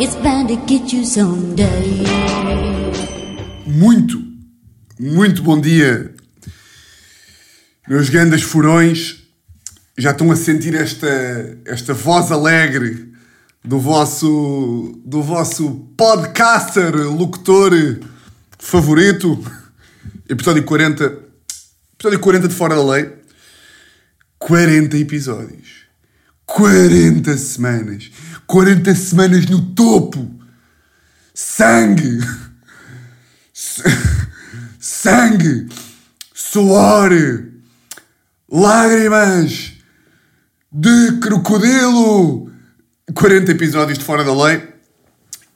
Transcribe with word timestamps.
It's 0.00 0.14
bound 0.14 0.46
to 0.46 0.56
get 0.64 0.92
you 0.92 1.04
someday. 1.04 2.04
Muito, 3.66 4.22
muito 4.96 5.42
bom 5.42 5.60
dia, 5.60 6.14
meus 7.88 8.08
grandes 8.08 8.42
furões. 8.42 9.24
Já 9.96 10.12
estão 10.12 10.30
a 10.30 10.36
sentir 10.36 10.76
esta, 10.76 11.08
esta 11.64 11.94
voz 11.94 12.30
alegre 12.30 13.12
do 13.64 13.80
vosso, 13.80 15.02
do 15.04 15.20
vosso 15.20 15.90
podcaster, 15.96 16.94
locutor 16.94 17.72
favorito. 18.56 19.44
Episódio 20.28 20.62
40, 20.62 21.18
episódio 21.94 22.20
40 22.20 22.46
de 22.46 22.54
Fora 22.54 22.76
da 22.76 22.84
Lei. 22.84 23.12
40 24.38 24.96
episódios. 24.96 25.78
40 26.46 27.36
semanas. 27.36 28.12
40 28.48 28.94
semanas 28.94 29.46
no 29.46 29.60
topo. 29.74 30.26
Sangue. 31.34 32.20
Sangue. 34.80 35.68
Suor. 36.32 37.10
Lágrimas. 38.50 39.74
De 40.72 41.18
crocodilo. 41.20 42.50
40 43.14 43.52
episódios 43.52 43.98
de 43.98 44.04
Fora 44.04 44.24
da 44.24 44.34
Lei. 44.34 44.66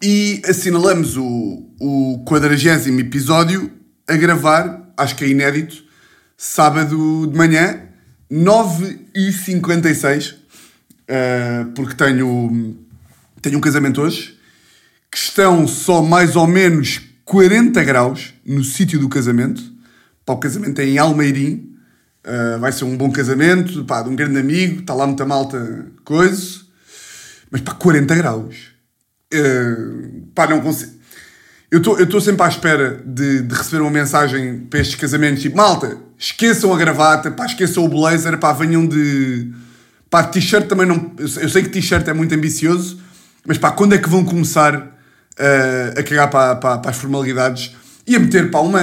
E 0.02 0.42
assinalamos 0.46 1.16
o, 1.16 1.66
o 1.80 2.22
40 2.26 2.90
episódio 3.00 3.72
a 4.06 4.16
gravar, 4.16 4.92
acho 4.98 5.16
que 5.16 5.24
é 5.24 5.28
inédito, 5.28 5.82
sábado 6.36 7.26
de 7.28 7.38
manhã, 7.38 7.88
9h56, 8.30 10.41
uh, 11.08 11.70
porque 11.72 11.94
tenho, 11.94 12.76
tenho 13.40 13.58
um 13.58 13.60
casamento 13.60 14.00
hoje, 14.00 14.38
que 15.10 15.18
estão 15.18 15.66
só 15.66 16.02
mais 16.02 16.36
ou 16.36 16.46
menos 16.46 17.00
40 17.24 17.82
graus 17.84 18.34
no 18.44 18.64
sítio 18.64 18.98
do 18.98 19.08
casamento. 19.08 19.62
Pá, 20.24 20.34
o 20.34 20.38
casamento 20.38 20.80
é 20.80 20.84
em 20.84 20.98
Almeirim, 20.98 21.76
uh, 22.26 22.58
vai 22.58 22.72
ser 22.72 22.84
um 22.84 22.96
bom 22.96 23.10
casamento, 23.10 23.84
pá, 23.84 24.02
de 24.02 24.08
um 24.08 24.16
grande 24.16 24.38
amigo, 24.38 24.80
está 24.80 24.94
lá 24.94 25.06
muita 25.06 25.24
malta, 25.24 25.86
coisa, 26.04 26.60
mas 27.50 27.60
pá, 27.60 27.74
40 27.74 28.14
graus. 28.14 28.56
Uh, 29.32 30.26
pá, 30.34 30.46
não 30.46 30.60
consigo. 30.60 31.02
Eu 31.70 31.80
estou 31.80 32.20
sempre 32.20 32.42
à 32.42 32.48
espera 32.48 33.02
de, 33.02 33.40
de 33.40 33.54
receber 33.54 33.80
uma 33.80 33.90
mensagem 33.90 34.58
para 34.58 34.80
estes 34.80 34.94
casamentos, 34.94 35.40
tipo, 35.40 35.56
malta, 35.56 35.96
esqueçam 36.18 36.70
a 36.70 36.76
gravata, 36.76 37.30
pá, 37.30 37.46
esqueçam 37.46 37.86
o 37.86 37.88
blazer, 37.88 38.36
pá, 38.38 38.52
venham 38.52 38.86
de... 38.86 39.50
Pá, 40.12 40.22
t-shirt 40.24 40.68
também 40.68 40.84
não... 40.84 41.10
Eu 41.16 41.26
sei- 41.26 41.62
que 41.62 41.70
t-shirt 41.70 42.06
é 42.06 42.12
muito 42.12 42.34
ambicioso, 42.34 43.00
mas 43.46 43.56
pá, 43.56 43.70
quando 43.70 43.94
é 43.94 43.98
que 43.98 44.10
vão 44.10 44.22
começar 44.22 44.76
uh, 44.76 45.98
a 45.98 46.02
cagar 46.02 46.28
para, 46.28 46.56
para, 46.56 46.78
para 46.80 46.90
as 46.90 46.98
formalidades 46.98 47.74
e 48.06 48.14
a 48.14 48.20
meter, 48.20 48.50
pá, 48.50 48.58
uma... 48.58 48.78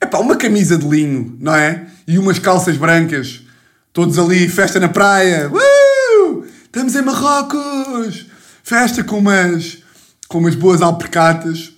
É 0.00 0.06
pá, 0.10 0.20
uma 0.20 0.36
camisa 0.36 0.78
de 0.78 0.88
linho, 0.88 1.36
não 1.38 1.54
é? 1.54 1.84
E 2.08 2.18
umas 2.18 2.38
calças 2.38 2.78
brancas, 2.78 3.42
todos 3.92 4.18
ali, 4.18 4.48
festa 4.48 4.80
na 4.80 4.88
praia, 4.88 5.50
uh! 5.50 6.46
Estamos 6.64 6.94
em 6.96 7.02
Marrocos! 7.02 8.24
Festa 8.62 9.04
com 9.04 9.18
umas, 9.18 9.82
com 10.28 10.38
umas 10.38 10.54
boas 10.54 10.80
alpercatas. 10.80 11.74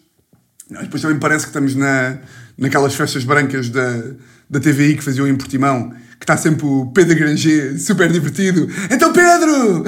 Nós 0.70 0.84
depois 0.84 1.02
também 1.02 1.18
parece 1.18 1.44
que 1.44 1.50
estamos 1.50 1.74
na, 1.74 2.18
naquelas 2.56 2.94
festas 2.94 3.24
brancas 3.24 3.68
da, 3.68 4.00
da 4.48 4.60
TVI 4.60 4.94
que 4.94 5.02
faziam 5.02 5.26
em 5.26 5.34
Portimão, 5.34 5.92
que 6.18 6.24
está 6.24 6.36
sempre 6.36 6.66
o 6.66 6.86
Pedro 6.94 7.16
Granger, 7.16 7.78
super 7.80 8.10
divertido. 8.10 8.68
Então, 8.90 9.12
Pedro, 9.12 9.84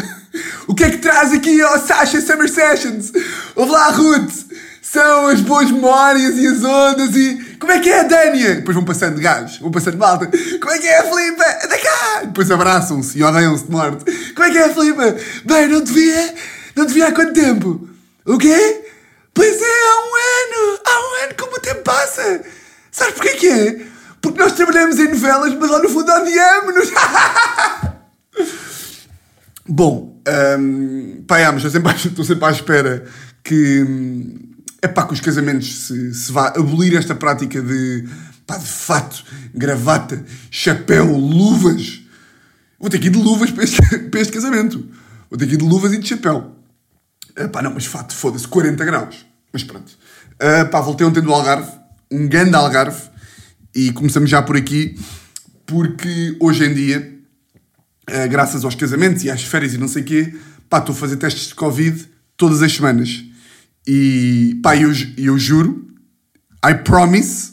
o 0.67 0.75
que 0.75 0.85
é 0.85 0.91
que 0.91 0.99
traz 0.99 1.33
aqui 1.33 1.61
ao 1.61 1.79
Sasha 1.79 2.21
Summer 2.21 2.49
Sessions? 2.49 3.13
Ouve 3.57 3.73
lá, 3.73 3.91
Ruth, 3.91 4.33
são 4.83 5.27
as 5.29 5.41
boas 5.41 5.71
memórias 5.71 6.37
e 6.37 6.47
as 6.47 6.65
ondas 6.65 7.15
e... 7.15 7.57
Como 7.59 7.73
é 7.73 7.79
que 7.79 7.91
é 7.91 8.05
Dânia? 8.05 8.55
Depois 8.57 8.75
vão 8.75 8.85
passando 8.85 9.17
de 9.17 9.23
gajos, 9.23 9.59
vão 9.59 9.71
passando 9.71 9.99
malta. 9.99 10.27
Como 10.27 10.73
é 10.73 10.79
que 10.79 10.87
é 10.87 10.99
a 10.99 11.05
Filipa? 11.05 11.45
Anda 11.65 11.79
cá! 11.79 12.23
Depois 12.25 12.51
abraçam-se 12.51 13.19
e 13.19 13.23
odeiam-se 13.23 13.65
de 13.65 13.71
morte. 13.71 14.05
Como 14.35 14.49
é 14.49 14.51
que 14.51 14.59
é 14.59 14.65
a 14.65 14.75
Filipa? 14.75 15.17
Bem, 15.45 15.69
não 15.69 15.85
te 15.85 15.93
via, 15.93 16.35
não 16.77 16.87
te 16.87 16.93
via 16.93 17.09
há 17.09 17.13
quanto 17.13 17.33
tempo? 17.33 17.89
O 18.25 18.39
quê? 18.39 18.85
Pois 19.35 19.61
é, 19.61 19.65
há 19.65 19.97
um 19.99 20.15
ano! 20.15 20.81
Há 20.87 21.01
um 21.01 21.25
ano 21.25 21.35
como 21.39 21.57
o 21.57 21.61
tempo 21.61 21.83
passa! 21.83 22.43
Sabes 22.91 23.15
porquê 23.15 23.35
que 23.35 23.49
é? 23.49 23.81
Porque 24.21 24.39
nós 24.41 24.53
trabalhamos 24.53 24.99
em 24.99 25.09
novelas, 25.09 25.55
mas 25.55 25.71
lá 25.71 25.79
no 25.83 25.89
fundo 25.89 26.11
odiamos-nos! 26.11 26.91
Bom, 29.69 30.21
hum, 30.59 31.25
pá, 31.27 31.41
estou 31.55 31.71
sempre, 31.71 31.93
à- 31.93 31.95
estou 31.95 32.25
sempre 32.25 32.45
à 32.47 32.51
espera 32.51 33.05
que. 33.45 33.85
É 34.81 34.87
pá, 34.89 35.05
que 35.07 35.13
os 35.13 35.21
casamentos 35.21 35.87
se, 35.87 36.15
se 36.15 36.31
vá 36.33 36.49
abolir 36.49 36.97
esta 36.97 37.15
prática 37.15 37.61
de. 37.61 38.09
pá, 38.47 38.57
de 38.57 38.67
fato, 38.67 39.25
gravata, 39.55 40.25
chapéu, 40.51 41.05
luvas. 41.17 42.01
Vou 42.79 42.89
ter 42.89 42.99
que 42.99 43.09
ir 43.09 43.11
de 43.11 43.19
luvas 43.19 43.51
para 43.51 43.65
este, 43.65 43.81
para 44.11 44.21
este 44.21 44.33
casamento. 44.33 44.87
Vou 45.29 45.39
ter 45.39 45.47
que 45.47 45.55
ir 45.55 45.59
de 45.59 45.65
luvas 45.65 45.93
e 45.93 45.99
de 45.99 46.09
chapéu. 46.09 46.55
Ah, 47.37 47.49
pá, 47.49 47.61
não, 47.61 47.75
mas 47.75 47.85
fato, 47.87 48.15
foda-se, 48.15 48.49
40 48.49 48.85
graus. 48.85 49.27
Mas 49.53 49.63
pronto. 49.65 49.93
Ah, 50.41 50.65
pá, 50.65 50.81
voltei 50.81 51.07
ontem 51.07 51.21
do 51.21 51.33
Algarve, 51.35 51.71
um 52.11 52.27
grande 52.27 52.55
Algarve, 52.55 53.03
e 53.79 53.93
começamos 53.93 54.29
já 54.29 54.43
por 54.43 54.57
aqui, 54.57 54.99
porque 55.65 56.37
hoje 56.41 56.65
em 56.65 56.75
dia, 56.75 57.17
ah, 58.09 58.27
graças 58.27 58.65
aos 58.65 58.75
casamentos 58.75 59.23
e 59.23 59.31
às 59.31 59.45
férias 59.45 59.73
e 59.73 59.79
não 59.79 59.87
sei 59.87 60.03
o 60.03 60.05
quê, 60.05 60.35
pá, 60.69 60.79
estou 60.79 60.93
a 60.93 60.99
fazer 60.99 61.17
testes 61.17 61.47
de 61.47 61.55
Covid 61.55 62.09
todas 62.37 62.61
as 62.61 62.73
semanas. 62.73 63.23
E, 63.87 64.59
pá, 64.65 64.77
eu, 64.77 64.91
eu 65.17 65.39
juro, 65.39 65.87
I 66.69 66.75
promise, 66.75 67.53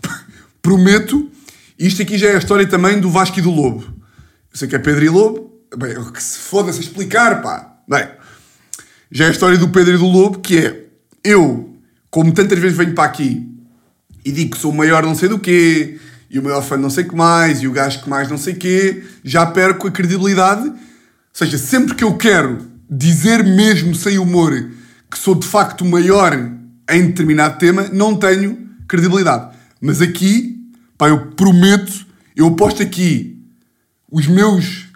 prometo, 0.62 1.30
isto 1.78 2.00
aqui 2.00 2.16
já 2.16 2.28
é 2.28 2.36
a 2.36 2.38
história 2.38 2.66
também 2.66 2.98
do 2.98 3.10
Vasco 3.10 3.38
e 3.38 3.42
do 3.42 3.50
Lobo. 3.50 3.82
Eu 4.50 4.58
sei 4.58 4.66
que 4.66 4.74
é 4.74 4.78
Pedro 4.78 5.04
e 5.04 5.10
Lobo, 5.10 5.52
bem, 5.76 5.94
que 6.12 6.22
se 6.22 6.38
foda-se 6.38 6.80
explicar, 6.80 7.42
pá. 7.42 7.76
Bem, 7.86 8.08
já 9.10 9.26
é 9.26 9.28
a 9.28 9.32
história 9.32 9.58
do 9.58 9.68
Pedro 9.68 9.96
e 9.96 9.98
do 9.98 10.06
Lobo, 10.06 10.40
que 10.40 10.56
é 10.56 10.86
eu, 11.22 11.76
como 12.10 12.32
tantas 12.32 12.58
vezes 12.58 12.78
venho 12.78 12.94
para 12.94 13.04
aqui 13.04 13.51
e 14.24 14.32
digo 14.32 14.52
que 14.52 14.58
sou 14.58 14.70
o 14.70 14.74
maior 14.74 15.02
não 15.02 15.14
sei 15.14 15.28
do 15.28 15.38
quê, 15.38 15.98
e 16.30 16.38
o 16.38 16.42
maior 16.42 16.62
fã 16.62 16.76
não 16.76 16.90
sei 16.90 17.04
que 17.04 17.14
mais, 17.14 17.62
e 17.62 17.68
o 17.68 17.72
gajo 17.72 18.02
que 18.02 18.08
mais 18.08 18.28
não 18.28 18.38
sei 18.38 18.54
quê, 18.54 19.04
já 19.22 19.44
perco 19.44 19.86
a 19.86 19.90
credibilidade. 19.90 20.68
Ou 20.68 20.76
seja, 21.32 21.58
sempre 21.58 21.94
que 21.94 22.04
eu 22.04 22.16
quero 22.16 22.58
dizer 22.88 23.44
mesmo 23.44 23.94
sem 23.94 24.18
humor 24.18 24.70
que 25.10 25.18
sou 25.18 25.34
de 25.34 25.46
facto 25.46 25.82
o 25.82 25.88
maior 25.88 26.32
em 26.90 27.06
determinado 27.06 27.58
tema, 27.58 27.88
não 27.92 28.16
tenho 28.16 28.68
credibilidade. 28.88 29.54
Mas 29.80 30.00
aqui, 30.00 30.58
pá, 30.96 31.08
eu 31.08 31.32
prometo, 31.32 32.06
eu 32.34 32.46
aposto 32.46 32.82
aqui 32.82 33.38
os 34.10 34.26
meus 34.26 34.86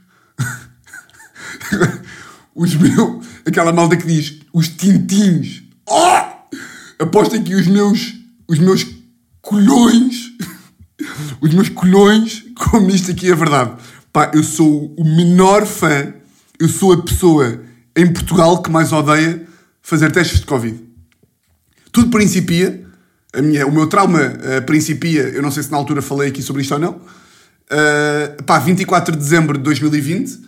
os 2.55 2.75
meus. 2.75 3.27
Aquela 3.47 3.73
malta 3.73 3.97
que 3.97 4.07
diz 4.07 4.41
os 4.53 4.69
tintins. 4.69 5.63
Oh! 5.87 7.03
Aposto 7.03 7.37
aqui 7.37 7.55
os 7.55 7.67
meus. 7.67 8.15
Os 8.49 8.59
meus 8.59 8.85
colhões. 9.47 10.33
Os 11.41 11.55
meus 11.55 11.69
colhões, 11.69 12.45
como 12.57 12.91
isto 12.91 13.13
aqui 13.13 13.31
é 13.31 13.35
verdade. 13.35 13.73
Pá, 14.13 14.31
eu 14.35 14.43
sou 14.43 14.93
o 14.97 15.05
menor 15.05 15.65
fã. 15.65 16.13
Eu 16.59 16.69
sou 16.69 16.93
a 16.93 17.03
pessoa 17.03 17.61
em 17.95 18.13
Portugal 18.13 18.61
que 18.61 18.71
mais 18.71 18.93
odeia 18.93 19.47
fazer 19.81 20.11
testes 20.11 20.41
de 20.41 20.47
Covid. 20.47 20.83
Tudo 21.93 22.11
principia. 22.11 22.85
A 23.33 23.41
minha, 23.41 23.67
o 23.67 23.73
meu 23.73 23.87
trauma 23.87 24.21
eh, 24.21 24.61
principia. 24.63 25.23
Eu 25.23 25.43
não 25.43 25.51
sei 25.51 25.63
se 25.63 25.71
na 25.71 25.77
altura 25.77 26.03
falei 26.03 26.31
aqui 26.31 26.43
sobre 26.43 26.63
isto 26.63 26.75
ou 26.75 26.81
não. 26.81 27.01
Uh, 27.69 28.43
pá, 28.45 28.59
24 28.59 29.13
de 29.13 29.19
dezembro 29.19 29.59
de 29.59 29.65
2020, 29.65 30.41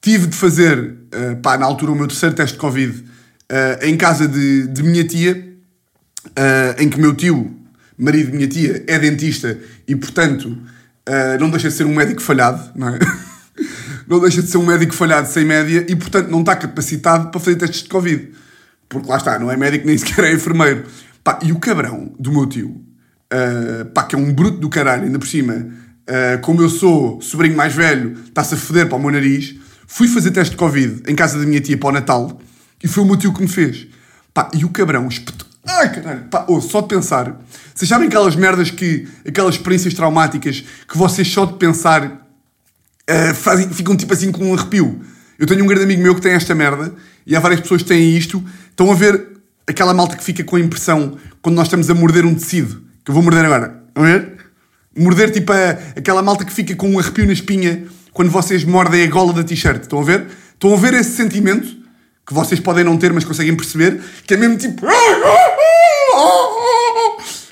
tive 0.00 0.26
de 0.26 0.36
fazer, 0.36 0.78
uh, 0.78 1.36
pá, 1.40 1.56
na 1.56 1.64
altura, 1.64 1.92
o 1.92 1.94
meu 1.94 2.08
terceiro 2.08 2.34
teste 2.34 2.54
de 2.54 2.60
Covid 2.60 2.98
uh, 2.98 3.84
em 3.84 3.96
casa 3.96 4.26
de, 4.26 4.66
de 4.66 4.82
minha 4.82 5.04
tia, 5.04 5.56
uh, 6.26 6.82
em 6.82 6.88
que 6.88 7.00
meu 7.00 7.14
tio, 7.14 7.56
marido 7.98 8.30
de 8.30 8.36
minha 8.36 8.48
tia, 8.48 8.84
é 8.86 8.98
dentista 8.98 9.58
e, 9.86 9.96
portanto, 9.96 10.46
uh, 10.46 11.40
não 11.40 11.50
deixa 11.50 11.68
de 11.68 11.74
ser 11.74 11.84
um 11.84 11.94
médico 11.94 12.20
falhado, 12.20 12.70
não 12.74 12.88
é? 12.88 12.98
não 14.06 14.20
deixa 14.20 14.42
de 14.42 14.50
ser 14.50 14.58
um 14.58 14.66
médico 14.66 14.94
falhado 14.94 15.28
sem 15.28 15.44
média 15.44 15.84
e, 15.88 15.96
portanto, 15.96 16.28
não 16.28 16.40
está 16.40 16.56
capacitado 16.56 17.30
para 17.30 17.40
fazer 17.40 17.56
testes 17.56 17.82
de 17.82 17.88
Covid. 17.88 18.30
Porque 18.88 19.08
lá 19.08 19.16
está, 19.16 19.38
não 19.38 19.50
é 19.50 19.56
médico 19.56 19.86
nem 19.86 19.96
sequer 19.98 20.24
é 20.24 20.32
enfermeiro. 20.32 20.84
Pá, 21.24 21.38
e 21.42 21.52
o 21.52 21.58
cabrão 21.58 22.14
do 22.18 22.30
meu 22.30 22.46
tio, 22.46 22.68
uh, 22.68 23.84
pá, 23.86 24.04
que 24.04 24.14
é 24.14 24.18
um 24.18 24.32
bruto 24.32 24.58
do 24.58 24.68
caralho, 24.68 25.04
ainda 25.04 25.18
por 25.18 25.26
cima, 25.26 25.54
uh, 25.54 26.40
como 26.42 26.62
eu 26.62 26.68
sou 26.68 27.20
sobrinho 27.20 27.56
mais 27.56 27.74
velho, 27.74 28.16
está-se 28.26 28.54
a 28.54 28.56
foder 28.56 28.88
para 28.88 28.96
o 28.96 29.00
meu 29.00 29.10
nariz, 29.10 29.56
fui 29.86 30.06
fazer 30.06 30.30
teste 30.30 30.52
de 30.52 30.56
Covid 30.56 31.02
em 31.06 31.14
casa 31.16 31.38
da 31.38 31.44
minha 31.44 31.60
tia 31.60 31.76
para 31.76 31.88
o 31.88 31.92
Natal 31.92 32.40
e 32.82 32.86
foi 32.86 33.02
o 33.02 33.06
meu 33.06 33.16
tio 33.16 33.32
que 33.32 33.40
me 33.40 33.48
fez. 33.48 33.88
Pá, 34.32 34.50
e 34.54 34.64
o 34.64 34.68
cabrão 34.68 35.08
espetou. 35.08 35.45
Ai, 35.66 35.92
caralho, 35.92 36.24
pá, 36.30 36.46
oh, 36.48 36.60
só 36.60 36.80
de 36.80 36.88
pensar. 36.88 37.40
Vocês 37.74 37.88
sabem 37.88 38.06
aquelas 38.08 38.36
merdas 38.36 38.70
que. 38.70 39.08
aquelas 39.26 39.56
experiências 39.56 39.94
traumáticas 39.94 40.64
que 40.88 40.96
vocês 40.96 41.28
só 41.28 41.44
de 41.44 41.54
pensar 41.54 42.04
uh, 42.06 43.34
fazem, 43.34 43.68
ficam 43.70 43.96
tipo 43.96 44.12
assim 44.12 44.30
com 44.30 44.44
um 44.44 44.54
arrepio. 44.54 45.00
Eu 45.38 45.46
tenho 45.46 45.64
um 45.64 45.66
grande 45.66 45.84
amigo 45.84 46.02
meu 46.02 46.14
que 46.14 46.20
tem 46.20 46.32
esta 46.32 46.54
merda 46.54 46.94
e 47.26 47.34
há 47.34 47.40
várias 47.40 47.60
pessoas 47.60 47.82
que 47.82 47.88
têm 47.88 48.16
isto. 48.16 48.42
Estão 48.70 48.90
a 48.90 48.94
ver 48.94 49.28
aquela 49.66 49.92
malta 49.92 50.16
que 50.16 50.22
fica 50.22 50.44
com 50.44 50.56
a 50.56 50.60
impressão 50.60 51.18
quando 51.42 51.56
nós 51.56 51.66
estamos 51.66 51.90
a 51.90 51.94
morder 51.94 52.24
um 52.24 52.34
tecido, 52.34 52.82
que 53.04 53.10
eu 53.10 53.14
vou 53.14 53.22
morder 53.22 53.44
agora. 53.44 53.82
A 53.94 54.00
ver? 54.00 54.36
Morder 54.96 55.30
tipo 55.30 55.52
a, 55.52 55.70
aquela 55.96 56.22
malta 56.22 56.44
que 56.44 56.52
fica 56.52 56.74
com 56.74 56.90
um 56.90 56.98
arrepio 56.98 57.26
na 57.26 57.32
espinha 57.32 57.84
quando 58.12 58.30
vocês 58.30 58.64
mordem 58.64 59.02
a 59.02 59.06
gola 59.08 59.32
da 59.32 59.42
t-shirt. 59.42 59.82
Estão 59.82 60.00
a 60.00 60.04
ver? 60.04 60.26
Estão 60.54 60.72
a 60.72 60.76
ver 60.76 60.94
esse 60.94 61.10
sentimento 61.16 61.85
que 62.26 62.34
vocês 62.34 62.58
podem 62.58 62.82
não 62.82 62.96
ter, 62.96 63.12
mas 63.12 63.24
conseguem 63.24 63.54
perceber, 63.54 64.00
que 64.26 64.34
é 64.34 64.36
mesmo 64.36 64.56
tipo. 64.56 64.84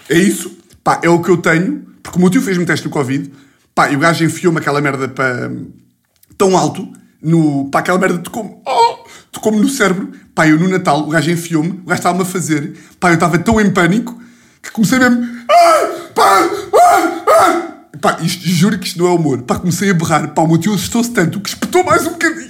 É 0.08 0.18
isso. 0.18 0.56
Pá, 0.82 1.00
é 1.02 1.08
o 1.08 1.22
que 1.22 1.30
eu 1.30 1.36
tenho, 1.36 1.86
porque 2.02 2.18
o 2.18 2.20
meu 2.20 2.28
tio 2.28 2.42
fez-me 2.42 2.66
teste 2.66 2.84
do 2.84 2.90
Covid. 2.90 3.30
Pá, 3.74 3.90
e 3.90 3.96
o 3.96 3.98
gajo 3.98 4.24
enfiou-me 4.24 4.58
aquela 4.58 4.80
merda 4.80 5.08
para. 5.08 5.50
tão 6.36 6.56
alto, 6.56 6.92
no. 7.22 7.70
pá, 7.70 7.78
aquela 7.78 7.98
merda 7.98 8.18
tocou-me. 8.18 8.56
Oh, 8.66 9.08
tocou-me 9.30 9.60
no 9.60 9.68
cérebro. 9.68 10.12
Pá, 10.34 10.48
eu 10.48 10.58
no 10.58 10.68
Natal, 10.68 11.00
o 11.00 11.08
gajo 11.08 11.30
enfiou-me, 11.30 11.70
o 11.70 11.86
gajo 11.86 12.00
estava-me 12.00 12.22
a 12.22 12.26
fazer. 12.26 12.76
Pá, 12.98 13.10
eu 13.10 13.14
estava 13.14 13.38
tão 13.38 13.60
em 13.60 13.70
pânico 13.70 14.20
que 14.60 14.70
comecei 14.72 14.98
mesmo. 14.98 15.24
Ah, 15.48 16.10
pá, 16.14 16.48
ah, 16.74 17.24
ah. 17.28 17.70
Pá, 18.00 18.18
isto, 18.20 18.46
juro 18.46 18.78
que 18.78 18.88
isto 18.88 18.98
não 18.98 19.06
é 19.06 19.10
humor. 19.10 19.42
Pá, 19.42 19.58
comecei 19.58 19.90
a 19.90 19.94
berrar. 19.94 20.34
Pá, 20.34 20.42
o 20.42 20.48
meu 20.48 20.58
tio 20.58 20.74
assustou-se 20.74 21.10
tanto 21.12 21.40
que 21.40 21.48
espetou 21.48 21.84
mais 21.84 22.04
um 22.06 22.10
bocadinho. 22.10 22.43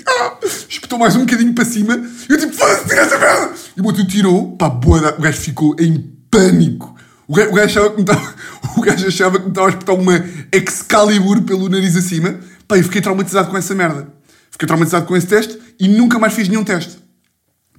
Espetou 0.74 0.98
mais 0.98 1.14
um 1.14 1.20
bocadinho 1.20 1.54
para 1.54 1.64
cima. 1.64 1.94
E 2.28 2.32
eu 2.32 2.36
tipo, 2.36 2.52
foda-se, 2.52 2.88
tira 2.88 3.02
essa 3.02 3.16
merda. 3.16 3.52
E 3.76 3.80
o 3.80 3.84
meu 3.84 3.92
tio 3.92 4.06
tirou. 4.08 4.56
Pá, 4.56 4.68
boa, 4.68 5.14
o 5.16 5.22
gajo 5.22 5.38
ficou 5.38 5.76
em 5.78 6.12
pânico. 6.28 6.96
O 7.28 7.34
gajo, 7.34 7.50
o 7.50 7.54
gajo 7.54 7.66
achava 7.66 7.90
que 7.90 7.96
me 7.96 8.02
estava, 8.02 8.34
o 8.76 8.80
gajo 8.80 9.06
achava 9.06 9.38
que 9.38 9.44
me 9.44 9.50
estava 9.50 9.66
a 9.68 9.70
espetar 9.70 9.94
uma 9.94 10.24
Excalibur 10.52 11.42
pelo 11.42 11.68
nariz 11.68 11.96
acima. 11.96 12.40
Pá, 12.66 12.76
eu 12.76 12.82
fiquei 12.82 13.00
traumatizado 13.00 13.50
com 13.50 13.56
essa 13.56 13.72
merda. 13.72 14.08
Fiquei 14.50 14.66
traumatizado 14.66 15.06
com 15.06 15.16
esse 15.16 15.28
teste 15.28 15.56
e 15.78 15.86
nunca 15.86 16.18
mais 16.18 16.34
fiz 16.34 16.48
nenhum 16.48 16.64
teste. 16.64 16.98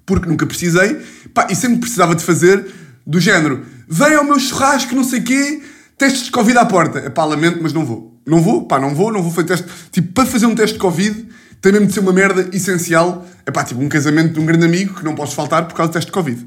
Porque 0.06 0.30
nunca 0.30 0.46
precisei. 0.46 1.02
Pá, 1.34 1.48
e 1.50 1.56
sempre 1.56 1.80
precisava 1.80 2.16
de 2.16 2.24
fazer 2.24 2.66
do 3.06 3.20
género. 3.20 3.66
Vem 3.90 4.16
ao 4.16 4.24
meu 4.24 4.40
churrasco, 4.40 4.96
não 4.96 5.04
sei 5.04 5.20
quê, 5.20 5.62
testes 5.98 6.24
de 6.24 6.32
Covid 6.32 6.58
à 6.58 6.66
porta. 6.66 7.00
É 7.00 7.10
pá, 7.10 7.26
lamento, 7.26 7.60
mas 7.62 7.74
não 7.74 7.86
vou. 7.86 8.18
Não 8.26 8.42
vou, 8.42 8.66
pá, 8.66 8.80
não 8.80 8.96
vou, 8.96 9.12
não 9.12 9.22
vou 9.22 9.34
fazer 9.34 9.48
teste. 9.50 9.68
Tipo, 9.92 10.14
para 10.14 10.26
fazer 10.26 10.46
um 10.46 10.56
teste 10.56 10.76
de 10.76 10.80
Covid, 10.80 11.28
tem 11.66 11.72
mesmo 11.72 11.88
de 11.88 11.94
ser 11.94 12.02
uma 12.02 12.14
merda 12.14 12.48
essencial. 12.56 13.26
É 13.44 13.50
pá, 13.50 13.64
tipo, 13.64 13.82
um 13.82 13.90
casamento 13.90 14.36
de 14.36 14.40
um 14.40 14.46
grande 14.46 14.66
amigo 14.66 14.94
que 14.94 15.04
não 15.04 15.16
posso 15.16 15.34
faltar 15.34 15.68
por 15.68 15.74
causa 15.74 15.92
do 15.92 15.94
teste 15.94 16.08
de 16.08 16.12
Covid. 16.12 16.46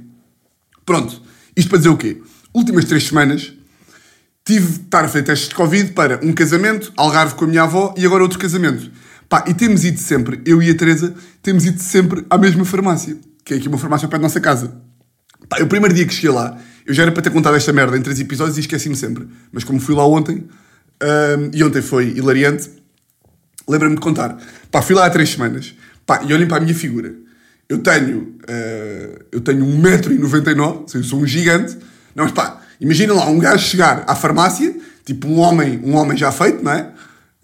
Pronto. 0.87 1.21
Isto 1.57 1.69
para 1.69 1.79
dizer 1.79 1.89
o 1.89 1.97
quê? 1.97 2.23
últimas 2.55 2.85
três 2.85 3.07
semanas 3.07 3.53
tive 4.45 4.67
de 4.67 4.81
estar 4.81 5.05
a 5.05 5.09
fazer 5.09 5.25
testes 5.25 5.49
de 5.49 5.55
Covid 5.57 5.93
para 5.93 6.21
um 6.25 6.33
casamento, 6.33 6.93
Algarve 6.97 7.35
com 7.35 7.45
a 7.45 7.49
minha 7.49 7.65
avó 7.65 7.95
e 7.99 8.07
agora 8.07 8.23
outro 8.23 8.39
casamento. 8.39 8.91
Pá, 9.29 9.45
e 9.47 9.55
temos 9.55 9.85
ido 9.85 9.99
sempre, 9.99 10.41
eu 10.47 10.63
e 10.63 10.71
a 10.71 10.75
Teresa, 10.75 11.15
temos 11.43 11.67
ido 11.67 11.83
sempre 11.83 12.25
à 12.31 12.39
mesma 12.39 12.65
farmácia, 12.65 13.17
que 13.45 13.55
é 13.55 13.57
aqui 13.57 13.69
uma 13.69 13.77
farmácia 13.77 14.07
pé 14.07 14.17
da 14.17 14.23
nossa 14.23 14.41
casa. 14.41 14.81
Pá, 15.49 15.61
o 15.61 15.67
primeiro 15.67 15.95
dia 15.95 16.07
que 16.07 16.15
cheguei 16.15 16.31
lá, 16.31 16.57
eu 16.87 16.95
já 16.95 17.03
era 17.03 17.13
para 17.13 17.23
ter 17.23 17.31
contado 17.31 17.57
esta 17.57 17.73
merda 17.73 17.99
em 17.99 18.03
três 18.03 18.21
episódios 18.21 18.57
e 18.57 18.61
esqueci-me 18.61 18.97
sempre. 18.97 19.29
Mas 19.53 19.65
como 19.65 19.81
fui 19.81 19.95
lá 19.95 20.07
ontem, 20.07 20.49
um, 21.03 21.51
e 21.53 21.63
ontem 21.63 21.83
foi 21.83 22.09
hilariante, 22.17 22.71
lembra-me 23.69 23.95
de 23.95 24.01
contar. 24.01 24.37
Pá, 24.71 24.81
fui 24.83 24.95
lá 24.95 25.07
há 25.07 25.11
três 25.11 25.31
semanas, 25.31 25.75
pá, 26.07 26.23
e 26.27 26.33
olhem 26.33 26.49
para 26.49 26.57
a 26.57 26.61
minha 26.61 26.75
figura. 26.75 27.15
Eu 27.69 27.79
tenho, 27.79 28.35
uh, 28.49 29.25
eu 29.31 29.41
tenho 29.41 29.65
1,99m, 29.65 30.95
eu 30.95 31.05
sou 31.05 31.21
um 31.21 31.27
gigante, 31.27 31.77
não, 32.15 32.25
mas 32.25 32.33
pá, 32.33 32.63
imagina 32.81 33.13
lá 33.13 33.27
um 33.29 33.39
gajo 33.39 33.63
chegar 33.63 34.05
à 34.07 34.15
farmácia, 34.15 34.75
tipo 35.05 35.29
um 35.29 35.39
homem, 35.39 35.81
um 35.85 35.95
homem 35.95 36.17
já 36.17 36.33
feito, 36.33 36.65
não 36.65 36.73
é? 36.73 36.91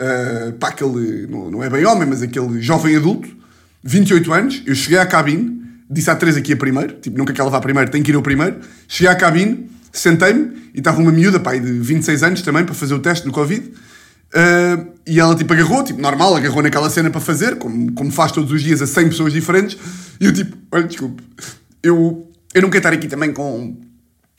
Uh, 0.00 0.52
pá, 0.54 0.68
aquele, 0.68 1.26
não, 1.26 1.50
não 1.50 1.62
é 1.62 1.68
bem 1.68 1.84
homem, 1.84 2.08
mas 2.08 2.22
aquele 2.22 2.60
jovem 2.60 2.96
adulto, 2.96 3.28
28 3.82 4.32
anos, 4.32 4.62
eu 4.66 4.74
cheguei 4.74 4.98
à 4.98 5.06
cabine, 5.06 5.62
disse 5.90 6.10
à 6.10 6.16
Teresa 6.16 6.40
que 6.40 6.52
ia 6.52 6.56
primeiro, 6.56 6.94
tipo, 6.94 7.18
nunca 7.18 7.32
que 7.32 7.40
ela 7.40 7.50
vá 7.50 7.60
primeiro, 7.60 7.90
tem 7.90 8.02
que 8.02 8.10
ir 8.10 8.14
eu 8.14 8.22
primeiro. 8.22 8.56
Cheguei 8.88 9.12
à 9.12 9.14
cabine, 9.14 9.70
sentei-me 9.92 10.70
e 10.74 10.78
estava 10.78 11.00
uma 11.00 11.12
miúda, 11.12 11.38
pá, 11.38 11.54
de 11.54 11.70
26 11.70 12.22
anos 12.22 12.42
também, 12.42 12.64
para 12.64 12.74
fazer 12.74 12.94
o 12.94 12.98
teste 12.98 13.26
do 13.26 13.32
Covid. 13.32 13.70
Uh, 14.34 14.93
e 15.06 15.20
ela, 15.20 15.34
tipo, 15.34 15.52
agarrou, 15.52 15.84
tipo, 15.84 16.00
normal, 16.00 16.36
agarrou 16.36 16.62
naquela 16.62 16.88
cena 16.88 17.10
para 17.10 17.20
fazer, 17.20 17.56
como, 17.56 17.92
como 17.92 18.10
faz 18.10 18.32
todos 18.32 18.50
os 18.50 18.62
dias 18.62 18.80
a 18.80 18.86
100 18.86 19.08
pessoas 19.08 19.32
diferentes. 19.32 19.76
E 20.20 20.24
eu, 20.24 20.32
tipo, 20.32 20.56
olha, 20.72 20.84
desculpe, 20.84 21.22
eu, 21.82 22.30
eu 22.54 22.62
não 22.62 22.70
quero 22.70 22.78
estar 22.78 22.92
aqui 22.92 23.08
também 23.08 23.32
com 23.32 23.76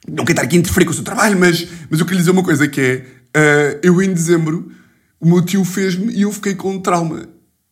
não 0.07 0.23
quero 0.23 0.31
estar 0.31 0.43
aqui 0.43 0.55
a 0.55 0.59
interferir 0.59 0.85
com 0.85 0.91
o 0.91 0.93
seu 0.93 1.03
trabalho, 1.03 1.37
mas, 1.39 1.67
mas 1.89 1.99
eu 1.99 2.05
queria 2.05 2.19
dizer 2.19 2.31
uma 2.31 2.43
coisa 2.43 2.67
que 2.67 2.81
é, 2.81 3.75
uh, 3.75 3.79
eu 3.81 4.01
em 4.01 4.13
dezembro, 4.13 4.71
o 5.19 5.27
meu 5.27 5.41
tio 5.41 5.63
fez-me 5.65 6.13
e 6.13 6.21
eu 6.21 6.31
fiquei 6.31 6.53
com 6.53 6.73
um 6.73 6.79
trauma. 6.79 7.27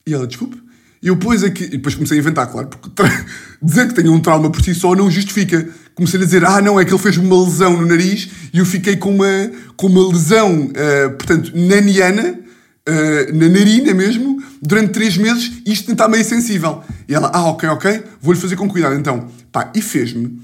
E 0.06 0.14
ela, 0.14 0.26
desculpe. 0.26 0.62
E 1.02 1.08
eu 1.08 1.18
pus 1.18 1.44
aqui, 1.44 1.66
e 1.66 1.70
depois 1.70 1.96
comecei 1.96 2.18
a 2.18 2.22
inventar, 2.22 2.48
claro, 2.48 2.70
porque 2.70 2.90
dizer 3.62 3.88
que 3.88 3.94
tenho 3.94 4.14
um 4.14 4.20
trauma 4.20 4.50
por 4.50 4.64
si 4.64 4.74
só 4.74 4.96
não 4.96 5.12
justifica. 5.12 5.68
Comecei 5.94 6.20
a 6.20 6.24
dizer, 6.24 6.46
ah, 6.46 6.62
não, 6.62 6.80
é 6.80 6.86
que 6.86 6.92
ele 6.92 7.02
fez-me 7.02 7.26
uma 7.26 7.44
lesão 7.44 7.78
no 7.78 7.86
nariz 7.86 8.30
e 8.52 8.60
eu 8.60 8.66
fiquei 8.66 8.96
com 8.96 9.14
uma, 9.14 9.52
com 9.76 9.88
uma 9.88 10.08
lesão, 10.12 10.68
uh, 10.68 11.10
portanto, 11.12 11.52
naniana, 11.54 12.40
uh, 12.90 13.34
na 13.34 13.50
narina 13.50 13.94
mesmo, 13.94 14.42
durante 14.62 14.92
três 14.92 15.18
meses, 15.18 15.62
e 15.66 15.72
isto 15.72 15.92
está 15.92 16.08
meio 16.08 16.24
sensível. 16.24 16.84
E 17.08 17.14
ela, 17.14 17.32
ah, 17.34 17.46
ok, 17.46 17.70
ok, 17.70 18.04
vou-lhe 18.22 18.40
fazer 18.40 18.56
com 18.56 18.70
cuidado. 18.70 18.96
Então, 18.96 19.28
pá, 19.52 19.72
e 19.76 19.82
fez-me 19.82 20.40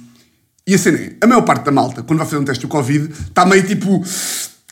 e 0.69 0.75
a 0.75 0.77
cena 0.77 0.99
é, 0.99 1.15
a 1.19 1.25
maior 1.25 1.41
parte 1.41 1.63
da 1.63 1.71
malta, 1.71 2.03
quando 2.03 2.19
vai 2.19 2.27
fazer 2.27 2.37
um 2.37 2.45
teste 2.45 2.61
do 2.61 2.67
Covid, 2.67 3.11
está 3.11 3.43
meio 3.43 3.63
tipo. 3.63 4.05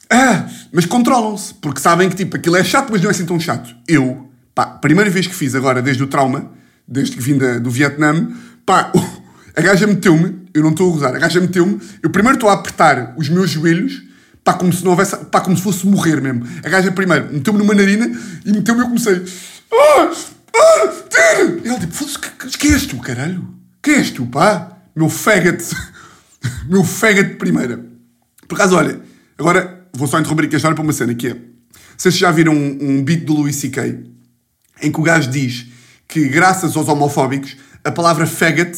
Ah, 0.08 0.48
mas 0.72 0.86
controlam-se, 0.86 1.56
porque 1.56 1.82
sabem 1.82 2.08
que 2.08 2.16
tipo, 2.16 2.38
aquilo 2.38 2.56
é 2.56 2.64
chato, 2.64 2.90
mas 2.92 3.02
não 3.02 3.10
é 3.10 3.12
assim 3.12 3.26
tão 3.26 3.40
chato. 3.40 3.76
Eu, 3.88 4.30
pá, 4.54 4.68
primeira 4.68 5.10
vez 5.10 5.26
que 5.26 5.34
fiz 5.34 5.56
agora, 5.56 5.82
desde 5.82 6.04
o 6.04 6.08
trauma, 6.08 6.52
desde 6.88 7.16
que 7.16 7.22
vim 7.24 7.36
da, 7.36 7.58
do 7.58 7.72
Vietnã, 7.72 8.30
pá, 8.64 8.92
a 9.58 9.62
gaja 9.62 9.88
meteu-me, 9.88 10.48
eu 10.54 10.62
não 10.62 10.70
estou 10.70 10.88
a 10.88 10.94
gozar, 10.94 11.16
a 11.16 11.18
gaja 11.18 11.42
meteu-me, 11.42 11.80
eu 12.04 12.12
primeiro 12.12 12.36
estou 12.36 12.52
a 12.52 12.54
apertar 12.54 13.16
os 13.18 13.28
meus 13.28 13.50
joelhos, 13.50 14.04
pá, 14.48 14.54
como 14.54 14.72
se 14.72 14.82
não 14.82 14.92
houvesse, 14.92 15.18
pá, 15.26 15.42
como 15.42 15.58
se 15.58 15.62
fosse 15.62 15.86
morrer 15.86 16.22
mesmo. 16.22 16.48
A 16.64 16.70
gaja 16.70 16.90
primeiro 16.90 17.34
meteu-me 17.34 17.60
numa 17.60 17.74
narina 17.74 18.10
e 18.46 18.54
meteu-me 18.54 18.80
e 18.80 18.84
eu 18.84 18.88
comecei. 18.88 19.26
Ah, 19.74 20.10
ah, 20.56 20.94
tira! 21.10 21.60
E 21.66 21.68
ela 21.68 21.78
tipo, 21.78 21.92
foda-se, 21.92 22.18
que, 22.18 22.58
que 22.58 22.68
és 22.70 22.86
tu, 22.86 22.98
caralho? 23.00 23.46
Que 23.84 23.92
és 23.92 24.10
tu, 24.10 24.26
pá? 24.26 24.78
meu 24.96 25.10
faggot, 25.10 25.62
meu 26.70 26.82
faggot 26.86 27.32
de 27.32 27.36
primeira. 27.36 27.86
Por 28.48 28.56
acaso, 28.56 28.78
olha, 28.78 29.02
agora 29.38 29.86
vou 29.94 30.08
só 30.08 30.18
interromper 30.18 30.46
aqui 30.46 30.56
a 30.56 30.58
história 30.58 30.76
para 30.76 30.84
uma 30.84 30.94
cena 30.94 31.14
que 31.14 31.28
é. 31.28 31.38
Vocês 31.98 32.18
já 32.18 32.32
viram 32.32 32.54
um, 32.54 32.78
um 32.82 33.04
beat 33.04 33.26
do 33.26 33.34
Louis 33.34 33.56
C.K. 33.58 34.02
em 34.82 34.92
que 34.92 35.00
o 35.00 35.04
gajo 35.04 35.30
diz 35.30 35.66
que, 36.08 36.30
graças 36.30 36.78
aos 36.78 36.88
homofóbicos, 36.88 37.58
a 37.84 37.92
palavra 37.92 38.26
faggot 38.26 38.72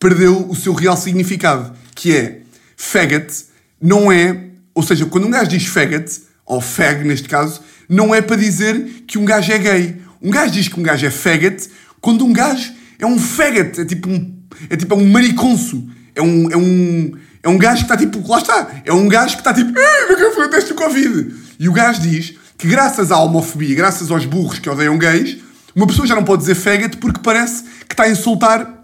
perdeu 0.00 0.50
o 0.50 0.56
seu 0.56 0.72
real 0.72 0.96
significado, 0.96 1.76
que 1.94 2.16
é 2.16 2.42
faggot 2.76 3.32
não 3.80 4.10
é, 4.10 4.51
ou 4.74 4.82
seja, 4.82 5.06
quando 5.06 5.26
um 5.26 5.30
gajo 5.30 5.50
diz 5.50 5.66
faggot, 5.66 6.22
ou 6.44 6.60
fag 6.60 7.04
neste 7.06 7.28
caso, 7.28 7.60
não 7.88 8.14
é 8.14 8.20
para 8.20 8.36
dizer 8.36 9.04
que 9.06 9.18
um 9.18 9.24
gajo 9.24 9.52
é 9.52 9.58
gay. 9.58 9.96
Um 10.20 10.30
gajo 10.30 10.52
diz 10.52 10.68
que 10.68 10.78
um 10.78 10.82
gajo 10.82 11.06
é 11.06 11.10
faggot 11.10 11.68
quando 12.00 12.24
um 12.24 12.32
gajo 12.32 12.72
é 12.98 13.06
um 13.06 13.18
faggot, 13.18 13.80
é 13.80 13.84
tipo 13.84 14.08
um 14.08 14.42
é 14.68 14.76
tipo 14.76 14.94
um 14.94 15.08
mariconso. 15.08 15.86
É 16.14 16.22
um, 16.22 16.50
é 16.50 16.56
um, 16.56 17.12
é 17.42 17.48
um 17.48 17.56
gajo 17.56 17.78
que 17.78 17.92
está 17.92 17.96
tipo, 17.96 18.26
lá 18.28 18.38
está, 18.38 18.70
é 18.84 18.92
um 18.92 19.08
gajo 19.08 19.34
que 19.34 19.40
está 19.40 19.54
tipo, 19.54 19.72
quero 19.72 20.34
fazer 20.34 20.46
o 20.46 20.50
teste 20.50 20.68
do 20.70 20.74
Covid. 20.74 21.34
E 21.58 21.68
o 21.68 21.72
gajo 21.72 22.02
diz 22.02 22.34
que 22.58 22.68
graças 22.68 23.10
à 23.10 23.18
homofobia, 23.18 23.74
graças 23.74 24.10
aos 24.10 24.24
burros 24.24 24.58
que 24.58 24.68
odeiam 24.68 24.98
gays, 24.98 25.38
uma 25.74 25.86
pessoa 25.86 26.06
já 26.06 26.14
não 26.14 26.24
pode 26.24 26.42
dizer 26.42 26.54
faggot 26.54 26.98
porque 26.98 27.20
parece 27.22 27.64
que 27.88 27.94
está 27.94 28.04
a 28.04 28.10
insultar 28.10 28.82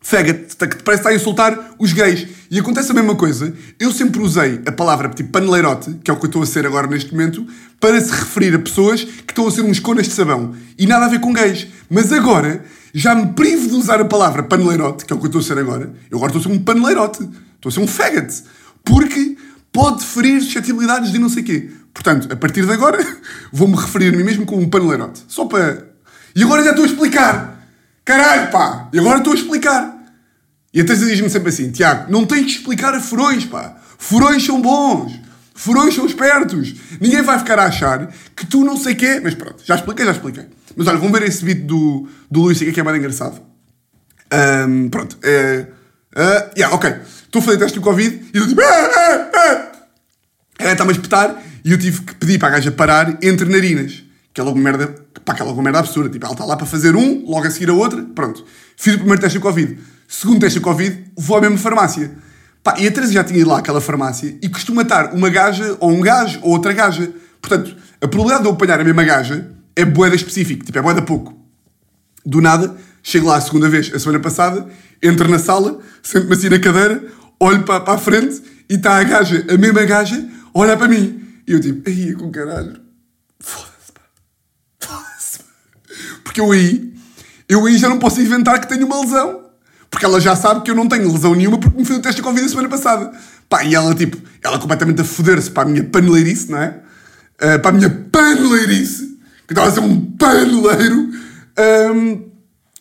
faggot, 0.00 0.56
que 0.56 0.56
parece 0.56 0.82
que 0.84 0.92
está 0.92 1.10
a 1.10 1.14
insultar 1.14 1.74
os 1.78 1.92
gays. 1.92 2.26
E 2.52 2.58
acontece 2.58 2.90
a 2.90 2.94
mesma 2.94 3.14
coisa. 3.14 3.54
Eu 3.80 3.90
sempre 3.90 4.20
usei 4.20 4.60
a 4.66 4.72
palavra 4.72 5.08
tipo 5.08 5.30
paneleirote, 5.30 5.94
que 6.04 6.10
é 6.10 6.14
o 6.14 6.18
que 6.18 6.26
eu 6.26 6.28
estou 6.28 6.42
a 6.42 6.46
ser 6.46 6.66
agora 6.66 6.86
neste 6.86 7.10
momento, 7.10 7.46
para 7.80 7.98
se 7.98 8.10
referir 8.10 8.54
a 8.54 8.58
pessoas 8.58 9.02
que 9.02 9.32
estão 9.32 9.48
a 9.48 9.50
ser 9.50 9.62
uns 9.62 9.80
conas 9.80 10.06
de 10.06 10.12
sabão. 10.12 10.54
E 10.78 10.86
nada 10.86 11.06
a 11.06 11.08
ver 11.08 11.18
com 11.18 11.32
gays. 11.32 11.66
Mas 11.88 12.12
agora 12.12 12.62
já 12.92 13.14
me 13.14 13.32
privo 13.32 13.68
de 13.68 13.74
usar 13.74 14.02
a 14.02 14.04
palavra 14.04 14.42
paneleirote, 14.42 15.06
que 15.06 15.14
é 15.14 15.16
o 15.16 15.18
que 15.18 15.24
eu 15.24 15.28
estou 15.28 15.40
a 15.40 15.44
ser 15.44 15.58
agora. 15.58 15.94
Eu 16.10 16.18
agora 16.18 16.30
estou 16.30 16.40
a 16.40 16.42
ser 16.42 16.60
um 16.60 16.62
paneleirote. 16.62 17.22
Estou 17.54 17.70
a 17.70 17.72
ser 17.72 17.80
um 17.80 17.86
faggot. 17.86 18.42
Porque 18.84 19.34
pode 19.72 20.04
ferir 20.04 20.42
suscetibilidades 20.42 21.10
de 21.10 21.18
não 21.18 21.30
sei 21.30 21.42
quê. 21.44 21.70
Portanto, 21.94 22.30
a 22.30 22.36
partir 22.36 22.66
de 22.66 22.72
agora, 22.72 23.02
vou-me 23.50 23.76
referir 23.76 24.12
a 24.12 24.16
mim 24.18 24.24
mesmo 24.24 24.44
como 24.44 24.60
um 24.60 24.68
paneleirote. 24.68 25.22
Só 25.26 25.46
para... 25.46 25.88
E 26.36 26.42
agora 26.42 26.62
já 26.62 26.70
estou 26.72 26.84
a 26.84 26.88
explicar. 26.88 27.66
Caralho, 28.04 28.50
pá! 28.50 28.90
E 28.92 28.98
agora 28.98 29.20
estou 29.20 29.32
a 29.32 29.36
explicar. 29.36 30.01
E 30.74 30.80
a 30.80 30.84
Teresa 30.84 31.06
diz-me 31.06 31.28
sempre 31.28 31.50
assim, 31.50 31.70
Tiago, 31.70 32.10
não 32.10 32.24
tens 32.24 32.44
que 32.44 32.58
explicar 32.58 32.94
a 32.94 33.00
furões, 33.00 33.44
pá. 33.44 33.76
Furões 33.98 34.44
são 34.44 34.60
bons. 34.60 35.20
Furões 35.54 35.94
são 35.94 36.06
espertos. 36.06 36.74
Ninguém 37.00 37.22
vai 37.22 37.38
ficar 37.38 37.58
a 37.58 37.66
achar 37.66 38.12
que 38.34 38.46
tu 38.46 38.64
não 38.64 38.76
sei 38.76 38.94
quê. 38.94 39.20
Mas 39.22 39.34
pronto, 39.34 39.62
já 39.64 39.74
expliquei, 39.74 40.04
já 40.04 40.12
expliquei. 40.12 40.46
Mas 40.74 40.86
olha, 40.86 40.98
vamos 40.98 41.18
ver 41.18 41.28
esse 41.28 41.44
vídeo 41.44 41.66
do, 41.66 42.08
do 42.30 42.40
Luís 42.40 42.58
que 42.58 42.80
é 42.80 42.82
mais 42.82 42.96
engraçado. 42.96 43.40
Um, 44.32 44.88
pronto. 44.88 45.18
É, 45.22 45.66
uh, 46.16 46.50
yeah, 46.56 46.74
ok. 46.74 46.90
Estou 47.24 47.40
a 47.40 47.44
fazer 47.44 47.58
teste 47.58 47.78
do 47.78 47.84
Covid 47.84 48.30
e 48.32 48.38
eu 48.38 48.48
tipo. 48.48 48.60
Ah, 48.60 48.90
ah, 48.96 49.30
ah. 49.34 49.72
Ela 50.58 50.72
está-me 50.72 50.90
a 50.90 50.94
espetar 50.94 51.42
e 51.64 51.72
eu 51.72 51.78
tive 51.78 52.00
que 52.02 52.14
pedir 52.14 52.38
para 52.38 52.48
a 52.48 52.50
gaja 52.52 52.70
parar 52.70 53.18
entre 53.22 53.48
narinas. 53.48 54.02
Que 54.32 54.40
é 54.40 54.44
logo 54.44 54.58
merda, 54.58 54.88
pá, 55.24 55.34
que 55.34 55.42
é 55.42 55.44
logo 55.44 55.60
merda 55.60 55.80
absurda. 55.80 56.08
Tipo, 56.08 56.24
ela 56.24 56.34
está 56.34 56.44
lá 56.46 56.56
para 56.56 56.66
fazer 56.66 56.96
um, 56.96 57.24
logo 57.26 57.46
a 57.46 57.50
seguir 57.50 57.68
a 57.68 57.74
outra, 57.74 58.02
pronto. 58.14 58.44
Fiz 58.76 58.94
o 58.94 58.98
primeiro 58.98 59.20
teste 59.20 59.38
de 59.38 59.42
Covid. 59.42 59.78
Segundo 60.12 60.40
teste 60.40 60.58
de 60.58 60.64
Covid, 60.64 61.04
vou 61.16 61.38
à 61.38 61.40
mesma 61.40 61.56
farmácia. 61.56 62.12
Pá, 62.62 62.74
e 62.78 62.86
a 62.86 62.92
Teresa 62.92 63.14
já 63.14 63.24
tinha 63.24 63.40
ido 63.40 63.48
lá 63.48 63.60
àquela 63.60 63.80
farmácia 63.80 64.36
e 64.42 64.48
costuma 64.50 64.82
estar 64.82 65.14
uma 65.14 65.30
gaja, 65.30 65.74
ou 65.80 65.90
um 65.90 66.02
gajo, 66.02 66.38
ou 66.42 66.50
outra 66.50 66.74
gaja. 66.74 67.10
Portanto, 67.40 67.74
a 67.98 68.06
probabilidade 68.06 68.42
de 68.42 68.48
eu 68.48 68.52
apanhar 68.52 68.78
a 68.78 68.84
mesma 68.84 69.04
gaja 69.04 69.50
é 69.74 69.86
boeda 69.86 70.14
específica, 70.14 70.66
tipo, 70.66 70.78
é 70.78 70.82
boeda 70.82 71.00
pouco. 71.00 71.34
Do 72.26 72.42
nada, 72.42 72.76
chego 73.02 73.26
lá 73.26 73.36
a 73.36 73.40
segunda 73.40 73.70
vez, 73.70 73.90
a 73.92 73.98
semana 73.98 74.20
passada, 74.20 74.68
entro 75.02 75.30
na 75.30 75.38
sala, 75.38 75.80
sento-me 76.02 76.34
assim 76.34 76.50
na 76.50 76.58
cadeira, 76.58 77.02
olho 77.40 77.62
para, 77.62 77.80
para 77.80 77.94
a 77.94 77.98
frente 77.98 78.42
e 78.68 78.74
está 78.74 78.98
a 78.98 79.04
gaja, 79.04 79.46
a 79.48 79.56
mesma 79.56 79.82
gaja, 79.84 80.28
olha 80.52 80.76
para 80.76 80.88
mim. 80.88 81.26
E 81.48 81.52
eu 81.52 81.60
tipo, 81.60 81.88
aí 81.88 82.14
com 82.14 82.30
caralho. 82.30 82.78
Foda-se, 83.40 83.92
pá. 83.92 84.02
Foda-se. 84.78 85.38
Porque 86.22 86.38
eu 86.38 86.52
aí, 86.52 86.92
eu 87.48 87.64
aí 87.64 87.78
já 87.78 87.88
não 87.88 87.98
posso 87.98 88.20
inventar 88.20 88.60
que 88.60 88.68
tenho 88.68 88.84
uma 88.84 89.00
lesão. 89.00 89.41
Porque 90.02 90.10
ela 90.10 90.20
já 90.20 90.34
sabe 90.34 90.62
que 90.62 90.70
eu 90.72 90.74
não 90.74 90.88
tenho 90.88 91.12
lesão 91.12 91.32
nenhuma 91.32 91.58
porque 91.58 91.78
me 91.78 91.84
fez 91.84 91.96
o 91.96 92.02
teste 92.02 92.16
de 92.16 92.22
Covid 92.22 92.44
a 92.44 92.48
semana 92.48 92.68
passada. 92.68 93.12
Pá, 93.48 93.62
e 93.62 93.72
ela, 93.72 93.94
tipo, 93.94 94.16
ela 94.42 94.58
completamente 94.58 95.00
a 95.00 95.04
foder-se 95.04 95.48
para 95.48 95.62
a 95.62 95.66
minha 95.66 95.84
paneleirice, 95.84 96.50
não 96.50 96.58
é? 96.58 96.80
Uh, 97.40 97.60
para 97.60 97.68
a 97.68 97.72
minha 97.72 97.88
paneleirice, 98.10 99.16
que 99.46 99.52
estava 99.52 99.68
a 99.68 99.70
ser 99.70 99.78
um 99.78 100.00
paneleiro. 100.16 101.08
Um, 101.94 102.24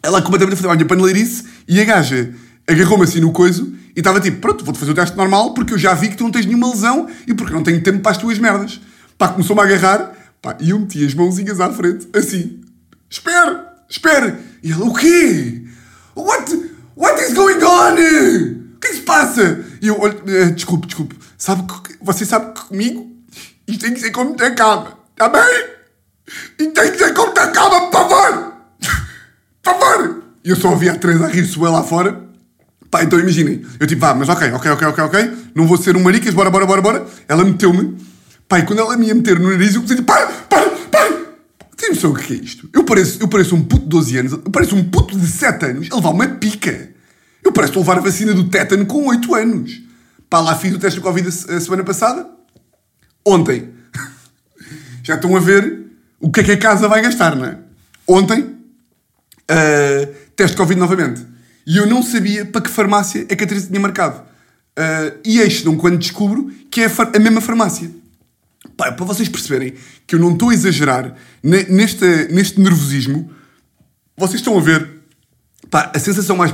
ela 0.01 0.19
completamente 0.23 0.55
a 0.55 0.57
foder 0.57 0.61
para 0.61 0.71
a 0.71 0.75
minha 0.77 0.87
paneleirice 0.87 1.45
e 1.67 1.79
a 1.79 1.85
gaja 1.85 2.33
agarrou-me 2.67 3.03
assim 3.03 3.19
no 3.19 3.31
coiso 3.31 3.71
e 3.95 3.99
estava 3.99 4.19
tipo, 4.19 4.37
pronto, 4.37 4.65
vou-te 4.65 4.79
fazer 4.79 4.91
o 4.91 4.95
teste 4.95 5.15
normal 5.15 5.53
porque 5.53 5.75
eu 5.75 5.77
já 5.77 5.93
vi 5.93 6.09
que 6.09 6.17
tu 6.17 6.23
não 6.23 6.31
tens 6.31 6.47
nenhuma 6.47 6.71
lesão 6.71 7.07
e 7.27 7.35
porque 7.35 7.53
não 7.53 7.61
tenho 7.61 7.83
tempo 7.83 7.99
para 7.99 8.13
as 8.13 8.17
tuas 8.17 8.39
merdas. 8.39 8.81
Pá, 9.15 9.27
começou-me 9.27 9.61
a 9.61 9.65
agarrar, 9.65 10.11
pá, 10.41 10.57
e 10.59 10.71
eu 10.71 10.79
meti 10.79 11.05
as 11.05 11.13
mãozinhas 11.13 11.59
à 11.59 11.71
frente, 11.71 12.07
assim, 12.15 12.61
espera, 13.07 13.75
espera. 13.87 14.39
E 14.63 14.71
ela, 14.71 14.85
o 14.85 14.93
quê? 14.95 15.61
What? 16.15 16.70
What 16.95 17.21
is 17.21 17.33
going 17.33 17.63
on? 17.63 17.93
O 17.93 18.79
que 18.79 18.93
se 18.93 19.01
passa? 19.01 19.63
E 19.81 19.87
eu, 19.87 19.99
olho, 19.99 20.21
eh, 20.27 20.51
desculpe, 20.51 20.87
desculpe, 20.87 21.15
sabe 21.37 21.63
que, 21.63 21.97
você 22.01 22.25
sabe 22.25 22.53
que 22.53 22.67
comigo 22.67 23.11
isto 23.67 23.81
tem 23.81 23.93
que 23.93 23.99
ser 23.99 24.11
como 24.11 24.35
tem 24.35 24.53
calma, 24.55 24.97
está 25.11 25.29
bem? 25.29 25.65
Isto 26.59 26.73
tem 26.73 26.91
que 26.91 26.97
ser 26.97 27.13
como 27.13 27.31
tem 27.33 27.51
calma, 27.51 27.89
por 27.89 27.91
favor! 27.91 28.53
Por 29.63 29.73
favor! 29.73 30.23
E 30.43 30.49
eu 30.49 30.55
só 30.55 30.69
ouvi 30.69 30.89
a 30.89 30.95
Teresa 30.95 31.25
a 31.25 31.29
rir-se 31.29 31.59
lá 31.59 31.83
fora. 31.83 32.31
Pá, 32.89 33.03
então 33.03 33.19
imaginem. 33.19 33.65
Eu 33.79 33.87
tipo, 33.87 34.01
vá, 34.01 34.13
mas 34.13 34.27
ok, 34.27 34.51
ok, 34.51 34.71
ok, 34.71 34.87
ok, 34.87 35.03
ok. 35.03 35.33
Não 35.55 35.65
vou 35.65 35.77
ser 35.77 35.95
um 35.95 36.01
maricas, 36.01 36.33
bora, 36.33 36.49
bora, 36.49 36.65
bora, 36.65 36.81
bora. 36.81 37.05
Ela 37.27 37.45
meteu-me. 37.45 37.97
Pá, 38.49 38.59
e 38.59 38.63
quando 38.63 38.79
ela 38.79 38.97
me 38.97 39.07
ia 39.07 39.15
meter 39.15 39.39
no 39.39 39.49
nariz, 39.49 39.75
eu 39.75 39.81
comecei 39.81 40.03
para, 40.03 40.27
para! 40.49 40.80
Tem 41.81 41.89
noção 41.89 42.11
o 42.11 42.15
que 42.15 42.33
é 42.33 42.35
isto? 42.35 42.69
Eu 42.71 42.83
pareço, 42.83 43.17
eu 43.19 43.27
pareço 43.27 43.55
um 43.55 43.63
puto 43.63 43.81
de 43.81 43.89
12 43.89 44.17
anos, 44.19 44.31
eu 44.33 44.51
pareço 44.51 44.75
um 44.75 44.83
puto 44.83 45.17
de 45.17 45.25
7 45.25 45.65
anos 45.65 45.87
a 45.91 45.95
levar 45.95 46.11
uma 46.11 46.27
pica. 46.27 46.91
Eu 47.43 47.51
pareço 47.51 47.79
levar 47.79 47.97
a 47.97 48.01
vacina 48.01 48.35
do 48.35 48.49
tétano 48.49 48.85
com 48.85 49.07
8 49.07 49.33
anos. 49.33 49.81
Pá, 50.29 50.39
lá 50.41 50.55
fiz 50.55 50.75
o 50.75 50.77
teste 50.77 50.99
de 50.99 51.03
Covid 51.03 51.27
a 51.27 51.59
semana 51.59 51.83
passada. 51.83 52.29
Ontem. 53.25 53.71
Já 55.03 55.15
estão 55.15 55.35
a 55.35 55.39
ver 55.39 55.87
o 56.19 56.29
que 56.29 56.41
é 56.41 56.43
que 56.43 56.51
a 56.51 56.57
casa 56.57 56.87
vai 56.87 57.01
gastar, 57.01 57.35
não 57.35 57.45
é? 57.45 57.57
Ontem, 58.07 58.41
uh, 58.41 60.13
teste 60.35 60.51
de 60.51 60.57
Covid 60.57 60.79
novamente. 60.79 61.25
E 61.65 61.77
eu 61.77 61.87
não 61.87 62.03
sabia 62.03 62.45
para 62.45 62.61
que 62.61 62.69
farmácia 62.69 63.25
é 63.27 63.35
que 63.35 63.43
a 63.43 63.47
Teresa 63.47 63.65
tinha 63.65 63.79
marcado. 63.79 64.19
Uh, 64.77 65.17
e 65.25 65.39
eis 65.39 65.63
não 65.63 65.75
quando 65.75 65.97
descubro 65.97 66.51
que 66.69 66.81
é 66.81 66.85
a, 66.85 67.17
a 67.17 67.19
mesma 67.19 67.41
farmácia. 67.41 67.89
Para 68.91 69.05
vocês 69.05 69.29
perceberem 69.29 69.73
que 70.07 70.15
eu 70.15 70.19
não 70.19 70.33
estou 70.33 70.49
a 70.49 70.53
exagerar 70.53 71.13
neste, 71.43 72.05
neste 72.31 72.59
nervosismo, 72.59 73.29
vocês 74.17 74.39
estão 74.39 74.57
a 74.57 74.61
ver 74.61 74.89
pá, 75.69 75.91
a, 75.93 75.99
sensação 75.99 76.35
mais 76.35 76.53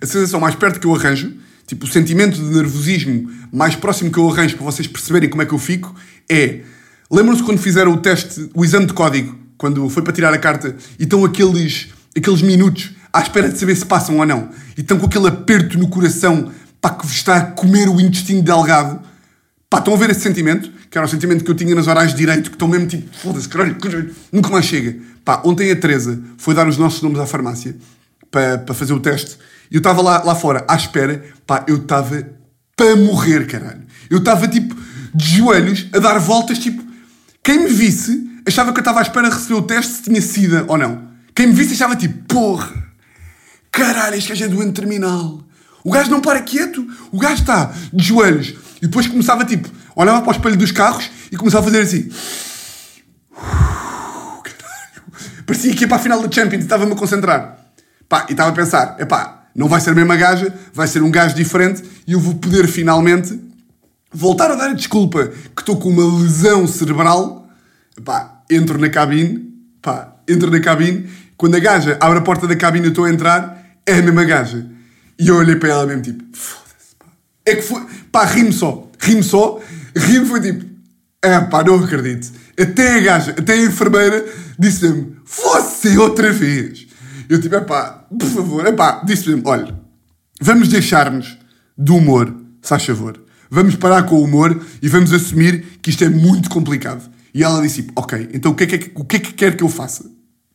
a 0.00 0.06
sensação 0.06 0.40
mais 0.40 0.54
perto 0.54 0.78
que 0.78 0.86
eu 0.86 0.94
arranjo, 0.94 1.32
tipo 1.66 1.84
o 1.84 1.88
sentimento 1.88 2.36
de 2.36 2.54
nervosismo 2.54 3.30
mais 3.52 3.74
próximo 3.74 4.10
que 4.10 4.18
eu 4.18 4.28
arranjo 4.30 4.56
para 4.56 4.64
vocês 4.64 4.86
perceberem 4.86 5.28
como 5.28 5.42
é 5.42 5.46
que 5.46 5.52
eu 5.52 5.58
fico, 5.58 5.94
é. 6.28 6.60
Lembram-se 7.10 7.42
quando 7.42 7.58
fizeram 7.58 7.92
o 7.92 7.98
teste, 7.98 8.50
o 8.52 8.64
exame 8.64 8.86
de 8.86 8.92
código, 8.92 9.36
quando 9.56 9.88
foi 9.88 10.02
para 10.02 10.12
tirar 10.12 10.34
a 10.34 10.38
carta, 10.38 10.76
e 10.98 11.04
estão 11.04 11.24
aqueles, 11.24 11.88
aqueles 12.16 12.42
minutos 12.42 12.90
à 13.12 13.20
espera 13.20 13.48
de 13.48 13.58
saber 13.58 13.76
se 13.76 13.86
passam 13.86 14.18
ou 14.18 14.26
não, 14.26 14.50
e 14.76 14.80
estão 14.80 14.98
com 14.98 15.06
aquele 15.06 15.28
aperto 15.28 15.78
no 15.78 15.88
coração 15.88 16.50
para 16.80 16.94
que 16.94 17.06
vos 17.06 17.14
está 17.14 17.36
a 17.36 17.40
comer 17.42 17.88
o 17.88 18.00
intestino 18.00 18.42
delgado. 18.42 19.00
Pá, 19.68 19.78
estão 19.78 19.94
a 19.94 19.96
ver 19.96 20.10
esse 20.10 20.20
sentimento? 20.20 20.70
Que 20.90 20.96
era 20.96 21.06
o 21.06 21.10
sentimento 21.10 21.44
que 21.44 21.50
eu 21.50 21.54
tinha 21.54 21.74
nas 21.74 21.86
horas 21.86 22.10
de 22.10 22.16
direito, 22.16 22.50
que 22.50 22.56
estão 22.56 22.68
mesmo 22.68 22.86
tipo, 22.86 23.16
foda-se, 23.18 23.48
caralho, 23.48 23.76
nunca 24.32 24.50
mais 24.50 24.64
chega. 24.64 24.96
Pá, 25.24 25.42
ontem 25.44 25.70
a 25.70 25.76
Teresa 25.76 26.20
foi 26.38 26.54
dar 26.54 26.68
os 26.68 26.78
nossos 26.78 27.02
nomes 27.02 27.18
à 27.18 27.26
farmácia 27.26 27.76
para, 28.30 28.58
para 28.58 28.74
fazer 28.74 28.92
o 28.92 29.00
teste 29.00 29.36
e 29.70 29.74
eu 29.74 29.78
estava 29.78 30.00
lá, 30.00 30.22
lá 30.22 30.34
fora 30.34 30.64
à 30.68 30.76
espera, 30.76 31.24
pá, 31.46 31.64
eu 31.66 31.76
estava 31.76 32.28
para 32.76 32.96
morrer, 32.96 33.46
caralho. 33.46 33.82
Eu 34.08 34.18
estava 34.18 34.46
tipo 34.46 34.76
de 35.14 35.36
joelhos 35.38 35.86
a 35.92 35.98
dar 35.98 36.18
voltas, 36.18 36.58
tipo, 36.58 36.84
quem 37.42 37.60
me 37.60 37.68
visse 37.68 38.24
achava 38.46 38.72
que 38.72 38.78
eu 38.78 38.82
estava 38.82 39.00
à 39.00 39.02
espera 39.02 39.28
de 39.28 39.34
receber 39.34 39.54
o 39.54 39.62
teste 39.62 39.92
se 39.94 40.02
tinha 40.02 40.20
sida 40.20 40.64
ou 40.68 40.78
não. 40.78 41.08
Quem 41.34 41.48
me 41.48 41.52
visse 41.52 41.74
achava 41.74 41.96
tipo, 41.96 42.14
porra, 42.32 42.72
caralho, 43.72 44.16
este 44.16 44.28
gajo 44.28 44.44
é 44.44 44.48
doente 44.48 44.72
terminal. 44.72 45.42
O 45.82 45.90
gajo 45.90 46.10
não 46.10 46.20
para 46.20 46.40
quieto, 46.40 46.86
o 47.12 47.18
gajo 47.18 47.42
está 47.42 47.72
de 47.92 48.04
joelhos. 48.04 48.54
E 48.76 48.86
depois 48.86 49.06
começava 49.06 49.44
tipo, 49.44 49.68
olhava 49.94 50.20
para 50.20 50.28
o 50.28 50.32
espelho 50.32 50.56
dos 50.56 50.70
carros 50.70 51.10
e 51.30 51.36
começava 51.36 51.66
a 51.66 51.70
fazer 51.70 51.82
assim. 51.82 52.10
Caralho. 54.42 55.44
Parecia 55.46 55.74
que 55.74 55.82
ia 55.82 55.88
para 55.88 55.96
a 55.96 56.00
final 56.00 56.20
da 56.20 56.30
Champions 56.30 56.62
estava-me 56.62 56.92
a 56.92 56.96
concentrar. 56.96 57.58
Pá, 58.08 58.26
e 58.28 58.32
estava 58.32 58.50
a 58.50 58.52
pensar, 58.52 58.96
epá, 59.00 59.46
não 59.54 59.68
vai 59.68 59.80
ser 59.80 59.90
a 59.90 59.94
mesma 59.94 60.16
gaja, 60.16 60.54
vai 60.72 60.86
ser 60.86 61.02
um 61.02 61.10
gajo 61.10 61.34
diferente 61.34 61.82
e 62.06 62.12
eu 62.12 62.20
vou 62.20 62.34
poder 62.34 62.68
finalmente 62.68 63.40
voltar 64.12 64.50
a 64.50 64.54
dar 64.54 64.70
a 64.70 64.74
desculpa 64.74 65.28
que 65.28 65.62
estou 65.62 65.76
com 65.76 65.88
uma 65.88 66.22
lesão 66.22 66.66
cerebral. 66.66 67.48
Epá, 67.98 68.42
entro 68.50 68.78
na 68.78 68.90
cabine, 68.90 69.52
pá, 69.80 70.16
entro 70.28 70.50
na 70.50 70.60
cabine, 70.60 71.08
quando 71.36 71.54
a 71.54 71.58
gaja 71.58 71.96
abre 72.00 72.18
a 72.18 72.22
porta 72.22 72.46
da 72.46 72.54
cabine 72.54 72.84
e 72.84 72.88
eu 72.88 72.90
estou 72.90 73.04
a 73.04 73.10
entrar, 73.10 73.64
é 73.86 73.94
a 73.94 74.02
mesma 74.02 74.24
gaja. 74.24 74.66
E 75.18 75.28
eu 75.28 75.36
olhei 75.36 75.56
para 75.56 75.70
ela 75.70 75.86
mesmo 75.86 76.02
tipo, 76.02 76.22
pá. 76.24 76.65
É 77.46 77.54
que 77.54 77.62
foi, 77.62 77.80
pá, 78.10 78.24
rimo 78.24 78.52
só, 78.52 78.90
rimo 78.98 79.22
só, 79.22 79.60
rimo 79.94 80.26
foi 80.26 80.40
tipo, 80.40 80.64
é 81.22 81.40
pá, 81.40 81.62
não 81.62 81.76
acredito. 81.76 82.32
Até 82.58 82.96
a 82.96 83.00
gaja, 83.00 83.30
até 83.38 83.52
a 83.52 83.64
enfermeira 83.64 84.26
disse-me, 84.58 85.16
você 85.24 85.96
outra 85.96 86.32
vez. 86.32 86.88
Eu 87.28 87.40
tipo, 87.40 87.54
é 87.54 87.60
pá, 87.60 88.04
por 88.18 88.28
favor, 88.28 88.66
é 88.66 88.72
pá, 88.72 89.02
disse-me, 89.04 89.40
olha, 89.44 89.78
vamos 90.40 90.68
deixar-nos 90.68 91.38
do 91.78 91.96
humor, 91.96 92.34
se 92.60 92.68
faz 92.68 92.84
favor. 92.84 93.22
Vamos 93.48 93.76
parar 93.76 94.02
com 94.02 94.16
o 94.16 94.24
humor 94.24 94.60
e 94.82 94.88
vamos 94.88 95.12
assumir 95.12 95.78
que 95.80 95.90
isto 95.90 96.02
é 96.02 96.08
muito 96.08 96.50
complicado. 96.50 97.08
E 97.32 97.44
ela 97.44 97.62
disse, 97.62 97.82
tipo, 97.82 97.92
ok, 97.94 98.28
então 98.32 98.50
o 98.50 98.54
que 98.56 98.64
é 98.64 98.66
que, 98.66 98.90
o 98.92 99.04
que, 99.04 99.16
é 99.16 99.18
que 99.20 99.34
quer 99.34 99.56
que 99.56 99.62
eu 99.62 99.68
faça? 99.68 100.04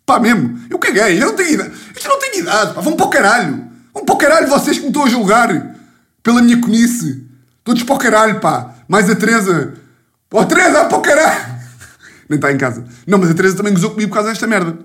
Pá, 0.05 0.19
mesmo, 0.19 0.60
eu 0.69 0.77
caguei, 0.77 1.21
eu 1.21 1.27
não 1.27 1.36
tenho 1.38 1.53
idade. 1.53 1.71
Isto 1.95 2.10
não 2.10 2.19
tem 2.19 2.39
idade, 2.39 2.74
pá, 2.74 2.81
vão 2.81 2.98
para 2.98 3.05
o 3.05 3.10
caralho. 3.10 3.65
Vão 3.93 4.03
para 4.03 4.15
o 4.15 4.17
caralho 4.17 4.48
vocês 4.50 4.77
que 4.77 4.83
me 4.83 4.89
estão 4.89 5.05
a 5.05 5.10
julgar 5.10 5.79
pela 6.23 6.41
minha 6.41 6.59
conice. 6.59 7.25
Todos 7.63 7.83
para 7.83 7.95
o 7.95 7.97
caralho, 7.97 8.39
pá. 8.39 8.75
Mais 8.87 9.09
a 9.09 9.15
Teresa. 9.15 9.73
Oh, 10.31 10.45
Teresa, 10.45 10.85
para 10.85 10.97
o 10.97 11.01
caralho. 11.01 11.59
Nem 12.29 12.37
está 12.37 12.51
em 12.51 12.57
casa. 12.57 12.83
Não, 13.05 13.17
mas 13.17 13.29
a 13.29 13.33
Teresa 13.33 13.57
também 13.57 13.73
gozou 13.73 13.91
comigo 13.91 14.09
por 14.09 14.15
causa 14.15 14.29
desta 14.29 14.47
merda. 14.47 14.77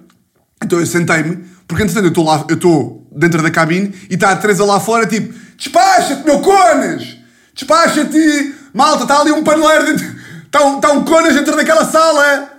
Então 0.63 0.81
eu 0.81 0.87
sentei-me, 0.87 1.45
porque 1.69 1.83
entretanto 1.83 2.07
eu 2.07 2.09
estou 2.09 2.25
lá, 2.25 2.45
eu 2.49 2.55
estou 2.55 3.09
dentro 3.15 3.43
da 3.43 3.51
cabine 3.51 3.95
e 4.11 4.15
está 4.15 4.31
a 4.31 4.37
Teresa 4.37 4.65
lá 4.65 4.81
fora, 4.81 5.07
tipo, 5.07 5.35
despacha-te, 5.57 6.25
meu 6.25 6.41
conas! 6.41 7.19
Despacha-te! 7.55 8.55
Malta, 8.73 9.03
está 9.03 9.21
ali 9.21 9.33
um 9.33 9.45
paneleiro 9.45 9.87
dentro. 9.87 10.17
Está 10.45 10.65
um, 10.65 10.77
está 10.77 10.93
um 10.93 11.05
conas 11.05 11.35
dentro 11.35 11.57
daquela 11.57 11.85
sala! 11.85 12.51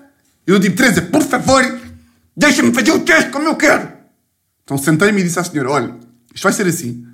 Eu 0.46 0.60
tipo, 0.60 0.76
Teresa, 0.76 1.02
por 1.02 1.24
favor, 1.24 1.80
deixa-me 2.36 2.74
fazer 2.74 2.92
o 2.92 3.00
teste 3.00 3.32
como 3.32 3.48
eu 3.48 3.56
quero! 3.56 3.92
Então 4.64 4.78
sentei-me 4.78 5.22
e 5.22 5.24
disse 5.24 5.40
à 5.40 5.44
senhora: 5.44 5.72
olha, 5.72 5.96
isto 6.34 6.44
vai 6.44 6.54
ser 6.54 6.68
assim. 6.68 7.06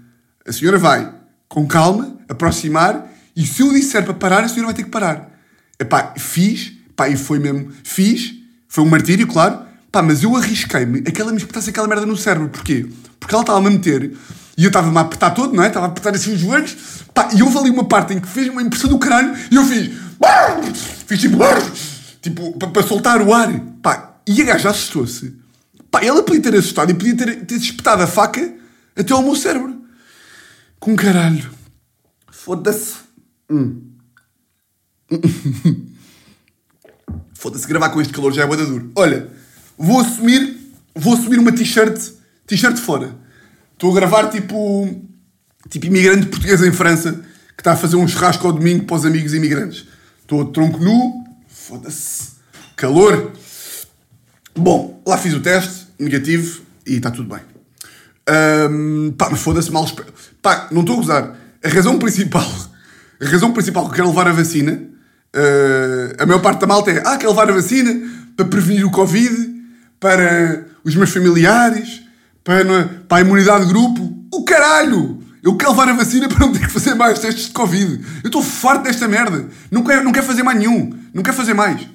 A 0.45 0.51
senhora 0.51 0.77
vai, 0.77 1.09
com 1.53 1.67
calma, 1.67 2.17
aproximar 2.27 3.07
e 3.35 3.45
se 3.45 3.61
eu 3.61 3.71
disser 3.71 4.03
para 4.03 4.15
parar, 4.15 4.43
a 4.43 4.47
senhora 4.47 4.67
vai 4.67 4.73
ter 4.73 4.83
que 4.83 4.89
parar. 4.89 5.29
Epá, 5.79 6.15
fiz, 6.17 6.73
pá, 6.95 7.07
e 7.07 7.15
foi 7.15 7.37
mesmo, 7.37 7.71
fiz, 7.83 8.33
foi 8.67 8.83
um 8.83 8.89
martírio, 8.89 9.27
claro, 9.27 9.59
pá, 9.91 10.01
mas 10.01 10.23
eu 10.23 10.35
arrisquei-me 10.35 11.03
a 11.07 11.11
que 11.11 11.21
ela 11.21 11.31
me 11.31 11.37
espetasse 11.37 11.69
aquela 11.69 11.87
merda 11.87 12.07
no 12.07 12.17
cérebro. 12.17 12.49
Porquê? 12.49 12.87
Porque 13.19 13.35
ela 13.35 13.43
estava-me 13.43 13.67
a 13.67 13.69
meter 13.69 14.13
e 14.57 14.63
eu 14.63 14.69
estava-me 14.69 14.97
a 14.97 15.01
apertar 15.01 15.29
todo, 15.29 15.55
não 15.55 15.63
é? 15.63 15.67
Estava 15.67 15.85
a 15.85 15.89
apertar 15.89 16.15
assim 16.15 16.33
os 16.33 16.39
joelhos, 16.39 16.75
pá, 17.13 17.29
e 17.31 17.43
houve 17.43 17.55
ali 17.55 17.69
uma 17.69 17.83
parte 17.83 18.15
em 18.15 18.19
que 18.19 18.27
fez 18.27 18.49
uma 18.49 18.63
impressão 18.63 18.89
do 18.89 18.97
caralho 18.97 19.35
e 19.51 19.55
eu 19.55 19.63
fiz, 19.63 19.91
fiz 21.05 21.19
tipo, 21.19 21.37
tipo, 22.19 22.57
para, 22.57 22.69
para 22.69 22.81
soltar 22.81 23.21
o 23.21 23.31
ar, 23.31 23.53
pá, 23.83 24.15
e 24.27 24.41
a 24.41 24.45
gaja 24.45 24.71
assustou-se. 24.71 25.35
Pá, 25.91 26.03
ela 26.03 26.23
podia 26.23 26.41
ter 26.41 26.55
assustado 26.55 26.89
e 26.89 26.95
podia 26.95 27.15
ter, 27.15 27.45
ter 27.45 27.57
espetado 27.57 28.01
a 28.01 28.07
faca 28.07 28.55
até 28.95 29.13
ao 29.13 29.21
meu 29.21 29.35
cérebro. 29.35 29.72
Com 30.83 30.97
caralho. 30.97 31.49
Foda-se. 32.29 32.95
Hum. 33.49 33.83
Foda-se, 37.33 37.65
gravar 37.65 37.89
com 37.91 38.01
este 38.01 38.11
calor 38.11 38.33
já 38.33 38.43
é 38.43 38.45
boa 38.45 38.57
duro. 38.57 38.91
Olha, 38.93 39.29
vou 39.77 40.01
assumir, 40.01 40.57
vou 40.93 41.13
assumir 41.13 41.39
uma 41.39 41.53
t-shirt, 41.53 41.97
t-shirt 42.45 42.75
fora. 42.75 43.15
Estou 43.71 43.91
a 43.91 43.95
gravar 43.95 44.27
tipo, 44.29 45.01
tipo 45.69 45.85
imigrante 45.85 46.25
português 46.25 46.61
em 46.61 46.73
França 46.73 47.13
que 47.55 47.61
está 47.61 47.71
a 47.71 47.77
fazer 47.77 47.95
um 47.95 48.05
churrasco 48.05 48.45
ao 48.45 48.51
domingo 48.51 48.83
para 48.83 48.97
os 48.97 49.05
amigos 49.05 49.33
imigrantes. 49.33 49.87
Estou 50.19 50.43
de 50.43 50.51
tronco 50.51 50.79
nu, 50.83 51.23
foda-se, 51.47 52.31
calor. 52.75 53.31
Bom, 54.53 55.01
lá 55.07 55.17
fiz 55.17 55.33
o 55.33 55.39
teste, 55.39 55.87
negativo, 55.97 56.61
e 56.85 56.95
está 56.97 57.09
tudo 57.09 57.29
bem. 57.33 57.39
Ahm, 58.27 59.11
pá, 59.17 59.29
mas 59.29 59.39
foda-se 59.39 59.71
mal. 59.71 59.85
espe- 59.85 60.03
Pá, 60.43 60.67
não 60.69 60.81
estou 60.81 60.97
a 60.97 60.99
gozar. 60.99 61.35
A 61.63 61.69
razão 61.69 61.97
principal, 61.97 62.45
a 63.19 63.25
razão 63.25 63.53
principal 63.53 63.85
que 63.85 63.91
eu 63.91 63.95
quero 63.95 64.09
levar 64.09 64.27
a 64.27 64.33
vacina, 64.33 64.79
ah, 65.33 66.21
a 66.21 66.25
maior 66.25 66.41
parte 66.41 66.59
da 66.59 66.67
malta 66.67 66.91
é, 66.91 67.01
ah, 67.05 67.17
quero 67.17 67.31
levar 67.31 67.49
a 67.49 67.53
vacina 67.53 68.11
para 68.35 68.45
prevenir 68.45 68.85
o 68.85 68.91
Covid, 68.91 69.53
para 70.01 70.65
os 70.83 70.95
meus 70.95 71.11
familiares, 71.11 72.03
para, 72.43 72.59
é, 72.59 72.83
para 73.07 73.17
a 73.19 73.21
imunidade 73.21 73.65
de 73.65 73.71
grupo. 73.71 74.25
O 74.33 74.43
caralho! 74.43 75.23
Eu 75.41 75.55
quero 75.55 75.71
levar 75.71 75.89
a 75.89 75.93
vacina 75.93 76.27
para 76.27 76.39
não 76.39 76.51
ter 76.51 76.59
que 76.59 76.71
fazer 76.71 76.93
mais 76.93 77.19
testes 77.19 77.45
de 77.45 77.51
Covid. 77.51 78.05
Eu 78.23 78.27
estou 78.27 78.41
farto 78.41 78.83
desta 78.83 79.07
merda. 79.07 79.47
Não 79.71 79.83
quero, 79.83 80.03
não 80.03 80.11
quero 80.11 80.25
fazer 80.25 80.43
mais 80.43 80.59
nenhum. 80.59 80.93
Não 81.13 81.23
quero 81.23 81.35
fazer 81.35 81.53
mais. 81.53 81.87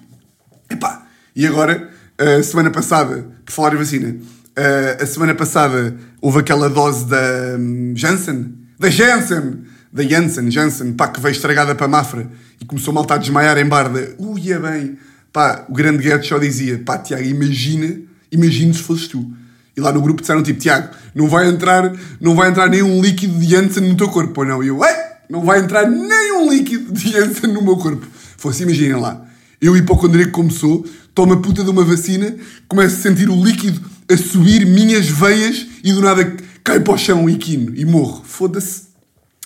Epá, 0.71 1.03
e 1.37 1.47
agora, 1.47 1.91
a 2.19 2.43
semana 2.43 2.71
passada, 2.71 3.27
por 3.45 3.53
falar 3.53 3.75
em 3.75 3.79
vacina, 3.79 4.17
a- 4.59 5.03
a 5.03 5.07
semana 5.07 5.35
passada 5.35 5.97
houve 6.21 6.39
aquela 6.41 6.69
dose 6.69 7.07
da 7.07 7.57
hum, 7.59 7.93
Janssen, 7.95 8.55
da 8.79 8.91
Janssen, 8.91 9.61
da 9.93 10.03
Janssen, 10.03 10.51
Janssen, 10.51 10.93
pá, 10.93 11.09
que 11.09 11.21
veio 11.21 11.33
estragada 11.33 11.75
para 11.75 11.87
a 11.87 11.89
Mafra 11.89 12.29
e 12.61 12.65
começou 12.65 12.93
malta 12.93 13.15
a 13.15 13.19
desmaiar 13.19 13.57
em 13.59 13.67
barda. 13.67 14.15
Uia 14.19 14.59
bem, 14.59 14.99
pá, 15.33 15.65
o 15.69 15.73
grande 15.73 16.03
Guedes 16.03 16.29
só 16.29 16.39
dizia, 16.39 16.81
pá, 16.85 16.99
Tiago, 16.99 17.25
imagina, 17.25 17.97
imagina 18.31 18.73
se 18.75 18.81
fosses 18.83 19.09
tu. 19.09 19.31
E 19.77 19.81
lá 19.81 19.93
no 19.93 20.03
grupo 20.03 20.21
disseram 20.21 20.43
tipo, 20.43 20.59
Tiago, 20.59 20.89
não 21.15 21.29
vai 21.29 21.49
entrar, 21.49 21.93
não 22.21 22.35
vai 22.35 22.51
entrar 22.51 22.69
nenhum 22.69 23.01
líquido 23.01 23.39
de 23.39 23.49
Janssen 23.49 23.89
no 23.89 23.97
teu 23.97 24.09
corpo, 24.09 24.41
ou 24.41 24.47
não? 24.47 24.63
E 24.63 24.69
eu, 24.69 24.79
ué, 24.79 25.19
não 25.31 25.45
vai 25.45 25.61
entrar 25.61 25.89
nenhum 25.89 26.51
líquido 26.51 26.93
de 26.93 27.13
Janssen 27.13 27.53
no 27.53 27.63
meu 27.63 27.77
corpo. 27.77 28.05
Fosse, 28.37 28.65
imaginem 28.65 28.97
lá. 28.97 29.25
Eu, 29.61 29.77
hipocondríaco 29.77 30.33
como 30.33 30.51
sou, 30.51 30.85
tomo 31.15 31.35
a 31.35 31.37
puta 31.37 31.63
de 31.65 31.71
uma 31.71 31.85
vacina, 31.85 32.35
começo 32.69 32.97
a 32.97 33.01
sentir 33.03 33.29
o 33.29 33.45
líquido 33.45 33.81
a 34.11 34.17
subir 34.17 34.65
minhas 34.67 35.09
veias 35.09 35.67
e 35.85 35.93
do 35.93 36.01
nada 36.01 36.37
cai 36.65 36.81
para 36.81 36.95
o 36.95 36.99
chão 36.99 37.29
e 37.29 37.37
quino 37.37 37.75
e 37.77 37.85
morro. 37.85 38.23
Foda-se. 38.25 38.89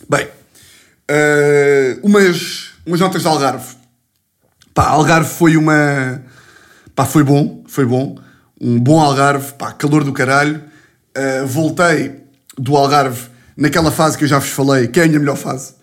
Bem, 0.08 0.28
eh, 1.08 1.98
umas, 2.02 2.70
umas 2.86 3.00
notas 3.00 3.22
de 3.22 3.28
Algarve. 3.28 3.76
Pá, 4.72 4.88
Algarve 4.88 5.28
foi 5.28 5.56
uma. 5.56 6.22
Pá, 6.94 7.04
foi 7.04 7.22
bom, 7.22 7.62
foi 7.66 7.84
bom. 7.84 8.18
Um 8.60 8.80
bom 8.80 9.00
Algarve, 9.00 9.52
pá, 9.54 9.72
calor 9.72 10.04
do 10.04 10.12
caralho. 10.12 10.62
Uh, 11.14 11.46
voltei 11.46 12.22
do 12.56 12.74
Algarve 12.74 13.28
naquela 13.54 13.90
fase 13.90 14.16
que 14.16 14.24
eu 14.24 14.28
já 14.28 14.38
vos 14.38 14.48
falei, 14.48 14.88
que 14.88 14.98
é 15.00 15.04
a 15.04 15.06
minha 15.06 15.20
melhor 15.20 15.36
fase. 15.36 15.74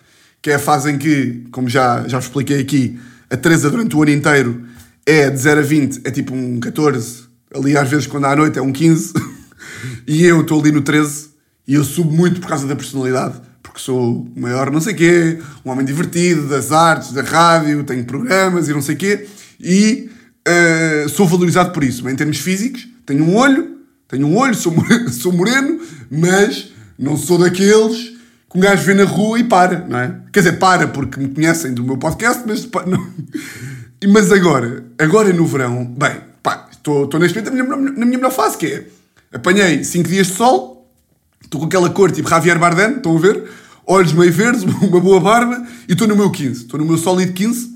Que 0.41 0.49
é 0.49 0.55
a 0.55 0.59
fase 0.59 0.89
em 0.91 0.97
que, 0.97 1.45
como 1.51 1.69
já, 1.69 2.07
já 2.07 2.17
vos 2.17 2.25
expliquei 2.25 2.59
aqui, 2.59 2.99
a 3.29 3.37
Teresa 3.37 3.69
durante 3.69 3.95
o 3.95 4.01
ano 4.01 4.11
inteiro 4.11 4.65
é 5.05 5.29
de 5.29 5.37
0 5.37 5.59
a 5.59 5.63
20, 5.63 6.01
é 6.03 6.11
tipo 6.11 6.33
um 6.33 6.59
14. 6.59 7.28
Ali 7.53 7.77
às 7.77 7.89
vezes 7.89 8.07
quando 8.07 8.25
à 8.25 8.35
noite 8.35 8.57
é 8.59 8.61
um 8.61 8.71
15. 8.71 9.13
e 10.07 10.23
eu 10.25 10.41
estou 10.41 10.59
ali 10.59 10.71
no 10.71 10.81
13 10.81 11.29
e 11.67 11.75
eu 11.75 11.83
subo 11.83 12.11
muito 12.11 12.39
por 12.39 12.49
causa 12.49 12.67
da 12.67 12.75
personalidade 12.75 13.41
porque 13.61 13.79
sou 13.79 14.23
o 14.35 14.39
maior 14.39 14.71
não 14.71 14.81
sei 14.81 14.93
quê, 14.93 15.39
um 15.63 15.69
homem 15.69 15.85
divertido, 15.85 16.47
das 16.47 16.71
artes, 16.71 17.11
da 17.11 17.21
rádio, 17.21 17.83
tenho 17.83 18.03
programas 18.05 18.67
e 18.67 18.73
não 18.73 18.81
sei 18.81 18.95
quê, 18.95 19.27
e 19.59 20.09
eh, 20.45 21.05
sou 21.09 21.27
valorizado 21.27 21.71
por 21.71 21.83
isso. 21.83 22.07
Em 22.09 22.15
termos 22.15 22.39
físicos, 22.39 22.87
tenho 23.05 23.23
um 23.23 23.35
olho, 23.35 23.77
tenho 24.07 24.25
um 24.27 24.35
olho, 24.37 24.55
sou 24.55 24.71
moreno, 24.71 25.09
sou 25.13 25.31
moreno 25.31 25.79
mas 26.09 26.71
não 26.97 27.15
sou 27.15 27.37
daqueles 27.37 28.17
que 28.49 28.57
um 28.57 28.61
gajo 28.61 28.83
vê 28.83 28.95
na 28.95 29.03
rua 29.03 29.39
e 29.39 29.43
para, 29.43 29.85
não 29.87 29.99
é? 29.99 30.15
Quer 30.33 30.39
dizer, 30.39 30.53
para 30.53 30.87
porque 30.87 31.19
me 31.19 31.29
conhecem 31.29 31.73
do 31.73 31.83
meu 31.83 31.97
podcast, 31.97 32.43
mas 32.47 32.67
não. 32.87 33.07
Mas 34.11 34.31
agora, 34.31 34.85
agora 34.97 35.31
no 35.31 35.45
verão, 35.45 35.85
bem, 35.85 36.17
estou 36.79 37.19
neste 37.19 37.37
momento 37.37 37.55
na 37.55 37.77
minha, 37.77 37.91
na 37.91 38.05
minha 38.05 38.17
melhor 38.17 38.31
fase, 38.31 38.57
que 38.57 38.65
é, 38.65 38.85
apanhei 39.33 39.83
5 39.83 40.07
dias 40.09 40.27
de 40.27 40.33
sol, 40.33 40.79
Estou 41.49 41.61
com 41.61 41.65
aquela 41.65 41.89
cor 41.89 42.11
tipo 42.11 42.29
Javier 42.29 42.59
Bardem, 42.59 42.97
estão 42.97 43.17
a 43.17 43.19
ver? 43.19 43.43
Olhos 43.87 44.13
meio 44.13 44.31
verdes, 44.31 44.61
uma 44.83 44.99
boa 44.99 45.19
barba 45.19 45.65
e 45.87 45.93
estou 45.93 46.07
no 46.07 46.15
meu 46.15 46.29
15. 46.29 46.61
Estou 46.61 46.79
no 46.79 46.85
meu 46.85 46.95
sólido 46.95 47.33
15 47.33 47.75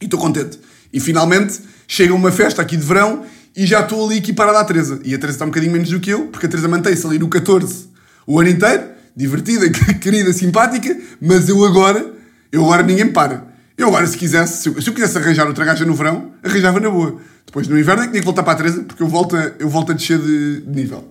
e 0.00 0.04
estou 0.06 0.18
contente. 0.18 0.58
E 0.90 0.98
finalmente 0.98 1.60
chega 1.86 2.14
uma 2.14 2.32
festa 2.32 2.62
aqui 2.62 2.78
de 2.78 2.82
verão 2.82 3.24
e 3.54 3.66
já 3.66 3.80
estou 3.80 4.06
ali 4.06 4.16
equiparado 4.16 4.56
à 4.56 4.64
Teresa. 4.64 5.00
E 5.04 5.14
a 5.14 5.18
Teresa 5.18 5.36
está 5.36 5.44
um 5.44 5.48
bocadinho 5.48 5.72
menos 5.72 5.90
do 5.90 6.00
que 6.00 6.10
eu, 6.10 6.28
porque 6.28 6.46
a 6.46 6.48
Teresa 6.48 6.66
mantém-se 6.66 7.06
ali 7.06 7.18
no 7.18 7.28
14 7.28 7.88
o 8.26 8.40
ano 8.40 8.48
inteiro, 8.48 8.84
divertida, 9.14 9.68
querida, 10.00 10.32
simpática, 10.32 10.96
mas 11.20 11.46
eu 11.46 11.62
agora, 11.62 12.10
eu 12.50 12.64
agora 12.64 12.82
ninguém 12.82 13.04
me 13.04 13.12
para. 13.12 13.46
Eu 13.76 13.88
agora, 13.88 14.06
se 14.06 14.16
quisesse, 14.16 14.62
se 14.62 14.68
eu, 14.70 14.80
se 14.80 14.88
eu 14.88 14.94
quisesse 14.94 15.18
arranjar 15.18 15.46
outra 15.46 15.66
gaja 15.66 15.84
no 15.84 15.94
verão, 15.94 16.30
arranjava 16.42 16.80
na 16.80 16.88
boa. 16.88 17.20
Depois 17.54 17.68
no 17.68 17.78
inverno 17.78 18.02
é 18.02 18.06
que 18.06 18.10
tinha 18.10 18.20
que 18.20 18.26
voltar 18.26 18.42
para 18.42 18.54
a 18.54 18.56
Teresa, 18.56 18.82
porque 18.82 19.00
eu 19.00 19.06
volto 19.06 19.36
a, 19.36 19.52
eu 19.60 19.68
volto 19.68 19.92
a 19.92 19.94
descer 19.94 20.18
de, 20.18 20.64
nível. 20.66 21.08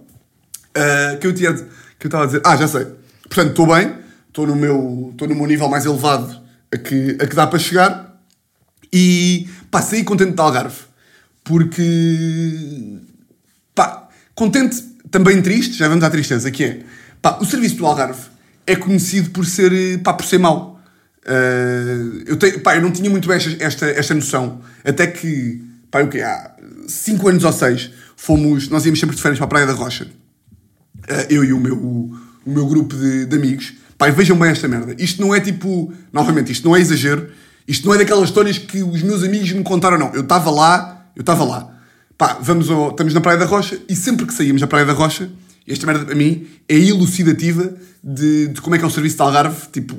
Uh, 0.75 1.17
que 1.17 1.25
eu 1.25 1.33
tinha 1.33 1.53
que 1.53 2.05
eu 2.05 2.09
estava 2.09 2.25
a 2.25 2.27
dizer 2.27 2.41
ah 2.43 2.57
já 2.57 2.67
sei. 2.67 2.85
Portanto 3.29 3.51
estou 3.51 3.65
bem 3.65 3.95
estou 4.27 4.45
no 4.45 4.53
meu 4.53 5.11
estou 5.13 5.25
no 5.25 5.35
meu 5.35 5.47
nível 5.47 5.69
mais 5.69 5.85
elevado 5.85 6.37
a 6.69 6.77
que 6.77 7.17
a 7.17 7.25
que 7.27 7.33
dá 7.33 7.47
para 7.47 7.57
chegar. 7.57 8.19
E 8.91 9.47
pá 9.71 9.81
saí 9.81 10.03
contente 10.03 10.33
de 10.33 10.41
Algarve 10.41 10.81
porque 11.45 12.99
pá 13.73 14.09
contente 14.35 14.81
também 15.09 15.41
triste 15.41 15.77
já 15.77 15.87
vamos 15.87 16.03
à 16.03 16.09
tristeza 16.09 16.51
que 16.51 16.65
é 16.65 16.79
pá 17.21 17.37
o 17.39 17.45
serviço 17.45 17.77
do 17.77 17.85
Algarve 17.85 18.21
é 18.67 18.75
conhecido 18.75 19.29
por 19.29 19.45
ser 19.45 20.01
pá 20.03 20.11
por 20.11 20.25
ser 20.25 20.39
mau. 20.39 20.77
Uh, 21.25 22.21
eu, 22.25 22.35
tenho, 22.35 22.59
pá, 22.59 22.75
eu 22.75 22.81
não 22.81 22.91
tinha 22.91 23.09
muito 23.09 23.31
esta, 23.31 23.63
esta, 23.63 23.85
esta 23.85 24.13
noção. 24.13 24.59
Até 24.83 25.07
que 25.07 25.71
pá, 25.93 26.01
o 26.01 26.09
que 26.09 26.19
há 26.19 26.51
5 26.87 27.29
anos 27.29 27.43
ou 27.45 27.53
6 27.53 27.91
fomos 28.17 28.67
nós 28.67 28.83
íamos 28.85 28.99
sempre 28.99 29.15
de 29.15 29.21
férias 29.21 29.37
para 29.37 29.45
a 29.45 29.49
Praia 29.49 29.65
da 29.65 29.73
Rocha 29.73 30.07
Uh, 31.03 31.27
eu 31.29 31.43
e 31.43 31.51
o 31.51 31.59
meu, 31.59 31.75
o, 31.75 32.17
meu 32.45 32.65
grupo 32.65 32.95
de, 32.95 33.25
de 33.25 33.35
amigos, 33.35 33.73
pai, 33.97 34.11
vejam 34.11 34.37
bem 34.37 34.49
esta 34.49 34.67
merda. 34.67 34.95
Isto 34.97 35.21
não 35.21 35.35
é 35.35 35.39
tipo, 35.39 35.91
novamente, 36.13 36.51
isto 36.51 36.65
não 36.65 36.75
é 36.75 36.79
exagero, 36.79 37.29
isto 37.67 37.85
não 37.85 37.93
é 37.93 37.97
daquelas 37.97 38.29
histórias 38.29 38.57
que 38.57 38.81
os 38.81 39.01
meus 39.01 39.23
amigos 39.23 39.51
me 39.51 39.63
contaram, 39.63 39.97
não. 39.97 40.13
Eu 40.13 40.21
estava 40.21 40.49
lá, 40.49 41.07
eu 41.15 41.21
estava 41.21 41.43
lá. 41.43 41.77
Pá, 42.17 42.37
vamos 42.41 42.69
ao, 42.69 42.91
estamos 42.91 43.13
na 43.13 43.19
Praia 43.19 43.37
da 43.37 43.45
Rocha 43.45 43.77
e 43.89 43.95
sempre 43.95 44.25
que 44.25 44.33
saímos 44.33 44.61
da 44.61 44.67
Praia 44.67 44.85
da 44.85 44.93
Rocha, 44.93 45.29
esta 45.67 45.85
merda 45.85 46.05
para 46.05 46.15
mim 46.15 46.47
é 46.69 46.77
elucidativa 46.77 47.73
de, 48.01 48.47
de 48.47 48.61
como 48.61 48.75
é 48.75 48.77
que 48.77 48.85
é 48.85 48.87
o 48.87 48.91
serviço 48.91 49.17
de 49.17 49.21
Algarve, 49.23 49.67
tipo, 49.71 49.95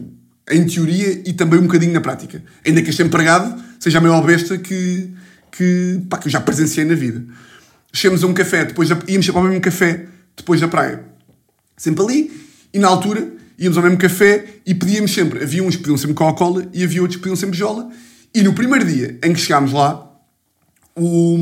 em 0.51 0.65
teoria 0.65 1.23
e 1.27 1.33
também 1.35 1.59
um 1.59 1.65
bocadinho 1.65 1.93
na 1.93 2.01
prática. 2.01 2.43
Ainda 2.67 2.81
que 2.81 2.91
este 2.91 3.03
empregado 3.03 3.63
seja 3.79 3.99
a 3.99 4.01
maior 4.01 4.25
besta 4.25 4.57
que, 4.57 5.11
que, 5.57 6.01
pá, 6.11 6.19
que 6.19 6.27
eu 6.27 6.33
já 6.33 6.41
presenciei 6.41 6.85
na 6.85 6.95
vida. 6.95 7.25
Chegamos 7.93 8.25
a 8.25 8.27
um 8.27 8.35
café, 8.35 8.65
depois 8.65 8.89
da- 8.89 8.99
íamos 9.07 9.25
sempre 9.25 9.41
ao 9.41 9.47
mesmo 9.47 9.61
café 9.61 10.07
depois 10.37 10.61
da 10.61 10.67
praia. 10.67 11.05
Sempre 11.77 12.05
ali, 12.05 12.49
e 12.73 12.79
na 12.79 12.89
altura 12.89 13.33
íamos 13.57 13.77
ao 13.77 13.85
mesmo 13.85 13.99
café 13.99 14.45
e 14.67 14.75
pedíamos 14.75 15.13
sempre. 15.15 15.43
Havia 15.45 15.63
uns 15.63 15.77
que 15.77 15.83
pediam 15.83 15.97
sempre 15.97 16.15
Coca-Cola 16.15 16.67
e 16.73 16.83
havia 16.83 17.01
outros 17.03 17.17
que 17.17 17.23
pediam 17.23 17.37
sempre 17.37 17.57
Jola. 17.57 17.89
E 18.35 18.43
no 18.43 18.53
primeiro 18.53 18.85
dia 18.85 19.17
em 19.23 19.33
que 19.33 19.39
chegámos 19.39 19.73
lá, 19.73 20.11
o, 20.97 21.39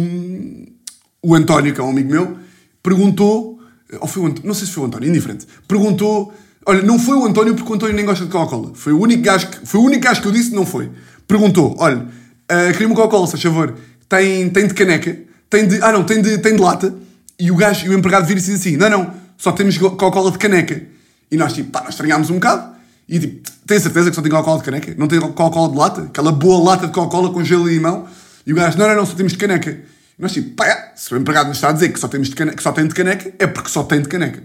o 1.22 1.34
António, 1.34 1.72
que 1.74 1.80
é 1.80 1.84
um 1.84 1.90
amigo 1.90 2.10
meu, 2.10 2.36
perguntou, 2.82 3.58
ou 4.00 4.06
foi 4.06 4.22
o 4.30 4.34
não 4.44 4.52
sei 4.52 4.66
se 4.66 4.72
foi 4.74 4.84
o 4.84 4.86
António, 4.86 5.08
indiferente, 5.08 5.46
perguntou, 5.66 6.34
olha, 6.66 6.82
não 6.82 6.98
foi 6.98 7.16
o 7.16 7.24
António 7.24 7.54
porque 7.54 7.70
o 7.70 7.74
António 7.74 7.94
nem 7.96 8.04
gosta 8.04 8.24
de 8.26 8.30
Coca-Cola, 8.30 8.72
foi 8.74 8.92
o 8.92 9.00
único 9.00 9.22
que, 9.22 9.66
foi 9.66 9.80
o 9.80 9.84
único 9.84 10.02
gajo 10.02 10.20
que 10.20 10.28
eu 10.28 10.32
disse 10.32 10.50
que 10.50 10.56
não 10.56 10.66
foi. 10.66 10.90
Perguntou, 11.26 11.74
olha, 11.78 11.98
uh, 11.98 12.72
queria 12.72 12.86
uma 12.86 12.96
Coca-Cola, 12.96 13.26
se 13.26 13.32
faz 13.32 13.42
favor, 13.42 13.74
tem, 14.08 14.48
tem 14.50 14.66
de 14.66 14.74
caneca, 14.74 15.16
tem 15.48 15.66
de, 15.66 15.82
ah 15.82 15.92
não, 15.92 16.04
tem 16.04 16.20
de, 16.20 16.38
tem 16.38 16.56
de 16.56 16.62
lata, 16.62 16.94
e 17.38 17.50
o 17.50 17.56
gajo, 17.56 17.86
e 17.86 17.88
o 17.88 17.92
empregado 17.92 18.26
vira 18.26 18.38
e 18.38 18.42
diz 18.42 18.54
assim, 18.54 18.76
não, 18.76 18.88
não, 18.88 19.14
só 19.36 19.52
temos 19.52 19.76
Coca-Cola 19.76 20.30
de 20.30 20.38
caneca. 20.38 20.82
E 21.30 21.36
nós, 21.36 21.52
tipo, 21.52 21.70
pá, 21.70 21.80
nós 21.80 21.90
estranhámos 21.90 22.30
um 22.30 22.34
bocado, 22.34 22.72
e 23.08 23.18
tipo, 23.18 23.50
tem 23.66 23.78
certeza 23.80 24.10
que 24.10 24.16
só 24.16 24.22
tem 24.22 24.30
Coca-Cola 24.30 24.58
de 24.58 24.64
caneca? 24.64 24.94
Não 24.96 25.08
tem 25.08 25.20
Coca-Cola 25.20 25.70
de 25.70 25.76
lata? 25.76 26.02
Aquela 26.02 26.32
boa 26.32 26.70
lata 26.70 26.86
de 26.86 26.92
Coca-Cola 26.92 27.32
com 27.32 27.42
gelo 27.44 27.68
e 27.68 27.74
limão? 27.74 28.06
E 28.46 28.52
o 28.52 28.56
gajo, 28.56 28.78
não, 28.78 28.86
não, 28.88 28.96
não, 28.96 29.06
só 29.06 29.14
temos 29.14 29.32
de 29.32 29.38
caneca. 29.38 29.70
E 29.70 30.22
nós, 30.22 30.32
tipo, 30.32 30.50
pá, 30.54 30.92
se 30.94 31.12
o 31.12 31.16
empregado 31.16 31.48
nos 31.48 31.56
está 31.56 31.70
a 31.70 31.72
dizer 31.72 31.88
que 31.90 31.98
só, 31.98 32.08
temos 32.08 32.28
de 32.28 32.34
caneca, 32.34 32.56
que 32.56 32.62
só 32.62 32.72
tem 32.72 32.86
de 32.86 32.94
caneca, 32.94 33.32
é 33.38 33.46
porque 33.46 33.68
só 33.68 33.82
tem 33.82 34.00
de 34.00 34.08
caneca. 34.08 34.42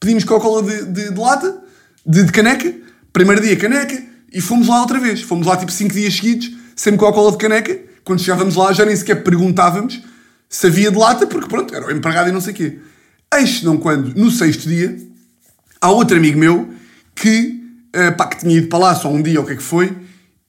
Pedimos 0.00 0.24
Coca-Cola 0.24 0.62
de, 0.62 0.84
de, 0.86 1.10
de 1.10 1.20
lata, 1.20 1.62
de, 2.06 2.24
de 2.24 2.32
caneca, 2.32 2.74
primeiro 3.12 3.40
dia 3.40 3.56
caneca, 3.56 4.02
e 4.32 4.40
fomos 4.40 4.68
lá 4.68 4.80
outra 4.80 4.98
vez. 4.98 5.22
Fomos 5.22 5.46
lá 5.46 5.56
tipo 5.56 5.70
5 5.70 5.92
dias 5.92 6.14
seguidos, 6.14 6.50
sempre 6.74 6.98
Coca-Cola 6.98 7.32
de 7.32 7.38
caneca. 7.38 7.91
Quando 8.04 8.20
chegávamos 8.20 8.56
lá 8.56 8.72
já 8.72 8.84
nem 8.84 8.96
sequer 8.96 9.22
perguntávamos 9.22 10.02
se 10.48 10.66
havia 10.66 10.90
de 10.90 10.98
lata, 10.98 11.26
porque 11.26 11.48
pronto, 11.48 11.74
era 11.74 11.86
o 11.86 11.90
empregado 11.90 12.28
e 12.28 12.32
não 12.32 12.40
sei 12.40 12.52
o 12.52 12.56
quê. 12.56 12.78
Eis 13.34 13.62
não 13.62 13.78
quando, 13.78 14.14
no 14.14 14.30
sexto 14.30 14.68
dia, 14.68 14.94
há 15.80 15.90
outro 15.90 16.18
amigo 16.18 16.38
meu 16.38 16.68
que, 17.14 17.58
eh, 17.92 18.10
pá, 18.10 18.26
que 18.26 18.40
tinha 18.40 18.58
ido 18.58 18.68
para 18.68 18.78
lá 18.78 18.94
só 18.94 19.10
um 19.10 19.22
dia 19.22 19.38
ou 19.38 19.44
o 19.44 19.46
que 19.46 19.54
é 19.54 19.56
que 19.56 19.62
foi, 19.62 19.96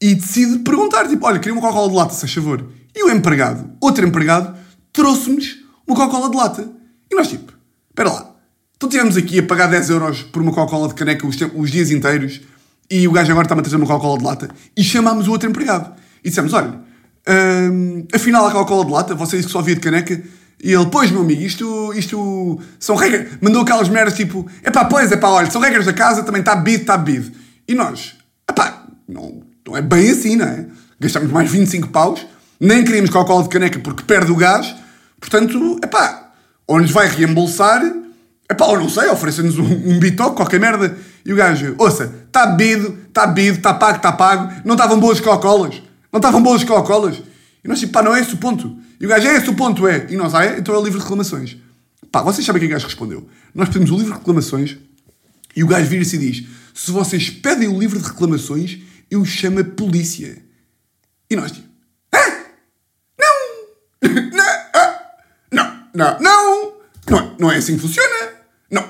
e 0.01 0.13
decide 0.13 0.59
perguntar, 0.59 1.07
tipo, 1.07 1.25
olha, 1.25 1.39
queria 1.39 1.53
uma 1.53 1.61
Coca-Cola 1.61 1.89
de 1.89 1.95
lata, 1.95 2.13
se 2.13 2.19
faz 2.19 2.33
favor. 2.33 2.69
E 2.93 3.05
o 3.05 3.09
empregado, 3.09 3.71
outro 3.79 4.05
empregado, 4.05 4.53
trouxe-nos 4.91 5.59
uma 5.87 5.95
Coca-Cola 5.95 6.29
de 6.29 6.35
lata. 6.35 6.69
E 7.09 7.15
nós, 7.15 7.29
tipo, 7.29 7.53
espera 7.89 8.11
lá, 8.11 8.35
então 8.75 8.89
estivemos 8.89 9.15
aqui 9.15 9.39
a 9.39 9.43
pagar 9.43 9.67
10 9.67 9.89
euros 9.89 10.23
por 10.23 10.41
uma 10.41 10.51
Coca-Cola 10.51 10.89
de 10.89 10.95
caneca 10.95 11.25
os, 11.25 11.37
os 11.55 11.71
dias 11.71 11.89
inteiros 11.91 12.41
e 12.91 13.07
o 13.07 13.11
gajo 13.13 13.31
agora 13.31 13.45
está-me 13.45 13.61
a 13.61 13.63
trazer 13.63 13.77
uma 13.77 13.87
Coca-Cola 13.87 14.17
de 14.17 14.23
lata 14.25 14.49
e 14.75 14.83
chamámos 14.83 15.29
o 15.29 15.31
outro 15.31 15.49
empregado. 15.49 15.95
E 16.21 16.27
dissemos, 16.27 16.51
olha, 16.51 16.81
hum, 17.27 18.05
afinal 18.13 18.47
a 18.47 18.51
Coca-Cola 18.51 18.85
de 18.85 18.91
lata, 18.91 19.15
você 19.15 19.37
disse 19.37 19.47
que 19.47 19.53
só 19.53 19.59
havia 19.59 19.75
de 19.75 19.81
caneca. 19.81 20.21
E 20.63 20.71
ele, 20.71 20.85
pois 20.85 21.11
meu 21.11 21.21
amigo, 21.21 21.41
isto, 21.41 21.93
isto 21.93 22.59
são 22.79 22.95
regras. 22.95 23.33
Mandou 23.41 23.61
aquelas 23.61 23.89
merdas 23.89 24.13
tipo, 24.13 24.49
é 24.63 24.71
pá, 24.71 24.85
pois, 24.85 25.11
é 25.11 25.17
pá, 25.17 25.27
olha, 25.27 25.51
são 25.51 25.59
regras 25.59 25.85
da 25.85 25.93
casa, 25.93 26.23
também 26.23 26.39
está 26.39 26.55
bebido, 26.55 26.81
está 26.83 26.97
bebido. 26.97 27.35
E 27.67 27.75
nós, 27.75 28.15
epá, 28.49 28.83
não, 29.07 29.41
não 29.67 29.75
é 29.75 29.81
bem 29.81 30.09
assim, 30.09 30.37
não 30.37 30.45
é? 30.45 30.65
Gastamos 30.99 31.31
mais 31.31 31.51
25 31.51 31.89
paus, 31.89 32.25
nem 32.59 32.83
queríamos 32.83 33.09
Coca-Cola 33.09 33.43
de 33.43 33.49
caneca 33.49 33.79
porque 33.79 34.03
perde 34.03 34.31
o 34.31 34.35
gás, 34.35 34.73
portanto, 35.19 35.79
epá, 35.83 36.31
ou 36.65 36.79
nos 36.79 36.91
vai 36.91 37.09
reembolsar, 37.09 37.81
epá, 38.49 38.65
ou 38.65 38.79
não 38.79 38.87
sei, 38.87 39.09
ofereça-nos 39.09 39.59
um, 39.59 39.65
um 39.65 39.99
bitoque, 39.99 40.37
qualquer 40.37 40.61
merda. 40.61 40.95
E 41.25 41.33
o 41.33 41.35
gajo, 41.35 41.75
ouça, 41.77 42.13
está 42.27 42.45
bebido, 42.45 42.97
está 43.07 43.27
bebido, 43.27 43.57
está 43.57 43.73
pago, 43.73 43.97
está 43.97 44.11
pago, 44.11 44.53
não 44.63 44.75
estavam 44.75 44.99
boas 44.99 45.19
Coca-Colas, 45.19 45.81
não 46.13 46.19
estavam 46.19 46.43
boas 46.43 46.63
Coca-Colas. 46.63 47.23
E 47.63 47.67
nós, 47.67 47.79
tipo, 47.79 47.91
pá, 47.91 48.03
não 48.03 48.15
é 48.15 48.21
esse 48.21 48.35
o 48.35 48.37
ponto. 48.37 48.77
E 48.99 49.05
o 49.05 49.09
gajo, 49.09 49.27
é 49.27 49.35
esse 49.35 49.49
o 49.49 49.55
ponto, 49.55 49.87
é. 49.87 50.05
E 50.11 50.15
nós, 50.15 50.35
ah, 50.35 50.45
é? 50.45 50.59
Então 50.59 50.75
é 50.75 50.77
o 50.77 50.83
livro 50.83 50.99
de 50.99 51.03
reclamações. 51.03 51.57
Pá, 52.11 52.21
vocês 52.21 52.45
sabem 52.45 52.59
o 52.59 52.61
que 52.61 52.67
o 52.67 52.69
gajo 52.69 52.85
respondeu? 52.85 53.27
Nós 53.55 53.69
pedimos 53.69 53.89
o 53.89 53.97
livro 53.97 54.13
de 54.13 54.19
reclamações 54.19 54.77
e 55.55 55.63
o 55.63 55.67
gajo 55.67 55.89
vira-se 55.89 56.15
e 56.15 56.19
diz: 56.19 56.43
se 56.71 56.91
vocês 56.91 57.31
pedem 57.31 57.67
o 57.67 57.79
livro 57.79 57.97
de 57.97 58.05
reclamações, 58.05 58.77
eu 59.09 59.25
chamo 59.25 59.59
a 59.59 59.63
polícia. 59.63 60.37
E 61.31 61.35
nós, 61.35 61.51
tipo, 61.51 61.67
ah, 62.11 62.45
não, 63.19 64.11
não, 64.31 64.45
ah, 64.75 65.01
não, 65.51 65.87
não, 65.95 66.19
não, 66.19 66.73
não, 67.09 67.17
é, 67.17 67.31
não 67.39 67.51
é 67.51 67.57
assim 67.57 67.75
que 67.75 67.81
funciona. 67.81 68.33
Não. 68.69 68.87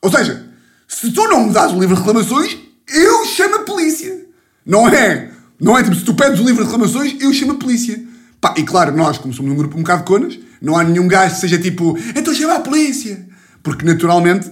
Ou 0.00 0.10
seja, 0.10 0.48
se 0.88 1.12
tu 1.12 1.28
não 1.28 1.48
me 1.48 1.52
dás 1.52 1.70
o 1.70 1.78
livro 1.78 1.96
de 1.96 2.00
reclamações, 2.00 2.56
eu 2.88 3.26
chamo 3.26 3.56
a 3.56 3.64
polícia. 3.64 4.26
Não 4.64 4.88
é? 4.88 5.31
Não 5.62 5.78
é 5.78 5.84
tipo, 5.84 5.94
se 5.94 6.04
tu 6.04 6.12
pedes 6.12 6.40
o 6.40 6.44
livro 6.44 6.64
de 6.64 6.70
reclamações, 6.70 7.14
eu 7.20 7.32
chamo 7.32 7.52
a 7.52 7.54
polícia. 7.54 8.02
Pá, 8.40 8.52
e 8.58 8.64
claro, 8.64 8.96
nós, 8.96 9.16
como 9.16 9.32
somos 9.32 9.52
um 9.52 9.54
grupo 9.54 9.76
um 9.76 9.82
bocado 9.82 10.00
de 10.00 10.06
conas, 10.06 10.38
não 10.60 10.76
há 10.76 10.82
nenhum 10.82 11.06
gajo 11.06 11.36
que 11.36 11.40
seja 11.40 11.56
tipo, 11.56 11.96
então 12.16 12.34
chama 12.34 12.56
a 12.56 12.60
polícia. 12.60 13.24
Porque 13.62 13.86
naturalmente, 13.86 14.50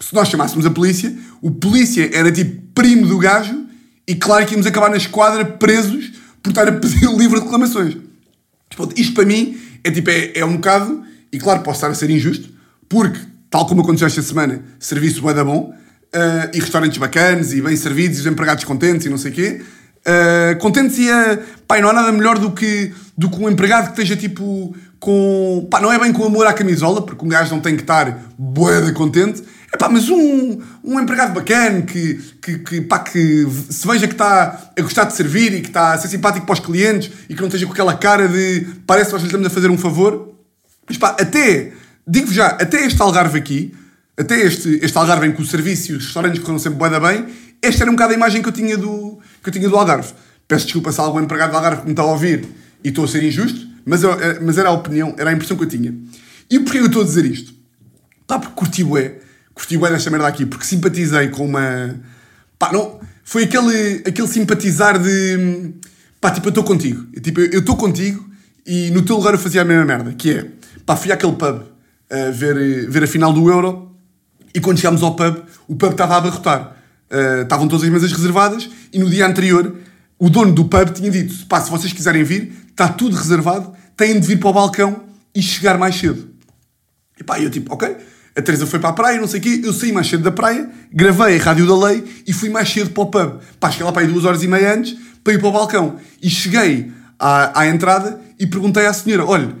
se 0.00 0.14
nós 0.14 0.28
chamássemos 0.28 0.64
a 0.64 0.70
polícia, 0.70 1.12
o 1.42 1.50
polícia 1.50 2.08
era 2.16 2.30
tipo 2.30 2.62
primo 2.72 3.04
do 3.04 3.18
gajo 3.18 3.64
e 4.06 4.14
claro 4.14 4.46
que 4.46 4.52
íamos 4.52 4.66
acabar 4.66 4.88
na 4.90 4.96
esquadra 4.96 5.44
presos 5.44 6.12
por 6.40 6.50
estar 6.50 6.68
a 6.68 6.72
pedir 6.72 7.06
o 7.08 7.18
livro 7.18 7.38
de 7.38 7.44
reclamações. 7.44 7.96
Pronto, 8.76 8.94
isto 8.96 9.12
para 9.12 9.24
mim 9.24 9.58
é 9.82 9.90
tipo, 9.90 10.08
é, 10.08 10.38
é 10.38 10.44
um 10.44 10.54
bocado, 10.54 11.02
e 11.32 11.38
claro, 11.38 11.62
posso 11.62 11.78
estar 11.78 11.90
a 11.90 11.94
ser 11.94 12.10
injusto, 12.10 12.48
porque, 12.88 13.18
tal 13.50 13.66
como 13.66 13.82
aconteceu 13.82 14.06
esta 14.06 14.22
semana, 14.22 14.64
serviço 14.78 15.20
bué 15.20 15.34
da 15.34 15.44
bom, 15.44 15.74
uh, 16.14 16.50
e 16.52 16.60
restaurantes 16.60 16.98
bacanas, 16.98 17.52
e 17.52 17.60
bem 17.60 17.76
servidos, 17.76 18.18
e 18.18 18.20
os 18.20 18.26
empregados 18.26 18.64
contentes, 18.64 19.06
e 19.06 19.10
não 19.10 19.18
sei 19.18 19.32
o 19.32 19.34
quê, 19.34 19.62
uh, 20.06 20.58
contentes 20.58 20.98
e, 20.98 21.10
uh, 21.10 21.42
pá, 21.66 21.78
e 21.78 21.82
não 21.82 21.90
há 21.90 21.92
nada 21.92 22.12
melhor 22.12 22.38
do 22.38 22.52
que, 22.52 22.92
do 23.16 23.30
que 23.30 23.42
um 23.42 23.48
empregado 23.48 23.86
que 23.86 24.00
esteja, 24.00 24.16
tipo, 24.16 24.74
com, 24.98 25.66
pá, 25.70 25.80
não 25.80 25.92
é 25.92 25.98
bem 25.98 26.12
com 26.12 26.24
amor 26.24 26.46
à 26.46 26.52
camisola, 26.52 27.02
porque 27.02 27.24
um 27.24 27.28
gajo 27.28 27.54
não 27.54 27.60
tem 27.60 27.76
que 27.76 27.82
estar 27.82 28.18
bué 28.38 28.80
da 28.80 28.92
contente, 28.92 29.42
Epá, 29.74 29.88
mas 29.88 30.08
um, 30.08 30.60
um 30.84 31.00
empregado 31.00 31.34
bacana 31.34 31.82
que, 31.82 32.14
que, 32.40 32.58
que, 32.58 32.80
pá, 32.82 33.00
que 33.00 33.44
se 33.68 33.84
veja 33.88 34.06
que 34.06 34.14
está 34.14 34.70
a 34.78 34.80
gostar 34.80 35.02
de 35.02 35.14
servir 35.14 35.52
e 35.52 35.60
que 35.60 35.66
está 35.66 35.94
a 35.94 35.98
ser 35.98 36.06
simpático 36.06 36.46
para 36.46 36.52
os 36.52 36.60
clientes 36.60 37.10
e 37.28 37.34
que 37.34 37.40
não 37.40 37.48
esteja 37.48 37.66
com 37.66 37.72
aquela 37.72 37.96
cara 37.96 38.28
de 38.28 38.68
parece 38.86 39.06
que 39.06 39.14
nós 39.14 39.22
lhe 39.22 39.26
estamos 39.26 39.46
a 39.48 39.50
fazer 39.50 39.70
um 39.70 39.76
favor. 39.76 40.32
Mas 40.88 40.96
pá, 40.96 41.16
até, 41.20 41.72
digo 42.06 42.32
já, 42.32 42.46
até 42.46 42.86
este 42.86 43.02
Algarve 43.02 43.36
aqui, 43.36 43.74
até 44.16 44.42
este, 44.42 44.78
este 44.80 44.96
Algarve 44.96 45.26
em 45.26 45.32
que 45.32 45.42
o 45.42 45.44
serviço 45.44 45.90
e 45.90 45.96
os 45.96 46.04
restaurantes 46.04 46.38
correram 46.38 46.60
sempre 46.60 46.78
bué 46.78 46.88
da 46.88 47.00
bem, 47.00 47.26
esta 47.60 47.82
era 47.82 47.90
um 47.90 47.94
bocado 47.94 48.12
a 48.12 48.16
imagem 48.16 48.42
que 48.42 48.48
eu 48.48 48.52
tinha 48.52 48.78
do, 48.78 49.18
que 49.44 49.50
eu 49.50 49.52
tinha 49.52 49.68
do 49.68 49.76
Algarve. 49.76 50.12
Peço 50.48 50.64
desculpa 50.64 50.90
se 50.90 51.00
há 51.00 51.04
algum 51.04 51.20
empregado 51.20 51.50
do 51.50 51.56
Algarve 51.56 51.82
que 51.82 51.86
me 51.86 51.92
está 51.92 52.02
a 52.02 52.06
ouvir 52.06 52.48
e 52.82 52.88
estou 52.88 53.04
a 53.04 53.08
ser 53.08 53.22
injusto, 53.22 53.66
mas, 53.84 54.02
eu, 54.02 54.10
mas 54.42 54.58
era 54.58 54.70
a 54.70 54.72
opinião, 54.72 55.14
era 55.16 55.30
a 55.30 55.32
impressão 55.32 55.56
que 55.56 55.64
eu 55.64 55.68
tinha. 55.68 55.94
E 56.50 56.58
porquê 56.58 56.78
eu 56.78 56.86
estou 56.86 57.02
a 57.02 57.04
dizer 57.04 57.24
isto? 57.24 57.54
Pá, 58.26 58.38
porque 58.38 58.54
curti 58.54 58.82
bué 58.82 59.20
curti 59.54 59.78
bem 59.78 59.90
desta 59.90 60.10
merda 60.10 60.26
aqui, 60.26 60.44
porque 60.44 60.66
simpatizei 60.66 61.28
com 61.28 61.46
uma. 61.46 61.94
Pá, 62.58 62.72
não. 62.72 63.00
Foi 63.22 63.44
aquele, 63.44 64.02
aquele 64.06 64.28
simpatizar 64.28 64.98
de. 64.98 65.72
Pá, 66.20 66.30
tipo, 66.30 66.48
eu 66.48 66.50
estou 66.50 66.64
contigo. 66.64 67.06
Tipo, 67.20 67.40
eu 67.40 67.60
estou 67.60 67.76
contigo 67.76 68.28
e 68.66 68.90
no 68.90 69.02
teu 69.02 69.16
lugar 69.16 69.32
eu 69.32 69.38
fazia 69.38 69.62
a 69.62 69.64
mesma 69.64 69.84
merda, 69.84 70.12
que 70.12 70.32
é. 70.32 70.46
Pá, 70.84 70.96
fui 70.96 71.12
àquele 71.12 71.32
pub 71.32 71.62
a 72.10 72.30
ver, 72.30 72.90
ver 72.90 73.04
a 73.04 73.06
final 73.06 73.32
do 73.32 73.48
Euro 73.48 73.96
e 74.54 74.60
quando 74.60 74.76
chegámos 74.76 75.02
ao 75.02 75.16
pub, 75.16 75.38
o 75.66 75.76
pub 75.76 75.92
estava 75.92 76.14
a 76.14 76.16
abarrotar. 76.18 76.76
Uh, 77.14 77.42
estavam 77.42 77.68
todas 77.68 77.84
as 77.84 77.90
mesas 77.92 78.10
reservadas 78.10 78.68
e 78.92 78.98
no 78.98 79.08
dia 79.08 79.24
anterior 79.24 79.76
o 80.18 80.28
dono 80.28 80.52
do 80.52 80.64
pub 80.64 80.90
tinha 80.90 81.10
dito: 81.10 81.46
pá, 81.46 81.60
se 81.60 81.70
vocês 81.70 81.92
quiserem 81.92 82.24
vir, 82.24 82.52
está 82.70 82.88
tudo 82.88 83.16
reservado, 83.16 83.72
têm 83.96 84.18
de 84.18 84.26
vir 84.26 84.40
para 84.40 84.48
o 84.48 84.52
balcão 84.52 85.04
e 85.34 85.40
chegar 85.40 85.78
mais 85.78 85.94
cedo. 85.94 86.28
E 87.18 87.22
pá, 87.22 87.40
eu 87.40 87.50
tipo, 87.50 87.72
ok 87.72 87.96
a 88.36 88.42
Teresa 88.42 88.66
foi 88.66 88.80
para 88.80 88.90
a 88.90 88.92
praia, 88.92 89.20
não 89.20 89.28
sei 89.28 89.38
o 89.38 89.42
quê, 89.42 89.60
eu 89.62 89.72
saí 89.72 89.92
mais 89.92 90.08
cedo 90.08 90.24
da 90.24 90.32
praia, 90.32 90.68
gravei 90.92 91.38
a 91.38 91.42
Rádio 91.42 91.66
da 91.66 91.86
Lei 91.86 92.04
e 92.26 92.32
fui 92.32 92.48
mais 92.48 92.68
cedo 92.68 92.90
para 92.90 93.02
o 93.02 93.06
pub. 93.06 93.40
Pá, 93.60 93.70
cheguei 93.70 93.86
lá 93.86 93.92
para 93.92 94.02
aí 94.02 94.08
duas 94.08 94.24
horas 94.24 94.42
e 94.42 94.48
meia 94.48 94.74
antes 94.74 94.96
para 95.22 95.34
ir 95.34 95.38
para 95.38 95.48
o 95.48 95.52
balcão. 95.52 95.96
E 96.20 96.28
cheguei 96.28 96.90
à, 97.18 97.60
à 97.60 97.68
entrada 97.68 98.20
e 98.38 98.46
perguntei 98.46 98.86
à 98.86 98.92
senhora, 98.92 99.24
olha, 99.24 99.54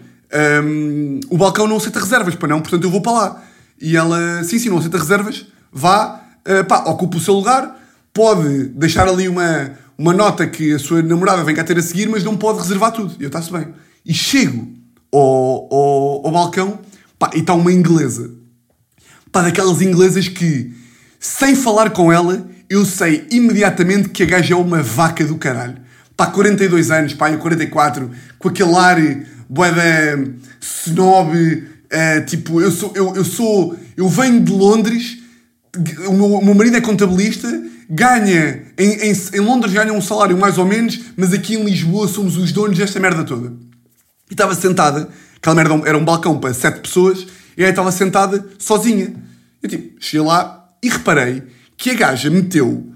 um, 0.64 1.20
o 1.30 1.38
balcão 1.38 1.68
não 1.68 1.76
aceita 1.76 2.00
reservas, 2.00 2.34
para 2.34 2.48
não, 2.48 2.60
portanto 2.60 2.82
eu 2.82 2.90
vou 2.90 3.00
para 3.00 3.12
lá. 3.12 3.42
E 3.80 3.96
ela, 3.96 4.42
sim, 4.42 4.58
sim, 4.58 4.70
não 4.70 4.78
aceita 4.78 4.98
reservas, 4.98 5.46
vá, 5.72 6.23
uh, 6.48 6.64
pá, 6.66 6.78
ocupa 6.86 7.16
o 7.16 7.20
seu 7.20 7.34
lugar, 7.34 7.80
pode 8.12 8.68
deixar 8.68 9.08
ali 9.08 9.28
uma, 9.28 9.72
uma 9.96 10.12
nota 10.12 10.46
que 10.46 10.72
a 10.72 10.78
sua 10.78 11.02
namorada 11.02 11.44
vem 11.44 11.54
cá 11.54 11.64
ter 11.64 11.78
a 11.78 11.82
seguir, 11.82 12.08
mas 12.08 12.24
não 12.24 12.36
pode 12.36 12.58
reservar 12.58 12.92
tudo. 12.92 13.14
E 13.18 13.22
eu, 13.22 13.28
está-se 13.28 13.52
bem. 13.52 13.68
E 14.04 14.12
chego 14.12 14.68
ao, 15.12 15.68
ao, 15.72 16.26
ao 16.26 16.32
balcão, 16.32 16.78
pá, 17.18 17.30
e 17.34 17.40
está 17.40 17.54
uma 17.54 17.72
inglesa 17.72 18.44
pá, 19.34 19.42
daquelas 19.42 19.82
inglesas 19.82 20.28
que, 20.28 20.72
sem 21.18 21.56
falar 21.56 21.90
com 21.90 22.12
ela, 22.12 22.46
eu 22.70 22.84
sei 22.84 23.26
imediatamente 23.32 24.08
que 24.10 24.22
a 24.22 24.26
gaja 24.26 24.54
é 24.54 24.56
uma 24.56 24.80
vaca 24.80 25.24
do 25.24 25.36
caralho. 25.36 25.76
Pá, 26.16 26.28
42 26.28 26.92
anos, 26.92 27.14
pá, 27.14 27.32
eu 27.32 27.38
44, 27.40 28.08
com 28.38 28.48
aquele 28.48 28.76
ar 28.76 28.96
boeda 29.50 30.32
snob, 30.60 31.36
uh, 31.36 32.24
tipo, 32.26 32.60
eu 32.60 32.70
sou, 32.70 32.92
eu, 32.94 33.16
eu 33.16 33.24
sou, 33.24 33.76
eu 33.96 34.08
venho 34.08 34.40
de 34.40 34.52
Londres, 34.52 35.18
o 36.08 36.12
meu, 36.12 36.26
o 36.34 36.44
meu 36.44 36.54
marido 36.54 36.76
é 36.76 36.80
contabilista, 36.80 37.48
ganha, 37.88 38.62
em, 38.78 39.10
em, 39.10 39.12
em, 39.12 39.40
Londres 39.40 39.72
ganha 39.72 39.92
um 39.92 40.00
salário 40.00 40.36
mais 40.36 40.58
ou 40.58 40.64
menos, 40.64 41.00
mas 41.16 41.32
aqui 41.32 41.54
em 41.54 41.64
Lisboa 41.64 42.08
somos 42.08 42.36
os 42.36 42.52
donos 42.52 42.78
desta 42.78 43.00
merda 43.00 43.24
toda. 43.24 43.52
E 44.30 44.34
estava 44.34 44.54
sentada, 44.54 45.08
aquela 45.36 45.56
merda 45.56 45.88
era 45.88 45.98
um 45.98 46.04
balcão 46.04 46.38
para 46.38 46.54
sete 46.54 46.80
pessoas, 46.80 47.26
e 47.56 47.64
aí 47.64 47.70
estava 47.70 47.92
sentada 47.92 48.46
sozinha. 48.58 49.14
Eu 49.62 49.68
tipo, 49.68 49.96
cheguei 50.00 50.26
lá 50.26 50.68
e 50.82 50.88
reparei 50.88 51.42
que 51.76 51.90
a 51.90 51.94
gaja 51.94 52.30
meteu 52.30 52.92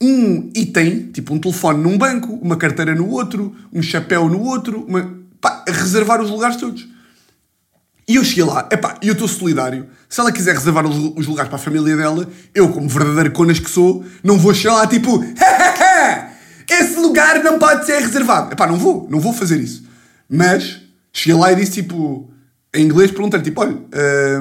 um 0.00 0.50
item, 0.54 1.12
tipo 1.12 1.32
um 1.32 1.38
telefone 1.38 1.82
num 1.82 1.96
banco, 1.96 2.32
uma 2.42 2.56
carteira 2.56 2.94
no 2.94 3.08
outro, 3.08 3.54
um 3.72 3.80
chapéu 3.80 4.28
no 4.28 4.40
outro, 4.40 4.84
uma, 4.88 5.16
pá, 5.40 5.64
a 5.66 5.72
reservar 5.72 6.20
os 6.20 6.30
lugares 6.30 6.56
todos. 6.56 6.91
E 8.08 8.16
eu 8.16 8.24
cheguei 8.24 8.44
lá, 8.44 8.68
epá, 8.70 8.96
eu 9.02 9.12
estou 9.12 9.28
solidário. 9.28 9.86
Se 10.08 10.20
ela 10.20 10.32
quiser 10.32 10.54
reservar 10.54 10.84
os 10.86 11.26
lugares 11.26 11.48
para 11.48 11.56
a 11.56 11.62
família 11.62 11.96
dela, 11.96 12.28
eu, 12.54 12.68
como 12.68 12.88
verdadeiro 12.88 13.30
conas 13.30 13.58
que 13.58 13.70
sou, 13.70 14.04
não 14.22 14.38
vou 14.38 14.52
chegar 14.52 14.74
lá 14.74 14.86
tipo, 14.86 15.24
esse 16.68 16.96
lugar 16.96 17.42
não 17.42 17.58
pode 17.58 17.86
ser 17.86 18.00
reservado. 18.00 18.52
Epá, 18.52 18.66
não 18.66 18.76
vou, 18.76 19.06
não 19.10 19.20
vou 19.20 19.32
fazer 19.32 19.60
isso. 19.60 19.84
Mas 20.28 20.80
cheguei 21.12 21.40
lá 21.40 21.52
e 21.52 21.56
disse 21.56 21.82
tipo, 21.82 22.32
em 22.74 22.84
inglês, 22.84 23.10
perguntei-lhe 23.10 23.44
tipo: 23.44 23.60
olha, 23.60 23.76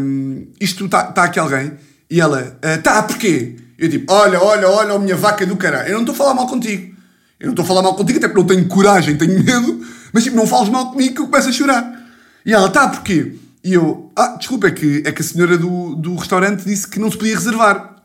um, 0.01 0.47
isto 0.59 0.85
está 0.85 1.03
tá 1.03 1.23
aqui 1.25 1.39
alguém? 1.39 1.73
E 2.09 2.19
ela: 2.21 2.57
está, 2.63 2.99
uh, 2.99 3.03
porquê? 3.03 3.57
Eu 3.77 3.89
tipo: 3.89 4.11
olha, 4.11 4.41
olha, 4.41 4.69
olha, 4.69 4.99
minha 4.99 5.15
vaca 5.15 5.45
do 5.45 5.57
caralho. 5.57 5.89
Eu 5.89 5.93
não 5.93 6.01
estou 6.01 6.13
a 6.13 6.17
falar 6.17 6.33
mal 6.33 6.47
contigo. 6.47 6.95
Eu 7.39 7.47
não 7.47 7.53
estou 7.53 7.65
a 7.65 7.67
falar 7.67 7.81
mal 7.81 7.95
contigo, 7.95 8.19
até 8.19 8.27
porque 8.27 8.41
não 8.41 8.47
tenho 8.47 8.67
coragem, 8.67 9.17
tenho 9.17 9.43
medo, 9.43 9.81
mas 10.13 10.23
tipo, 10.23 10.35
não 10.35 10.45
fales 10.45 10.69
mal 10.69 10.91
comigo 10.91 11.15
que 11.15 11.21
eu 11.21 11.27
começo 11.27 11.49
a 11.49 11.51
chorar. 11.51 12.01
E 12.45 12.53
ela: 12.53 12.67
está, 12.67 12.87
porquê? 12.87 13.35
E 13.63 13.73
eu: 13.73 14.11
ah, 14.15 14.35
desculpa, 14.37 14.67
é 14.67 14.71
que, 14.71 15.03
é 15.05 15.11
que 15.11 15.21
a 15.21 15.25
senhora 15.25 15.57
do, 15.57 15.95
do 15.95 16.15
restaurante 16.15 16.63
disse 16.63 16.87
que 16.87 16.99
não 16.99 17.11
se 17.11 17.17
podia 17.17 17.35
reservar. 17.35 18.03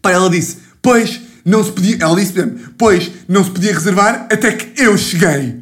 Pai, 0.00 0.14
ela 0.14 0.28
disse: 0.28 0.58
pois, 0.80 1.20
não 1.44 1.62
se 1.64 1.72
podia. 1.72 1.96
Ela 2.00 2.16
disse 2.16 2.34
mesmo: 2.34 2.74
pois, 2.76 3.10
não 3.28 3.44
se 3.44 3.50
podia 3.50 3.72
reservar 3.72 4.26
até 4.30 4.52
que 4.52 4.82
eu 4.82 4.96
cheguei. 4.98 5.60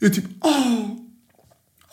Eu 0.00 0.10
tipo: 0.10 0.28
oh. 0.42 0.78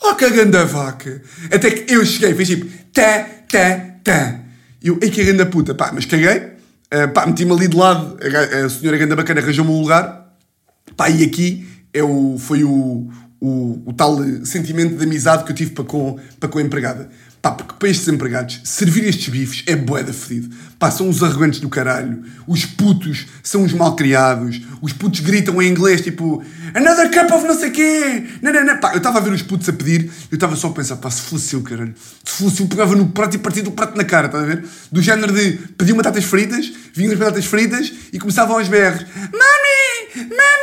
Oh, 0.02 0.14
cagando 0.14 0.56
a 0.58 0.64
vaca. 0.64 1.22
Até 1.52 1.70
que 1.70 1.92
eu 1.92 2.04
cheguei, 2.04 2.34
fiz 2.34 2.48
tipo, 2.48 2.66
tá, 2.92 3.26
tá, 3.50 3.80
tá. 4.04 4.40
E 4.82 4.88
eu, 4.88 4.98
ei, 5.02 5.10
que 5.10 5.24
grande 5.24 5.44
puta. 5.46 5.74
Pá, 5.74 5.90
mas 5.92 6.04
caguei. 6.04 6.54
Uh, 6.94 7.08
pá, 7.12 7.26
meti-me 7.26 7.52
ali 7.52 7.66
de 7.66 7.76
lado. 7.76 8.16
A, 8.22 8.66
a 8.66 8.70
senhora 8.70 8.98
ganda 8.98 9.16
bacana 9.16 9.40
arranjou-me 9.40 9.70
um 9.70 9.80
lugar. 9.80 10.36
Pá, 10.96 11.10
e 11.10 11.24
aqui 11.24 11.66
é 11.92 12.02
o, 12.02 12.36
foi 12.38 12.62
o, 12.62 13.10
o, 13.40 13.82
o 13.86 13.92
tal 13.92 14.18
sentimento 14.44 14.96
de 14.96 15.04
amizade 15.04 15.44
que 15.44 15.52
eu 15.52 15.56
tive 15.56 15.72
para 15.72 15.84
com, 15.84 16.18
para 16.40 16.48
com 16.48 16.58
a 16.58 16.62
empregada. 16.62 17.08
Pá, 17.46 17.52
porque 17.52 17.74
para 17.78 17.88
estes 17.88 18.08
empregados, 18.08 18.60
servir 18.64 19.04
estes 19.04 19.28
bifes 19.28 19.62
é 19.66 19.76
boeda 19.76 20.12
fedido. 20.12 20.52
Pá, 20.80 20.90
são 20.90 21.08
os 21.08 21.22
arrogantes 21.22 21.60
do 21.60 21.68
caralho. 21.68 22.24
Os 22.44 22.64
putos 22.64 23.26
são 23.40 23.62
os 23.62 23.72
malcriados. 23.72 24.60
Os 24.82 24.92
putos 24.92 25.20
gritam 25.20 25.62
em 25.62 25.68
inglês, 25.68 26.00
tipo... 26.00 26.42
Another 26.74 27.08
cup 27.08 27.30
of 27.30 27.46
não 27.46 27.56
sei 27.56 27.70
quê! 27.70 28.24
Não, 28.42 28.52
não, 28.52 28.64
não. 28.64 28.80
Pá, 28.80 28.92
eu 28.94 28.98
estava 28.98 29.18
a 29.18 29.20
ver 29.20 29.32
os 29.32 29.42
putos 29.42 29.68
a 29.68 29.72
pedir, 29.72 30.10
eu 30.28 30.34
estava 30.34 30.56
só 30.56 30.66
a 30.66 30.72
pensar, 30.72 30.96
pá, 30.96 31.08
se 31.08 31.22
fosse 31.22 31.54
eu, 31.54 31.62
caralho. 31.62 31.94
Se 32.24 32.42
fosse 32.42 32.62
eu, 32.62 32.66
pegava 32.66 32.96
no 32.96 33.10
prato 33.10 33.36
e 33.36 33.38
partia 33.38 33.62
do 33.62 33.70
prato 33.70 33.96
na 33.96 34.04
cara, 34.04 34.26
estás 34.26 34.42
a 34.42 34.46
ver? 34.46 34.64
Do 34.90 35.00
género 35.00 35.32
de 35.32 35.52
pedir 35.78 35.94
batatas 35.94 36.24
fritas, 36.24 36.72
vinham 36.94 37.12
as 37.12 37.18
batatas 37.18 37.44
fritas 37.44 37.92
e 38.12 38.18
começavam 38.18 38.58
aos 38.58 38.66
berros. 38.66 39.06
Mami! 39.14 40.26
Mami! 40.30 40.55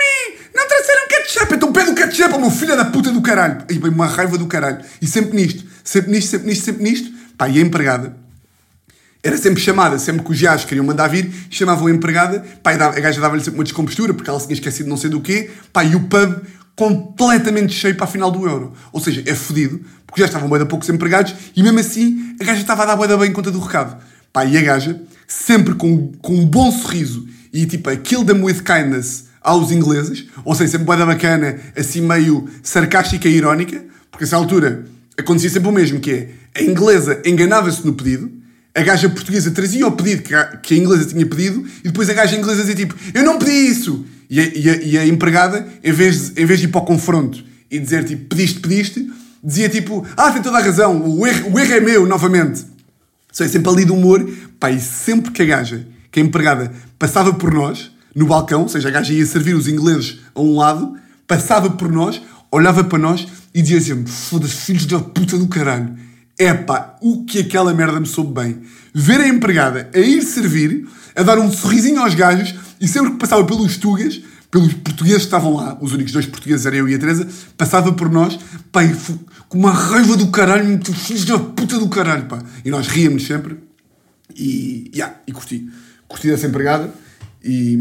Não 0.63 0.67
trouxeram 0.69 1.07
ketchup! 1.09 1.53
Então 1.55 1.73
pede 1.73 1.91
o 1.91 1.95
ketchup 1.95 2.37
meu 2.37 2.49
filho 2.49 2.77
da 2.77 2.85
puta 2.85 3.11
do 3.11 3.21
caralho! 3.21 3.65
E 3.69 3.77
bem, 3.77 3.91
uma 3.91 4.07
raiva 4.07 4.37
do 4.37 4.47
caralho. 4.47 4.79
E 5.01 5.07
sempre 5.07 5.35
nisto. 5.35 5.65
Sempre 5.83 6.11
nisto, 6.11 6.29
sempre 6.29 6.47
nisto, 6.47 6.63
sempre 6.63 6.83
nisto. 6.83 7.11
Pá, 7.37 7.49
e 7.49 7.57
a 7.57 7.61
empregada 7.61 8.15
era 9.21 9.37
sempre 9.37 9.61
chamada, 9.61 9.97
sempre 9.97 10.23
que 10.23 10.31
os 10.31 10.41
gajos 10.41 10.65
queriam 10.65 10.85
mandar 10.85 11.07
vir, 11.07 11.33
chamavam 11.49 11.87
a 11.87 11.91
empregada, 11.91 12.45
pá, 12.61 12.71
a 12.71 12.75
gaja 12.75 13.21
dava-lhe 13.21 13.41
sempre 13.41 13.57
uma 13.57 13.63
descompostura, 13.63 14.13
porque 14.13 14.29
ela 14.29 14.37
se 14.37 14.47
tinha 14.47 14.55
esquecido 14.55 14.89
não 14.89 14.97
sei 14.97 15.09
do 15.09 15.21
quê, 15.21 15.49
pá, 15.71 15.81
e 15.81 15.95
o 15.95 16.01
pub 16.01 16.41
completamente 16.75 17.73
cheio 17.73 17.95
para 17.95 18.03
a 18.03 18.07
final 18.07 18.29
do 18.29 18.45
euro. 18.45 18.73
Ou 18.91 18.99
seja, 18.99 19.23
é 19.25 19.33
fodido, 19.33 19.79
porque 20.05 20.21
já 20.21 20.27
estavam 20.27 20.49
bem 20.49 20.59
da 20.59 20.65
poucos 20.65 20.89
empregados, 20.89 21.33
e 21.55 21.63
mesmo 21.63 21.79
assim 21.79 22.35
a 22.39 22.43
gaja 22.43 22.59
estava 22.59 22.83
a 22.83 22.85
dar 22.85 22.97
bem, 22.97 23.17
bem 23.17 23.31
conta 23.31 23.49
do 23.49 23.59
recado. 23.59 23.97
Pá, 24.33 24.43
e 24.43 24.57
a 24.57 24.61
gaja, 24.61 25.01
sempre 25.25 25.73
com, 25.75 26.11
com 26.21 26.35
um 26.35 26.45
bom 26.45 26.69
sorriso, 26.69 27.25
e 27.53 27.65
tipo, 27.65 27.95
kill 27.97 28.25
them 28.25 28.43
with 28.43 28.61
kindness 28.61 29.25
aos 29.43 29.71
ingleses, 29.71 30.25
ou 30.45 30.55
seja, 30.55 30.71
sempre 30.71 30.95
bem 30.95 31.05
bacana, 31.05 31.59
assim 31.77 32.01
meio 32.01 32.47
sarcástica 32.63 33.27
e 33.27 33.35
irónica, 33.35 33.83
porque 34.09 34.23
nessa 34.23 34.37
altura 34.37 34.85
acontecia 35.17 35.49
sempre 35.49 35.69
o 35.69 35.71
mesmo, 35.71 35.99
que 35.99 36.11
é, 36.11 36.29
a 36.55 36.63
inglesa 36.63 37.21
enganava-se 37.25 37.85
no 37.85 37.93
pedido, 37.93 38.31
a 38.75 38.81
gaja 38.81 39.09
portuguesa 39.09 39.51
trazia 39.51 39.85
o 39.85 39.91
pedido 39.91 40.23
que 40.23 40.33
a, 40.33 40.45
que 40.57 40.75
inglesa 40.75 41.05
tinha 41.05 41.25
pedido 41.25 41.63
e 41.83 41.89
depois 41.89 42.09
a 42.09 42.13
gaja 42.13 42.35
inglesa 42.35 42.61
dizia 42.61 42.75
tipo, 42.75 42.95
eu 43.13 43.23
não 43.23 43.37
pedi 43.37 43.51
isso! 43.51 44.05
E 44.29 44.39
a, 44.39 44.43
e 44.43 44.69
a, 44.69 44.75
e 44.77 44.97
a 44.97 45.05
empregada, 45.05 45.67
em 45.83 45.91
vez, 45.91 46.31
de, 46.31 46.41
em 46.41 46.45
vez 46.45 46.59
de 46.59 46.65
ir 46.65 46.69
para 46.69 46.81
o 46.81 46.85
confronto 46.85 47.43
e 47.69 47.77
dizer 47.77 48.03
tipo, 48.03 48.25
pediste, 48.29 48.59
pediste, 48.59 49.11
dizia 49.43 49.69
tipo, 49.69 50.05
ah, 50.17 50.31
tem 50.31 50.41
toda 50.41 50.57
a 50.57 50.61
razão, 50.61 51.07
o 51.07 51.27
erro, 51.27 51.51
o 51.53 51.59
erro 51.59 51.73
é 51.73 51.79
meu, 51.79 52.07
novamente. 52.07 52.65
Só 53.31 53.43
é 53.43 53.47
sempre 53.47 53.71
ali 53.71 53.85
de 53.85 53.91
humor, 53.91 54.27
pá, 54.59 54.71
e 54.71 54.79
sempre 54.79 55.31
que 55.31 55.41
a 55.41 55.45
gaja, 55.45 55.85
que 56.11 56.19
a 56.19 56.23
empregada, 56.23 56.71
passava 56.97 57.33
por 57.33 57.53
nós, 57.53 57.91
no 58.15 58.25
balcão, 58.25 58.63
ou 58.63 58.69
seja, 58.69 58.89
a 58.89 58.91
gaja 58.91 59.13
ia 59.13 59.25
servir 59.25 59.55
os 59.55 59.67
ingleses 59.67 60.19
a 60.35 60.41
um 60.41 60.57
lado, 60.57 60.95
passava 61.27 61.69
por 61.69 61.91
nós, 61.91 62.21
olhava 62.51 62.83
para 62.83 62.99
nós 62.99 63.27
e 63.53 63.61
dizia 63.61 63.81
sempre, 63.81 64.11
foda-se, 64.11 64.53
filhos 64.53 64.85
da 64.85 64.99
puta 64.99 65.37
do 65.37 65.47
caralho 65.47 65.95
Epá, 66.37 66.95
o 66.99 67.25
que 67.25 67.39
aquela 67.39 67.73
merda 67.73 67.99
me 67.99 68.07
soube 68.07 68.41
bem. 68.41 68.61
Ver 68.93 69.21
a 69.21 69.27
empregada 69.27 69.89
a 69.93 69.99
ir 69.99 70.21
servir, 70.23 70.87
a 71.15 71.21
dar 71.21 71.37
um 71.37 71.51
sorrisinho 71.51 72.01
aos 72.01 72.15
gajos 72.15 72.55
e 72.81 72.87
sempre 72.87 73.11
que 73.11 73.17
passava 73.17 73.43
pelos 73.45 73.77
tugas, 73.77 74.19
pelos 74.49 74.73
portugueses 74.73 75.19
que 75.19 75.25
estavam 75.25 75.55
lá, 75.55 75.77
os 75.79 75.93
únicos 75.93 76.11
dois 76.11 76.25
portugueses 76.25 76.65
eram 76.65 76.77
eu 76.77 76.89
e 76.89 76.95
a 76.95 76.99
Teresa, 76.99 77.27
passava 77.55 77.91
por 77.93 78.09
nós, 78.09 78.37
pá, 78.71 78.81
com 79.47 79.59
uma 79.59 79.71
raiva 79.71 80.17
do 80.17 80.27
caralho, 80.27 80.79
filhos 80.93 81.25
da 81.25 81.37
puta 81.37 81.77
do 81.77 81.87
caralho, 81.87 82.25
pá. 82.25 82.41
E 82.65 82.69
nós 82.69 82.87
ríamos 82.87 83.25
sempre 83.25 83.57
e, 84.35 84.91
yeah, 84.93 85.15
e 85.27 85.31
curti. 85.31 85.69
Curti 86.07 86.27
dessa 86.27 86.47
empregada 86.47 86.93
e. 87.43 87.77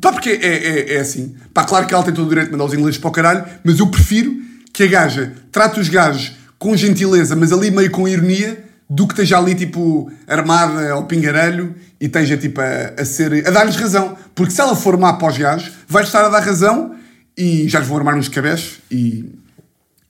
pá, 0.00 0.12
porque 0.12 0.30
é, 0.30 0.46
é, 0.46 0.94
é 0.94 1.00
assim. 1.00 1.34
Pá, 1.52 1.64
claro 1.64 1.86
que 1.86 1.94
ela 1.94 2.02
tem 2.02 2.12
todo 2.12 2.26
o 2.26 2.28
direito 2.28 2.46
de 2.46 2.52
mandar 2.52 2.64
os 2.64 2.74
ingleses 2.74 2.98
para 2.98 3.08
o 3.08 3.12
caralho, 3.12 3.44
mas 3.62 3.78
eu 3.78 3.86
prefiro 3.86 4.34
que 4.72 4.82
a 4.82 4.86
gaja 4.86 5.32
trate 5.50 5.78
os 5.78 5.88
gajos 5.88 6.32
com 6.58 6.76
gentileza, 6.76 7.36
mas 7.36 7.52
ali 7.52 7.70
meio 7.70 7.90
com 7.90 8.06
ironia, 8.06 8.64
do 8.88 9.06
que 9.06 9.14
esteja 9.14 9.38
ali 9.38 9.54
tipo 9.54 10.12
armada 10.26 10.92
ao 10.92 11.06
pingarelho 11.06 11.74
e 12.00 12.06
esteja 12.06 12.36
tipo 12.36 12.60
a, 12.60 13.00
a 13.00 13.04
ser 13.04 13.46
a 13.46 13.50
dar-lhes 13.50 13.76
razão. 13.76 14.16
Porque 14.34 14.52
se 14.52 14.60
ela 14.60 14.76
for 14.76 14.98
má 14.98 15.14
para 15.14 15.28
os 15.28 15.38
gajos, 15.38 15.72
vai 15.88 16.02
estar 16.02 16.24
a 16.24 16.28
dar 16.28 16.40
razão 16.40 16.94
e 17.36 17.68
já 17.68 17.78
lhes 17.78 17.88
vão 17.88 17.96
armar 17.96 18.16
nos 18.16 18.28
cabeços 18.28 18.80
e, 18.90 19.32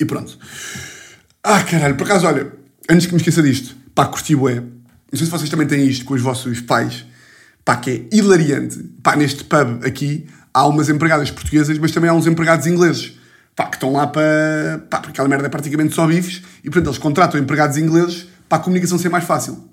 e 0.01 0.05
pronto. 0.05 0.37
Ah, 1.45 1.63
caralho, 1.63 1.95
por 1.95 2.05
acaso, 2.05 2.27
olha, 2.27 2.53
antes 2.91 3.07
que 3.07 3.13
me 3.13 3.19
esqueça 3.19 3.43
disto, 3.43 3.77
pá, 3.95 4.07
curti 4.07 4.35
bué. 4.35 4.57
Não 4.57 5.19
sei 5.19 5.27
se 5.27 5.31
vocês 5.31 5.51
também 5.51 5.67
têm 5.67 5.87
isto 5.87 6.05
com 6.05 6.15
os 6.15 6.23
vossos 6.23 6.61
pais, 6.61 7.05
pá, 7.65 7.77
que 7.77 7.91
é 7.91 8.17
hilariante. 8.17 8.79
Pá, 9.03 9.17
neste 9.17 9.45
pub 9.45 9.85
aqui 9.85 10.27
há 10.53 10.67
umas 10.67 10.89
empregadas 10.89 11.31
portuguesas, 11.31 11.79
mas 11.79 11.93
também 11.93 12.11
há 12.11 12.15
uns 12.15 12.27
empregados 12.27 12.67
ingleses 12.67 13.19
pá, 13.57 13.67
que 13.67 13.77
estão 13.77 13.93
lá 13.93 14.07
para. 14.07 14.85
pá, 14.91 14.99
porque 14.99 15.13
aquela 15.13 15.29
merda 15.29 15.47
é 15.47 15.49
praticamente 15.49 15.95
só 15.95 16.07
bifes 16.07 16.43
e 16.63 16.71
portanto 16.71 16.87
eles 16.87 16.99
contratam 16.99 17.41
empregados 17.41 17.77
ingleses 17.77 18.27
para 18.49 18.59
a 18.59 18.61
comunicação 18.61 18.99
ser 18.99 19.09
mais 19.09 19.25
fácil. 19.25 19.69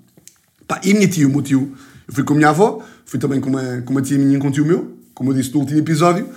Pá, 0.66 0.80
e 0.84 0.92
a 0.92 0.94
minha 0.94 1.08
tia, 1.08 1.26
o 1.26 1.30
meu 1.30 1.42
tio, 1.42 1.76
eu 2.06 2.14
fui 2.14 2.24
com 2.24 2.32
a 2.32 2.36
minha 2.36 2.48
avó, 2.48 2.82
fui 3.04 3.18
também 3.18 3.40
com 3.40 3.50
uma, 3.50 3.82
com 3.82 3.92
uma 3.92 4.02
tia 4.02 4.18
minha 4.18 4.36
e 4.36 4.40
com 4.40 4.48
um 4.48 4.50
tio 4.50 4.64
meu, 4.64 4.96
como 5.14 5.30
eu 5.30 5.34
disse 5.34 5.52
no 5.52 5.60
último 5.60 5.78
episódio. 5.78 6.28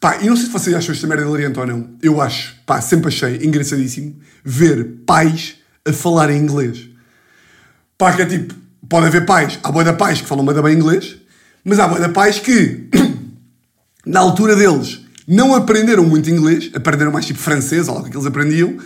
Pá, 0.00 0.18
e 0.20 0.26
não 0.26 0.36
sei 0.36 0.46
se 0.46 0.52
vocês 0.52 0.76
acham 0.76 0.94
esta 0.94 1.06
merda 1.06 1.24
hilariante 1.24 1.58
ou 1.58 1.66
não. 1.66 1.90
Eu 2.02 2.20
acho, 2.20 2.56
pá, 2.66 2.80
sempre 2.80 3.08
achei 3.08 3.36
engraçadíssimo 3.44 4.16
ver 4.44 4.98
pais 5.06 5.56
a 5.86 5.92
falar 5.92 6.30
em 6.30 6.38
inglês. 6.38 6.88
Pá, 7.96 8.12
que 8.12 8.22
é 8.22 8.26
tipo, 8.26 8.54
pode 8.88 9.06
haver 9.06 9.26
pais, 9.26 9.58
há 9.62 9.70
boia 9.70 9.92
de 9.92 9.98
pais 9.98 10.20
que 10.20 10.28
falam 10.28 10.44
muito 10.44 10.62
bem 10.62 10.74
inglês, 10.74 11.16
mas 11.64 11.78
há 11.78 11.88
boia 11.88 12.06
de 12.06 12.12
pais 12.12 12.38
que, 12.38 12.88
na 14.06 14.20
altura 14.20 14.54
deles, 14.54 15.00
não 15.26 15.54
aprenderam 15.54 16.04
muito 16.04 16.30
inglês, 16.30 16.70
aprenderam 16.74 17.10
mais 17.10 17.26
tipo 17.26 17.38
francês, 17.38 17.88
ou 17.88 17.96
algo 17.96 18.08
que 18.08 18.16
eles 18.16 18.26
aprendiam, 18.26 18.76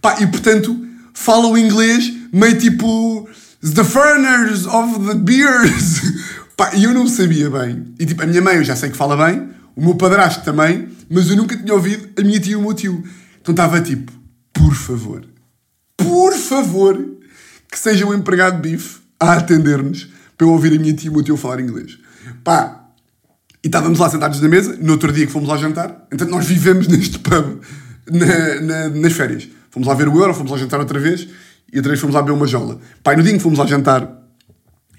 pá, 0.00 0.16
e 0.20 0.26
portanto 0.26 0.86
falam 1.12 1.58
inglês 1.58 2.12
meio 2.32 2.58
tipo 2.58 3.28
the 3.62 3.84
foreigners 3.84 4.66
of 4.66 5.06
the 5.06 5.14
beers. 5.14 6.00
pá, 6.56 6.70
e 6.74 6.84
eu 6.84 6.94
não 6.94 7.06
sabia 7.06 7.50
bem. 7.50 7.92
E 7.98 8.06
tipo, 8.06 8.22
a 8.22 8.26
minha 8.26 8.40
mãe 8.40 8.56
eu 8.56 8.64
já 8.64 8.74
sei 8.74 8.90
que 8.90 8.96
fala 8.96 9.16
bem, 9.26 9.50
o 9.76 9.82
meu 9.82 9.94
padrasto 9.94 10.44
também, 10.44 10.88
mas 11.10 11.28
eu 11.28 11.36
nunca 11.36 11.56
tinha 11.56 11.74
ouvido 11.74 12.08
a 12.18 12.22
minha 12.22 12.40
tia 12.40 12.52
e 12.52 12.56
o 12.56 12.62
meu 12.62 12.74
tio. 12.74 13.04
Então 13.40 13.52
estava 13.52 13.80
tipo, 13.80 14.12
por 14.52 14.74
favor, 14.74 15.24
por 15.96 16.32
favor, 16.34 16.98
que 17.70 17.78
seja 17.78 18.06
um 18.06 18.14
empregado 18.14 18.60
de 18.60 18.70
bife 18.70 18.99
a 19.20 19.34
atender-nos 19.34 20.08
para 20.36 20.46
eu 20.46 20.50
ouvir 20.50 20.72
a 20.72 20.80
minha 20.80 20.94
tia 20.94 21.08
e 21.08 21.10
o 21.10 21.12
meu 21.12 21.22
tio 21.22 21.36
falar 21.36 21.60
inglês. 21.60 21.98
Pá, 22.42 22.80
e 23.62 23.66
estávamos 23.66 23.98
lá 23.98 24.08
sentados 24.08 24.40
na 24.40 24.48
mesa, 24.48 24.76
no 24.80 24.92
outro 24.92 25.12
dia 25.12 25.26
que 25.26 25.32
fomos 25.32 25.48
lá 25.48 25.58
jantar. 25.58 26.06
Então 26.10 26.26
nós 26.26 26.46
vivemos 26.46 26.88
neste 26.88 27.18
pub 27.18 27.60
na, 28.10 28.60
na, 28.60 28.88
nas 28.88 29.12
férias. 29.12 29.46
Fomos 29.70 29.86
lá 29.86 29.94
ver 29.94 30.08
o 30.08 30.18
Euro, 30.18 30.34
fomos 30.34 30.50
lá 30.50 30.56
jantar 30.56 30.80
outra 30.80 30.98
vez 30.98 31.28
e 31.72 31.76
outra 31.76 31.90
vez 31.90 32.00
fomos 32.00 32.14
lá 32.14 32.22
beber 32.22 32.34
uma 32.34 32.46
jola. 32.46 32.80
Pai, 33.02 33.16
no 33.16 33.22
dia 33.22 33.32
em 33.32 33.36
que 33.36 33.42
fomos 33.42 33.58
lá 33.58 33.66
jantar, 33.66 34.10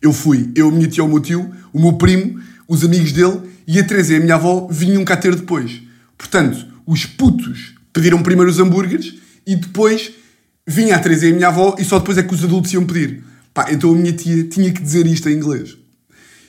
eu 0.02 0.14
fui, 0.14 0.52
eu, 0.56 0.70
a 0.70 0.72
minha 0.72 0.88
tia, 0.88 1.04
o 1.04 1.08
meu 1.08 1.20
tio, 1.20 1.52
o 1.74 1.80
meu 1.80 1.94
primo, 1.94 2.40
os 2.68 2.84
amigos 2.84 3.12
dele 3.12 3.42
e 3.68 3.80
a 3.80 3.84
Teresa 3.84 4.14
e 4.14 4.18
a 4.18 4.20
minha 4.20 4.36
avó 4.36 4.68
vinham 4.70 5.04
cá 5.04 5.18
ter 5.18 5.36
depois. 5.36 5.82
Portanto, 6.18 6.66
os 6.86 7.06
putos 7.06 7.76
pediram 7.92 8.22
primeiro 8.22 8.50
os 8.50 8.60
hambúrgueres 8.60 9.16
e 9.46 9.56
depois 9.56 10.12
vinha 10.66 10.96
a 10.96 11.00
Teresa 11.00 11.28
e 11.28 11.32
a 11.32 11.36
minha 11.36 11.48
avó 11.48 11.76
e 11.80 11.84
só 11.84 12.00
depois 12.00 12.18
é 12.18 12.24
que 12.24 12.34
os 12.34 12.44
adultos 12.44 12.72
iam 12.74 12.86
pedir. 12.86 13.24
Pá, 13.54 13.68
então 13.72 13.92
a 13.92 13.96
minha 13.96 14.14
tia 14.14 14.44
tinha 14.46 14.72
que 14.72 14.82
dizer 14.82 15.06
isto 15.08 15.30
em 15.30 15.34
inglês. 15.34 15.78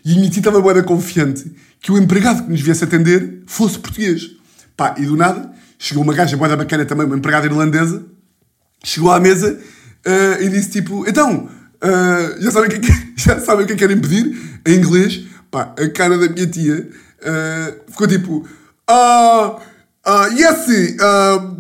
E 0.05 0.13
a 0.13 0.17
minha 0.17 0.31
tia 0.31 0.41
estava 0.41 0.61
bem 0.61 0.83
confiante 0.83 1.51
que 1.81 1.91
o 1.91 1.99
empregado 1.99 2.45
que 2.45 2.51
nos 2.51 2.61
viesse 2.61 2.85
atender 2.85 3.43
fosse 3.47 3.79
português. 3.79 4.31
Pá, 4.77 4.95
e 4.99 5.05
do 5.05 5.17
nada, 5.17 5.53
chegou 5.79 6.03
uma 6.03 6.15
gaja 6.15 6.37
boa 6.37 6.57
bacana 6.57 6.85
também, 6.85 7.07
uma 7.07 7.17
empregada 7.17 7.47
irlandesa, 7.47 8.05
chegou 8.85 9.11
à 9.11 9.19
mesa 9.21 9.59
uh, 10.07 10.43
e 10.43 10.49
disse 10.49 10.71
tipo, 10.71 11.05
então, 11.09 11.49
uh, 11.83 12.43
já, 12.43 12.51
sabem 12.51 12.69
o 12.69 12.81
que, 12.81 12.91
é 12.91 12.95
já 13.17 13.41
sabem 13.41 13.65
o 13.65 13.67
que 13.67 13.73
é 13.73 13.77
que 13.77 13.81
querem 13.81 14.01
pedir? 14.01 14.61
Em 14.67 14.77
inglês, 14.77 15.25
pá, 15.51 15.75
a 15.77 15.89
cara 15.91 16.17
da 16.19 16.29
minha 16.29 16.47
tia 16.47 16.89
uh, 17.23 17.91
ficou 17.91 18.07
tipo, 18.07 18.47
ah, 18.89 19.59
uh, 20.07 20.27
yes, 20.33 20.69
uh, 21.01 21.57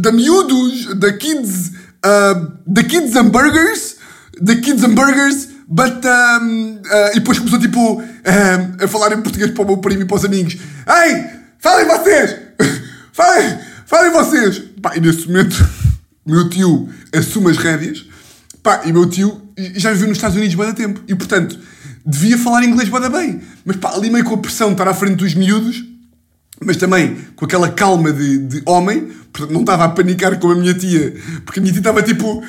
the, 0.00 0.12
miúdos, 0.12 0.86
the 0.98 1.12
kids, 1.12 1.72
uh, 2.04 2.34
the 2.66 2.82
kids 2.82 3.16
and 3.16 3.30
burgers, 3.30 3.95
the 4.40 4.56
kids 4.60 4.84
and 4.84 4.94
burgers, 4.94 5.48
But, 5.68 6.04
um, 6.04 6.76
uh, 6.76 7.10
e 7.10 7.14
depois 7.14 7.38
começou 7.38 7.58
tipo 7.58 8.00
um, 8.00 8.84
a 8.84 8.86
falar 8.86 9.12
em 9.12 9.20
português 9.20 9.50
para 9.50 9.64
o 9.64 9.66
meu 9.66 9.78
primo 9.78 10.02
e 10.02 10.04
para 10.04 10.16
os 10.16 10.24
amigos. 10.24 10.54
Ei, 10.54 11.24
falem 11.58 11.86
vocês! 11.88 12.36
falem, 13.12 13.58
falem 13.84 14.12
vocês! 14.12 14.62
Pá, 14.80 14.96
e 14.96 15.00
nesse 15.00 15.26
momento, 15.26 15.56
meu 16.24 16.48
tio 16.48 16.88
assume 17.12 17.50
as 17.50 17.56
rédeas. 17.56 18.06
Pá, 18.62 18.82
e 18.84 18.92
meu 18.92 19.08
tio 19.10 19.42
já 19.74 19.92
viveu 19.92 20.06
nos 20.06 20.18
Estados 20.18 20.36
Unidos 20.36 20.54
bem 20.54 20.72
tempo. 20.72 21.00
E 21.08 21.16
portanto, 21.16 21.58
devia 22.04 22.38
falar 22.38 22.62
inglês 22.62 22.88
bem 22.88 23.10
bem. 23.10 23.40
Mas 23.64 23.76
pá, 23.76 23.92
ali 23.92 24.08
meio 24.08 24.24
com 24.24 24.36
a 24.36 24.38
pressão 24.38 24.68
de 24.68 24.74
estar 24.74 24.86
à 24.86 24.94
frente 24.94 25.16
dos 25.16 25.34
miúdos, 25.34 25.84
mas 26.64 26.76
também 26.76 27.16
com 27.34 27.44
aquela 27.44 27.70
calma 27.70 28.12
de, 28.12 28.38
de 28.38 28.62
homem, 28.64 29.08
portanto 29.32 29.52
não 29.52 29.62
estava 29.62 29.84
a 29.84 29.88
panicar 29.88 30.38
com 30.38 30.48
a 30.48 30.54
minha 30.54 30.74
tia, 30.74 31.12
porque 31.44 31.58
a 31.58 31.62
minha 31.62 31.72
tia 31.72 31.80
estava 31.80 32.02
tipo. 32.04 32.40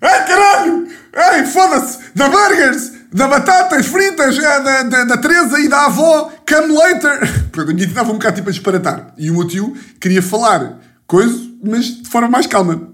Ai 0.00 0.26
caralho! 0.26 0.83
Ei, 1.14 1.44
foda-se! 1.46 1.98
Da 2.14 2.28
burgers! 2.28 2.92
Da 3.12 3.28
batatas 3.28 3.86
fritas! 3.86 4.36
É, 4.36 4.60
da, 4.60 4.82
da, 4.82 5.04
da 5.04 5.16
Teresa 5.16 5.60
e 5.60 5.68
da 5.68 5.86
avó! 5.86 6.32
Come 6.48 6.74
later! 6.74 7.20
Portanto, 7.52 7.70
a 7.70 7.74
minha 7.74 7.86
tia 7.86 7.86
estava 7.86 8.10
um 8.10 8.14
bocado 8.14 8.36
tipo 8.36 8.48
a 8.48 8.52
disparatar. 8.52 9.14
E 9.16 9.30
o 9.30 9.34
meu 9.34 9.46
tio 9.46 9.76
queria 10.00 10.20
falar 10.20 10.80
coisa, 11.06 11.38
mas 11.62 12.02
de 12.02 12.08
forma 12.08 12.28
mais 12.28 12.46
calma. 12.46 12.88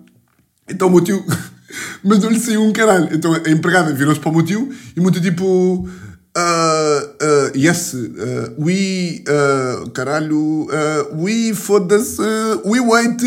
Então 0.68 0.88
o 0.88 0.90
meu 0.90 1.00
tio. 1.00 1.24
mas 2.04 2.18
não 2.18 2.30
lhe 2.30 2.38
saiu 2.38 2.62
um 2.62 2.72
caralho. 2.72 3.08
Então 3.12 3.32
a 3.32 3.50
empregada 3.50 3.92
virou-se 3.94 4.20
para 4.20 4.30
o 4.30 4.34
meu 4.34 4.44
tio 4.44 4.70
e 4.94 5.00
o 5.00 5.02
meu 5.02 5.10
tio 5.10 5.22
tipo. 5.22 5.88
Uh, 6.30 7.02
uh, 7.26 7.58
yes, 7.58 7.92
uh, 7.92 8.54
we, 8.56 9.24
uh, 9.26 9.90
caralho, 9.90 10.68
uh, 10.70 11.20
we 11.20 11.52
foda-se, 11.52 12.22
uh, 12.22 12.62
we 12.64 12.78
wait, 12.78 13.20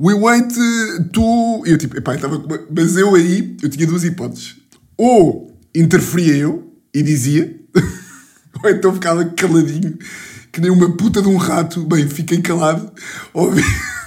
we 0.00 0.14
wait. 0.14 0.52
E 0.56 1.70
eu 1.70 1.78
tipo, 1.78 1.98
epá, 1.98 2.14
estava. 2.14 2.42
Mas 2.74 2.96
eu 2.96 3.14
aí, 3.14 3.56
eu 3.62 3.68
tinha 3.68 3.86
duas 3.86 4.04
hipóteses. 4.04 4.56
Ou 4.96 5.56
interferia 5.74 6.36
eu 6.36 6.72
e 6.92 7.02
dizia, 7.02 7.56
ou 8.64 8.70
então 8.70 8.92
ficava 8.92 9.24
caladinho, 9.24 9.96
que 10.50 10.60
nem 10.60 10.70
uma 10.70 10.96
puta 10.96 11.22
de 11.22 11.28
um 11.28 11.36
rato. 11.36 11.84
Bem, 11.84 12.08
fiquei 12.08 12.40
calado, 12.40 12.90
ouvi. 13.32 13.62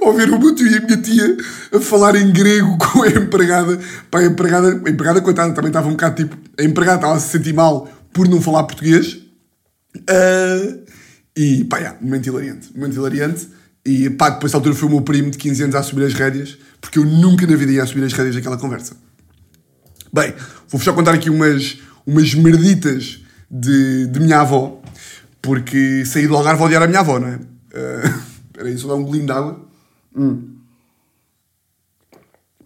ouvir 0.00 0.30
o 0.30 0.38
meu 0.38 0.54
tio 0.54 0.66
e 0.66 0.76
a 0.76 0.80
minha 0.80 0.96
tia 0.96 1.36
a 1.72 1.80
falar 1.80 2.16
em 2.16 2.32
grego 2.32 2.76
com 2.78 3.02
a 3.02 3.08
empregada. 3.08 3.78
Pá, 4.10 4.20
a 4.20 4.24
empregada, 4.24 4.82
a 4.84 4.90
empregada 4.90 5.20
coitada, 5.20 5.52
também 5.54 5.68
estava 5.68 5.88
um 5.88 5.92
bocado 5.92 6.16
tipo. 6.16 6.36
A 6.58 6.64
empregada 6.64 6.98
estava 6.98 7.14
a 7.14 7.20
se 7.20 7.30
sentir 7.30 7.52
mal 7.52 7.88
por 8.12 8.28
não 8.28 8.40
falar 8.40 8.64
português. 8.64 9.18
Ah, 10.08 10.76
e 11.36 11.64
pá, 11.64 11.78
yeah, 11.78 11.98
momento 12.00 12.26
hilariante. 12.26 12.70
Momento 12.74 12.94
hilariante. 12.94 13.48
E 13.84 14.10
pá, 14.10 14.30
depois 14.30 14.52
da 14.52 14.58
altura 14.58 14.74
foi 14.74 14.88
o 14.88 14.92
meu 14.92 15.02
primo 15.02 15.30
de 15.30 15.38
15 15.38 15.64
anos 15.64 15.74
a 15.74 15.80
assumir 15.80 16.04
as 16.04 16.14
rédeas, 16.14 16.56
porque 16.80 16.98
eu 16.98 17.04
nunca 17.04 17.46
na 17.46 17.56
vida 17.56 17.72
ia 17.72 17.82
assumir 17.82 18.04
as 18.04 18.12
rédeas 18.12 18.36
daquela 18.36 18.56
conversa. 18.56 18.96
Bem, 20.12 20.34
vou-vos 20.68 20.84
só 20.84 20.92
contar 20.92 21.14
aqui 21.14 21.30
umas, 21.30 21.78
umas 22.06 22.34
merditas 22.34 23.20
de, 23.50 24.06
de 24.06 24.20
minha 24.20 24.40
avó, 24.40 24.80
porque 25.40 26.04
saí 26.06 26.28
do 26.28 26.36
Algarve 26.36 26.62
a 26.62 26.66
odiar 26.66 26.82
a 26.82 26.86
minha 26.86 27.00
avó, 27.00 27.18
não 27.18 27.28
é? 27.28 27.40
Ah, 27.74 28.20
Espera 28.52 28.68
aí, 28.68 28.78
só 28.78 28.88
dar 28.88 28.94
um 28.94 29.02
golinho 29.02 29.26
de 29.26 29.32
água. 29.32 29.68
Hum. 30.14 30.58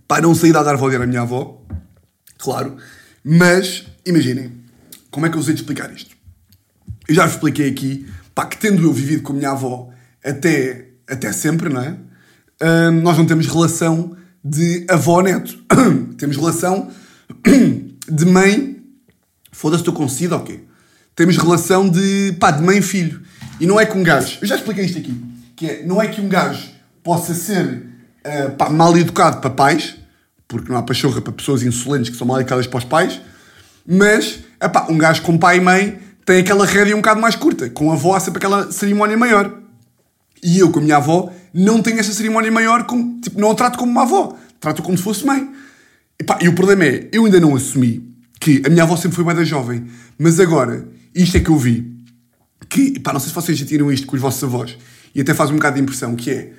Pá, 0.06 0.20
não 0.20 0.34
saí 0.34 0.52
do 0.52 0.58
Algarve 0.58 0.82
a 0.82 0.86
odiar 0.86 1.02
a 1.02 1.06
minha 1.06 1.22
avó, 1.22 1.64
claro, 2.36 2.76
mas 3.24 3.86
imaginem, 4.04 4.52
como 5.10 5.26
é 5.26 5.30
que 5.30 5.36
eu 5.36 5.40
usei 5.40 5.54
de 5.54 5.60
explicar 5.60 5.92
isto? 5.92 6.14
Eu 7.08 7.14
já 7.14 7.24
vos 7.24 7.34
expliquei 7.34 7.70
aqui, 7.70 8.06
pá, 8.34 8.46
que 8.46 8.58
tendo 8.58 8.82
eu 8.82 8.92
vivido 8.92 9.22
com 9.22 9.32
a 9.32 9.36
minha 9.36 9.50
avó 9.50 9.90
até, 10.22 10.85
até 11.08 11.32
sempre, 11.32 11.68
não 11.68 11.80
é? 11.80 11.96
Hum, 12.62 13.00
nós 13.02 13.16
não 13.18 13.26
temos 13.26 13.46
relação 13.46 14.16
de 14.44 14.86
avó-neto. 14.88 15.58
temos 16.16 16.36
relação 16.36 16.90
de 18.08 18.24
mãe. 18.26 18.82
Foda-se, 19.52 19.82
estou 19.82 19.94
com 19.94 20.08
sida 20.08 20.36
ou 20.36 20.42
quê? 20.42 20.60
Temos 21.14 21.36
relação 21.36 21.88
de, 21.88 22.34
pá, 22.38 22.50
de 22.50 22.62
mãe-filho. 22.62 23.22
E 23.58 23.66
não 23.66 23.80
é 23.80 23.86
que 23.86 23.96
um 23.96 24.02
gajo. 24.02 24.38
Eu 24.40 24.46
já 24.46 24.56
expliquei 24.56 24.84
isto 24.84 24.98
aqui. 24.98 25.18
Que 25.56 25.66
é, 25.66 25.86
não 25.86 26.00
é 26.00 26.06
que 26.06 26.20
um 26.20 26.28
gajo 26.28 26.68
possa 27.02 27.34
ser, 27.34 27.86
ah, 28.24 28.50
pá, 28.50 28.68
mal 28.68 28.96
educado 28.98 29.40
para 29.40 29.48
pais, 29.48 29.96
porque 30.46 30.70
não 30.70 30.78
há 30.78 30.82
pachorra 30.82 31.20
para 31.20 31.32
pessoas 31.32 31.62
insolentes 31.62 32.10
que 32.10 32.16
são 32.16 32.26
mal 32.26 32.38
educadas 32.38 32.66
para 32.66 32.78
os 32.78 32.84
pais, 32.84 33.20
mas, 33.86 34.40
epá, 34.60 34.86
um 34.90 34.98
gajo 34.98 35.22
com 35.22 35.38
pai 35.38 35.56
e 35.56 35.60
mãe 35.60 35.98
tem 36.24 36.40
aquela 36.40 36.66
rédea 36.66 36.94
um 36.94 36.98
bocado 36.98 37.20
mais 37.20 37.36
curta. 37.36 37.70
Com 37.70 37.90
a 37.90 37.94
avó 37.94 38.14
há 38.14 38.20
sempre 38.20 38.38
aquela 38.38 38.70
cerimónia 38.72 39.16
maior. 39.16 39.65
E 40.46 40.60
eu, 40.60 40.70
com 40.70 40.78
a 40.78 40.82
minha 40.82 40.98
avó, 40.98 41.32
não 41.52 41.82
tenho 41.82 41.98
essa 41.98 42.12
cerimónia 42.12 42.52
maior, 42.52 42.84
como, 42.84 43.20
tipo, 43.20 43.40
não 43.40 43.50
a 43.50 43.54
trato 43.56 43.76
como 43.76 43.90
uma 43.90 44.02
avó. 44.02 44.38
Trato 44.60 44.80
como 44.80 44.96
se 44.96 45.02
fosse 45.02 45.26
mãe. 45.26 45.50
E, 46.20 46.22
pá, 46.22 46.38
e 46.40 46.46
o 46.46 46.54
problema 46.54 46.84
é, 46.84 47.08
eu 47.10 47.24
ainda 47.24 47.40
não 47.40 47.56
assumi 47.56 48.14
que 48.38 48.62
a 48.64 48.68
minha 48.68 48.84
avó 48.84 48.94
sempre 48.94 49.16
foi 49.16 49.24
bem 49.24 49.34
da 49.34 49.42
jovem. 49.42 49.86
Mas 50.16 50.38
agora, 50.38 50.86
isto 51.12 51.36
é 51.36 51.40
que 51.40 51.50
eu 51.50 51.58
vi. 51.58 51.92
Que, 52.68 53.00
pá, 53.00 53.12
não 53.12 53.18
sei 53.18 53.30
se 53.30 53.34
vocês 53.34 53.58
já 53.58 53.66
tiram 53.66 53.90
isto 53.90 54.06
com 54.06 54.14
os 54.14 54.22
vossos 54.22 54.44
avós. 54.44 54.78
E 55.12 55.20
até 55.20 55.34
faz 55.34 55.50
um 55.50 55.54
bocado 55.54 55.74
de 55.74 55.82
impressão, 55.82 56.14
que 56.14 56.30
é... 56.30 56.52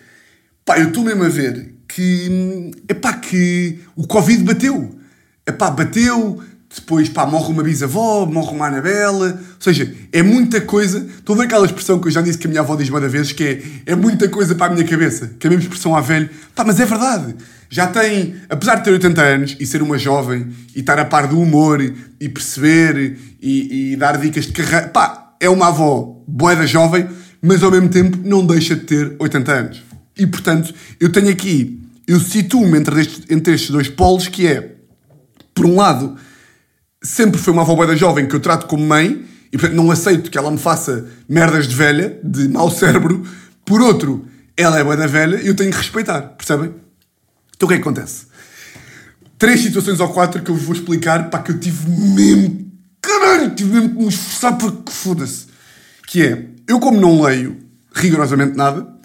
Pá, 0.66 0.78
eu 0.78 0.90
estou 0.90 1.02
mesmo 1.02 1.24
a 1.24 1.30
ver 1.30 1.74
que... 1.88 2.72
Epá, 2.90 3.14
que 3.14 3.80
o 3.96 4.06
Covid 4.06 4.44
bateu. 4.44 5.00
Epá, 5.48 5.72
bateu... 5.72 6.44
Depois, 6.74 7.08
pá, 7.10 7.26
morre 7.26 7.52
uma 7.52 7.64
bisavó, 7.64 8.26
morre 8.26 8.56
uma 8.56 8.68
Anabela. 8.68 9.40
Ou 9.40 9.62
seja, 9.62 9.94
é 10.12 10.22
muita 10.22 10.60
coisa. 10.62 11.00
Estou 11.00 11.36
a 11.36 11.40
ver 11.40 11.46
aquela 11.46 11.66
expressão 11.66 12.00
que 12.00 12.08
eu 12.08 12.12
já 12.12 12.22
disse 12.22 12.38
que 12.38 12.46
a 12.46 12.50
minha 12.50 12.62
avó 12.62 12.76
diz 12.76 12.90
várias 12.90 13.12
vezes, 13.12 13.32
que 13.32 13.44
é 13.44 13.92
é 13.94 13.96
muita 13.96 14.28
coisa 14.28 14.54
para 14.54 14.72
a 14.72 14.76
minha 14.76 14.86
cabeça. 14.86 15.32
Que 15.40 15.48
é 15.48 15.50
a 15.50 15.52
mesma 15.52 15.64
expressão 15.64 15.96
à 15.96 16.02
velho. 16.02 16.30
Pá, 16.54 16.64
mas 16.64 16.80
é 16.80 16.86
verdade. 16.86 17.36
Já 17.70 17.88
tem, 17.88 18.36
apesar 18.50 18.76
de 18.76 18.84
ter 18.84 18.92
80 18.92 19.22
anos 19.22 19.58
e 19.60 19.66
ser 19.66 19.82
uma 19.82 19.98
jovem 19.98 20.48
e 20.76 20.80
estar 20.82 21.00
a 21.00 21.06
par 21.06 21.28
do 21.28 21.40
humor 21.40 21.82
e 21.82 22.30
perceber 22.30 23.18
e, 23.42 23.94
e 23.94 23.96
dar 23.96 24.18
dicas 24.18 24.46
de 24.46 24.52
carreira. 24.52 24.88
Pá, 24.90 25.36
é 25.40 25.50
uma 25.50 25.68
avó 25.68 26.22
boeda 26.28 26.68
jovem, 26.68 27.08
mas 27.42 27.64
ao 27.64 27.72
mesmo 27.72 27.90
tempo 27.90 28.18
não 28.24 28.46
deixa 28.46 28.76
de 28.76 28.82
ter 28.82 29.16
80 29.20 29.52
anos. 29.52 29.84
E 30.18 30.26
portanto, 30.26 30.74
eu 31.00 31.12
tenho 31.12 31.30
aqui, 31.30 31.80
eu 32.08 32.20
situo-me 32.20 32.78
entre, 32.78 33.02
entre 33.30 33.54
estes 33.54 33.70
dois 33.70 33.88
polos, 33.88 34.28
que 34.28 34.48
é, 34.48 34.76
por 35.54 35.66
um 35.66 35.76
lado, 35.76 36.18
sempre 37.02 37.40
foi 37.40 37.54
uma 37.54 37.62
avó 37.62 37.86
da 37.86 37.96
jovem 37.96 38.28
que 38.28 38.36
eu 38.36 38.40
trato 38.40 38.66
como 38.68 38.86
mãe 38.86 39.26
e 39.52 39.58
portanto 39.58 39.76
não 39.78 39.90
aceito 39.92 40.30
que 40.32 40.38
ela 40.38 40.52
me 40.52 40.58
faça 40.58 41.08
merdas 41.28 41.68
de 41.68 41.76
velha, 41.76 42.20
de 42.24 42.48
mau 42.50 42.70
cérebro. 42.72 43.24
Por 43.66 43.82
outro, 43.82 44.26
ela 44.56 44.80
é 44.80 44.84
bué 44.84 44.96
da 44.98 45.08
velha 45.08 45.42
e 45.42 45.48
eu 45.48 45.56
tenho 45.56 45.72
que 45.72 45.78
respeitar, 45.78 46.22
percebem? 46.22 46.74
Então 47.56 47.66
o 47.66 47.70
que 47.70 47.74
é 47.76 47.78
que 47.78 47.82
acontece? 47.82 48.28
Três 49.38 49.62
situações 49.62 50.00
ou 50.00 50.10
quatro 50.10 50.42
que 50.42 50.50
eu 50.50 50.56
vos 50.56 50.64
vou 50.64 50.76
explicar 50.76 51.30
para 51.30 51.42
que 51.44 51.52
eu 51.52 51.60
tive 51.60 51.90
mesmo, 51.90 52.72
caralho, 53.02 53.52
tive 53.56 53.72
mesmo 53.74 53.90
que 53.90 54.02
me 54.04 54.08
esforçar 54.08 54.58
para 54.58 54.72
que 54.72 54.92
foda-se. 54.92 55.46
Que 56.08 56.24
é, 56.24 56.46
eu 56.68 56.80
como 56.80 57.00
não 57.00 57.22
leio 57.22 57.58
rigorosamente 57.94 58.56
nada, 58.58 58.96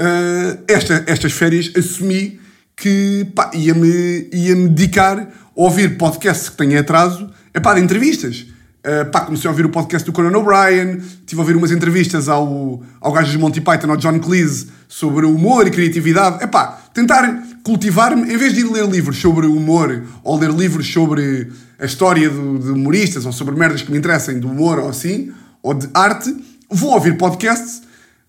Uh, 0.00 0.62
esta- 0.68 1.02
estas 1.08 1.32
férias 1.32 1.72
assumi 1.76 2.38
que 2.80 3.26
pá, 3.34 3.50
ia-me 3.54 4.28
ia 4.32 4.54
-me 4.54 4.68
dedicar 4.68 5.18
a 5.18 5.26
ouvir 5.54 5.98
podcasts 5.98 6.48
que 6.48 6.56
têm 6.56 6.76
atraso 6.76 7.28
é 7.52 7.58
pá, 7.60 7.74
de 7.74 7.80
entrevistas. 7.80 8.46
Uh, 8.78 9.10
pá, 9.10 9.22
comecei 9.22 9.48
a 9.48 9.50
ouvir 9.50 9.66
o 9.66 9.68
podcast 9.68 10.06
do 10.06 10.12
Conan 10.12 10.38
O'Brien, 10.38 10.98
estive 10.98 11.40
a 11.40 11.42
ouvir 11.42 11.56
umas 11.56 11.72
entrevistas 11.72 12.28
ao, 12.28 12.80
ao 13.00 13.12
gajo 13.12 13.32
de 13.32 13.36
Monty 13.36 13.60
Python, 13.60 13.90
ao 13.90 13.96
John 13.96 14.20
Cleese, 14.20 14.68
sobre 14.86 15.26
humor 15.26 15.66
e 15.66 15.70
criatividade. 15.70 16.42
É 16.42 16.46
pá, 16.46 16.78
tentar 16.94 17.42
cultivar-me, 17.64 18.32
em 18.32 18.36
vez 18.36 18.54
de 18.54 18.60
ir 18.60 18.70
ler 18.70 18.86
livros 18.86 19.18
sobre 19.18 19.46
humor 19.46 20.04
ou 20.22 20.38
ler 20.38 20.50
livros 20.50 20.90
sobre 20.90 21.50
a 21.78 21.84
história 21.84 22.30
do- 22.30 22.58
de 22.60 22.70
humoristas 22.70 23.26
ou 23.26 23.32
sobre 23.32 23.56
merdas 23.56 23.82
que 23.82 23.90
me 23.90 23.98
interessem 23.98 24.38
de 24.38 24.46
humor 24.46 24.78
ou 24.78 24.88
assim, 24.88 25.32
ou 25.60 25.74
de 25.74 25.88
arte, 25.92 26.34
vou 26.70 26.92
ouvir 26.92 27.18
podcasts 27.18 27.82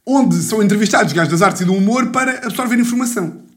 onde 0.06 0.36
são 0.38 0.64
entrevistados 0.64 1.14
gajos 1.14 1.32
das 1.32 1.42
artes 1.44 1.62
e 1.62 1.66
do 1.66 1.74
humor 1.74 2.08
para 2.08 2.48
absorver 2.48 2.80
informação. 2.80 3.49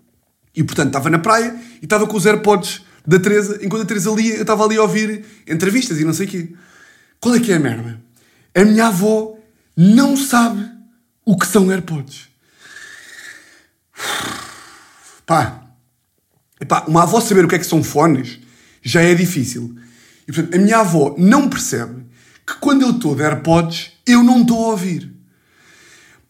E 0.54 0.62
portanto 0.62 0.88
estava 0.88 1.08
na 1.10 1.18
praia 1.18 1.54
e 1.80 1.84
estava 1.84 2.06
com 2.06 2.16
os 2.16 2.26
AirPods 2.26 2.82
da 3.06 3.18
Teresa, 3.18 3.58
enquanto 3.62 3.82
a 3.82 3.86
Teresa 3.86 4.10
lia, 4.10 4.36
eu 4.36 4.42
estava 4.42 4.64
ali 4.64 4.76
a 4.76 4.82
ouvir 4.82 5.24
entrevistas 5.46 5.98
e 5.98 6.04
não 6.04 6.12
sei 6.12 6.26
o 6.26 6.30
quê. 6.30 6.52
Qual 7.20 7.34
é 7.34 7.40
que 7.40 7.52
é 7.52 7.56
a 7.56 7.60
merda? 7.60 8.00
A 8.54 8.64
minha 8.64 8.86
avó 8.86 9.38
não 9.76 10.16
sabe 10.16 10.70
o 11.24 11.36
que 11.36 11.46
são 11.46 11.70
AirPods. 11.70 12.28
Pá, 15.24 15.62
epá, 16.60 16.84
uma 16.86 17.04
avó 17.04 17.20
saber 17.20 17.44
o 17.44 17.48
que 17.48 17.54
é 17.54 17.58
que 17.58 17.66
são 17.66 17.82
fones 17.82 18.38
já 18.82 19.00
é 19.02 19.14
difícil. 19.14 19.76
E 20.26 20.32
portanto, 20.32 20.54
a 20.54 20.58
minha 20.58 20.78
avó 20.78 21.14
não 21.18 21.48
percebe 21.48 22.04
que 22.46 22.54
quando 22.60 22.82
eu 22.82 22.90
estou 22.90 23.14
de 23.14 23.22
AirPods, 23.22 23.92
eu 24.06 24.22
não 24.22 24.42
estou 24.42 24.64
a 24.64 24.68
ouvir. 24.68 25.11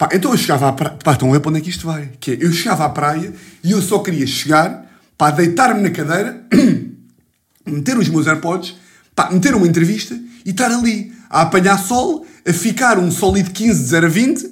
Pá, 0.02 0.08
então 0.12 0.32
eu 0.32 0.36
chegava 0.36 0.68
à 0.68 0.72
praia. 0.72 0.98
Pá, 1.04 1.12
estão 1.12 1.28
a 1.28 1.32
ver 1.32 1.38
para 1.38 1.50
onde 1.50 1.60
é 1.60 1.62
que 1.62 1.70
isto 1.70 1.86
vai? 1.86 2.10
Que 2.18 2.32
é, 2.32 2.38
eu 2.40 2.50
chegava 2.50 2.84
à 2.84 2.88
praia 2.88 3.32
e 3.62 3.70
eu 3.70 3.80
só 3.80 4.00
queria 4.00 4.26
chegar, 4.26 4.84
pá, 5.16 5.30
deitar-me 5.30 5.80
na 5.80 5.90
cadeira, 5.90 6.42
meter 7.64 7.96
os 7.96 8.08
meus 8.08 8.26
AirPods, 8.26 8.74
pá, 9.14 9.30
meter 9.30 9.54
uma 9.54 9.64
entrevista 9.64 10.18
e 10.44 10.50
estar 10.50 10.72
ali 10.72 11.12
a 11.30 11.42
apanhar 11.42 11.78
sol, 11.78 12.26
a 12.44 12.52
ficar 12.52 12.98
um 12.98 13.12
sólido 13.12 13.52
15 13.52 13.80
de 13.80 13.88
0 13.90 14.06
a 14.06 14.08
20 14.08 14.50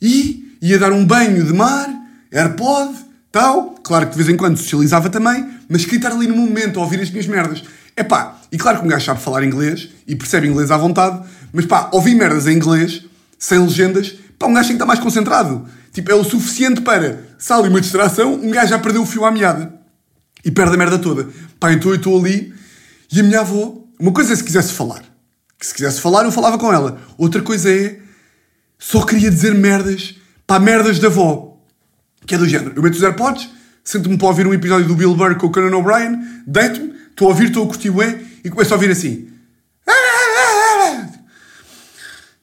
e 0.00 0.56
ia 0.62 0.78
dar 0.78 0.92
um 0.92 1.04
banho 1.04 1.44
de 1.44 1.52
mar, 1.52 1.86
AirPod, 2.32 2.94
tal. 3.30 3.74
Claro 3.82 4.06
que 4.06 4.12
de 4.12 4.16
vez 4.16 4.30
em 4.30 4.36
quando 4.38 4.56
socializava 4.56 5.10
também, 5.10 5.46
mas 5.68 5.84
queria 5.84 5.98
estar 5.98 6.12
ali 6.12 6.26
no 6.26 6.36
momento 6.36 6.80
a 6.80 6.82
ouvir 6.82 7.02
as 7.02 7.10
minhas 7.10 7.26
merdas. 7.26 7.62
É 7.94 8.02
pá, 8.02 8.40
e 8.50 8.56
claro 8.56 8.78
que 8.78 8.86
um 8.86 8.88
gajo 8.88 9.04
sabe 9.04 9.20
falar 9.20 9.44
inglês 9.44 9.90
e 10.08 10.16
percebe 10.16 10.48
inglês 10.48 10.70
à 10.70 10.78
vontade, 10.78 11.22
mas 11.52 11.66
pá, 11.66 11.90
ouvir 11.92 12.14
merdas 12.14 12.46
em 12.46 12.56
inglês, 12.56 13.04
sem 13.38 13.58
legendas, 13.58 14.14
pá, 14.40 14.46
um 14.46 14.54
gajo 14.54 14.68
tem 14.68 14.76
que 14.76 14.82
estar 14.82 14.86
mais 14.86 14.98
concentrado. 14.98 15.68
Tipo, 15.92 16.10
é 16.10 16.14
o 16.14 16.24
suficiente 16.24 16.80
para, 16.80 17.22
se 17.38 17.52
ali 17.52 17.68
uma 17.68 17.80
distração, 17.80 18.34
um 18.34 18.50
gajo 18.50 18.70
já 18.70 18.78
perdeu 18.78 19.02
o 19.02 19.06
fio 19.06 19.24
à 19.26 19.30
meada 19.30 19.72
e 20.42 20.50
perde 20.50 20.74
a 20.74 20.78
merda 20.78 20.98
toda. 20.98 21.28
Pá, 21.60 21.72
então 21.72 21.90
eu 21.90 21.96
estou 21.96 22.18
ali 22.18 22.52
e 23.12 23.20
a 23.20 23.22
minha 23.22 23.40
avó, 23.40 23.76
uma 24.00 24.12
coisa 24.12 24.32
é 24.32 24.36
se 24.36 24.42
quisesse 24.42 24.72
falar, 24.72 25.02
que 25.58 25.66
se 25.66 25.74
quisesse 25.74 26.00
falar 26.00 26.24
eu 26.24 26.32
falava 26.32 26.58
com 26.58 26.72
ela, 26.72 26.98
outra 27.18 27.42
coisa 27.42 27.70
é 27.70 27.98
só 28.78 29.04
queria 29.04 29.30
dizer 29.30 29.54
merdas, 29.54 30.14
pá, 30.46 30.58
merdas 30.58 30.98
da 30.98 31.08
avó, 31.08 31.58
que 32.26 32.34
é 32.34 32.38
do 32.38 32.48
género. 32.48 32.72
Eu 32.74 32.82
meto 32.82 32.94
os 32.94 33.02
AirPods, 33.02 33.50
sento-me 33.84 34.16
para 34.16 34.28
ouvir 34.28 34.46
um 34.46 34.54
episódio 34.54 34.88
do 34.88 34.96
Bill 34.96 35.14
Burr 35.14 35.36
com 35.36 35.48
o 35.48 35.52
Conan 35.52 35.76
O'Brien, 35.76 36.18
deito-me, 36.46 36.94
estou 37.10 37.28
a 37.28 37.30
ouvir, 37.32 37.48
estou 37.48 37.64
a 37.64 37.66
curtir 37.66 37.90
bué, 37.90 38.18
e 38.42 38.48
começo 38.48 38.72
a 38.72 38.76
ouvir 38.76 38.90
assim. 38.90 39.28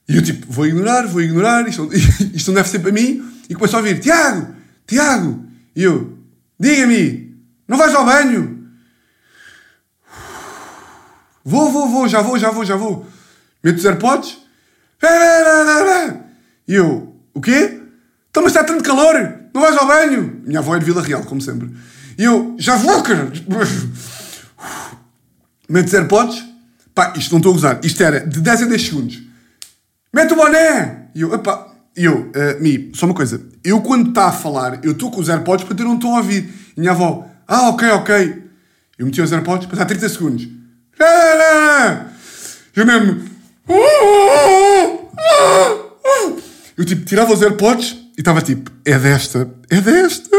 E 0.08 0.16
eu 0.16 0.22
tipo, 0.22 0.51
vou 0.51 0.66
ignorar, 0.66 1.05
vou 1.08 1.22
ignorar, 1.22 1.68
isto, 1.68 1.89
isto 2.34 2.47
não 2.47 2.55
deve 2.55 2.70
ser 2.70 2.80
para 2.80 2.91
mim. 2.91 3.24
E 3.49 3.55
começo 3.55 3.76
a 3.76 3.80
ouvir, 3.80 3.99
Tiago, 3.99 4.53
Tiago. 4.86 5.45
E 5.76 5.84
eu, 5.84 6.18
diga-me, 6.60 7.36
não 7.68 7.78
vais 7.78 7.93
ao 7.93 8.05
banho? 8.05 8.55
Vou, 11.43 11.72
vou, 11.72 11.88
vou, 11.88 12.08
já 12.10 12.22
vou, 12.22 12.38
já 12.38 12.51
vou, 12.51 12.66
já 12.66 12.76
vou. 12.76 13.08
Meto 13.64 13.78
os 13.78 13.86
AirPods. 13.86 14.38
E 16.68 16.74
eu, 16.74 17.16
o 17.34 17.39
quê? 17.39 17.82
Então, 18.30 18.43
mas 18.43 18.51
está 18.51 18.66
tanto 18.66 18.84
calor, 18.84 19.14
não 19.53 19.62
vais 19.62 19.78
ao 19.78 19.88
banho? 19.88 20.41
Minha 20.43 20.60
avó 20.60 20.76
é 20.76 20.80
de 20.80 20.84
Vila 20.84 21.01
Real, 21.01 21.24
como 21.24 21.41
sempre. 21.41 21.72
E 22.18 22.26
eu, 22.26 22.53
já 22.60 22.76
vou, 22.76 23.01
cara. 23.01 23.32
Meto 25.70 25.88
os 25.88 25.93
AirPods. 25.93 26.43
Pá, 26.93 27.14
isto 27.16 27.32
não 27.32 27.38
estou 27.38 27.53
a 27.53 27.55
usar. 27.55 27.80
Isto 27.82 28.03
era 28.03 28.20
de 28.20 28.41
10 28.41 28.64
a 28.64 28.66
10 28.66 28.82
segundos. 28.82 29.26
Mete 30.14 30.34
o 30.34 30.36
boné! 30.36 31.10
E 31.14 31.22
eu, 31.22 31.34
epá, 31.34 31.68
eu, 31.95 32.30
uh, 32.30 32.62
Mi, 32.62 32.91
só 32.93 33.05
uma 33.05 33.16
coisa. 33.16 33.41
Eu, 33.64 33.82
quando 33.82 34.10
está 34.10 34.28
a 34.28 34.32
falar, 34.32 34.84
eu 34.84 34.91
estou 34.91 35.12
com 35.12 35.20
os 35.20 35.30
AirPods 35.30 35.66
para 35.66 35.76
eu 35.82 35.86
não 35.86 35.95
estou 35.95 36.14
a 36.14 36.18
ouvir. 36.18 36.47
E 36.76 36.80
minha 36.80 36.91
avó, 36.91 37.28
ah, 37.47 37.70
ok, 37.70 37.89
ok. 37.89 38.43
Eu 38.97 39.05
meti 39.05 39.22
os 39.22 39.32
AirPods, 39.32 39.68
passar 39.68 39.86
30 39.86 40.10
segundos. 40.10 40.47
Eu 42.76 42.86
mesmo. 42.86 43.30
Eu 46.78 46.86
tipo, 46.86 47.05
tirava 47.05 47.34
os 47.34 47.41
AirPods 47.41 47.97
e 48.16 48.22
estava 48.22 48.41
tipo, 48.41 48.72
é 48.86 48.97
desta, 48.99 49.49
é 49.70 49.82
desta, 49.82 50.30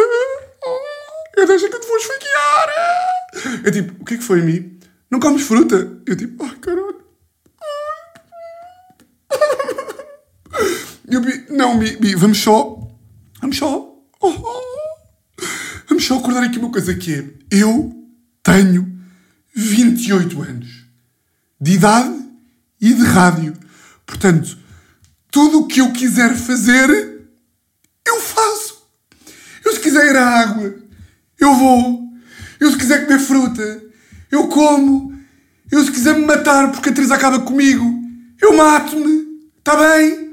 é 1.37 1.47
desta 1.47 1.69
que 1.69 1.75
eu 1.75 1.81
te 1.81 1.89
vou 1.89 1.97
esfaquear. 1.97 2.69
Eu 3.65 3.73
tipo, 3.73 4.03
o 4.03 4.05
que 4.05 4.15
é 4.15 4.17
que 4.17 4.23
foi, 4.23 4.43
Mi? 4.43 4.79
Não 5.11 5.19
comes 5.19 5.43
fruta? 5.43 5.99
Eu 6.07 6.17
tipo, 6.17 6.45
ai 6.45 6.57
caralho. 6.61 6.88
Eu, 11.11 11.23
não, 11.57 11.79
Mi, 11.79 12.15
vamos 12.17 12.39
só, 12.39 12.79
vamos 13.41 13.57
só, 13.57 13.95
vamos 15.89 16.05
só 16.05 16.19
acordar 16.19 16.43
aqui 16.43 16.59
uma 16.59 16.71
coisa 16.71 16.95
que 16.95 17.15
é, 17.15 17.25
eu 17.51 17.95
tenho 18.43 19.01
28 19.55 20.43
anos 20.43 20.85
de 21.59 21.73
idade 21.73 22.15
e 22.81 22.93
de 22.93 23.03
rádio. 23.05 23.55
Portanto, 24.05 24.59
tudo 25.31 25.61
o 25.61 25.67
que 25.67 25.81
eu 25.81 25.93
quiser 25.93 26.37
fazer, 26.37 27.31
eu 28.07 28.21
faço. 28.21 28.87
Eu 29.65 29.73
se 29.73 29.81
quiser 29.81 30.11
ir 30.11 30.17
à 30.17 30.41
água, 30.41 30.75
eu 31.41 31.55
vou. 31.55 32.09
Eu 32.61 32.71
se 32.71 32.77
quiser 32.77 33.07
comer 33.07 33.19
fruta, 33.19 33.83
eu 34.31 34.49
como. 34.49 35.19
Eu 35.71 35.83
se 35.85 35.91
quiser 35.91 36.19
me 36.19 36.27
matar 36.27 36.71
porque 36.71 36.91
a 36.91 36.93
Teresa 36.93 37.15
acaba 37.15 37.41
comigo, 37.41 37.85
eu 38.41 38.57
mato-me. 38.57 39.27
Está 39.59 39.77
bem? 39.77 40.28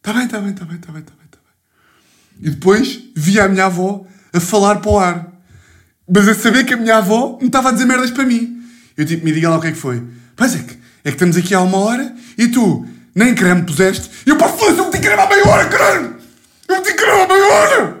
Está 0.00 0.14
bem, 0.14 0.24
está 0.24 0.40
bem, 0.40 0.50
está 0.50 0.64
bem, 0.64 0.76
está 0.76 0.92
bem, 0.92 1.02
está 1.02 1.12
bem, 1.12 1.28
tá 1.30 1.38
bem. 1.38 2.48
E 2.48 2.50
depois 2.50 3.00
via 3.14 3.44
a 3.44 3.48
minha 3.48 3.66
avó 3.66 4.06
a 4.32 4.40
falar 4.40 4.76
para 4.76 4.90
o 4.90 4.98
ar. 4.98 5.32
Mas 6.08 6.26
a 6.26 6.34
saber 6.34 6.64
que 6.64 6.74
a 6.74 6.76
minha 6.76 6.96
avó 6.96 7.38
me 7.38 7.46
estava 7.46 7.68
a 7.68 7.72
dizer 7.72 7.84
merdas 7.84 8.10
para 8.10 8.24
mim. 8.24 8.62
Eu 8.96 9.04
tipo, 9.04 9.24
me 9.24 9.32
diga 9.32 9.50
lá 9.50 9.58
o 9.58 9.60
que 9.60 9.68
é 9.68 9.72
que 9.72 9.78
foi. 9.78 10.02
Pois 10.34 10.54
é 10.54 10.58
que, 10.58 10.72
é 11.04 11.10
que 11.10 11.10
estamos 11.10 11.36
aqui 11.36 11.54
há 11.54 11.60
uma 11.60 11.78
hora 11.78 12.14
e 12.38 12.48
tu 12.48 12.86
nem 13.14 13.34
creme 13.34 13.62
puseste. 13.62 14.10
E 14.26 14.30
eu, 14.30 14.36
pá, 14.36 14.48
foda-se, 14.48 14.78
eu 14.78 14.86
meti 14.86 15.00
creme 15.00 15.20
há 15.20 15.28
meia 15.28 15.46
hora, 15.46 15.68
caralho! 15.68 16.16
Eu 16.66 16.76
meti 16.76 16.94
creme 16.94 17.20
há 17.20 17.28
meia 17.28 17.46
hora! 17.46 18.00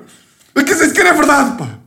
Eu 0.54 0.64
quer 0.64 0.72
dizer, 0.72 0.88
sequer 0.88 1.06
é 1.06 1.12
verdade, 1.12 1.58
pá. 1.58 1.78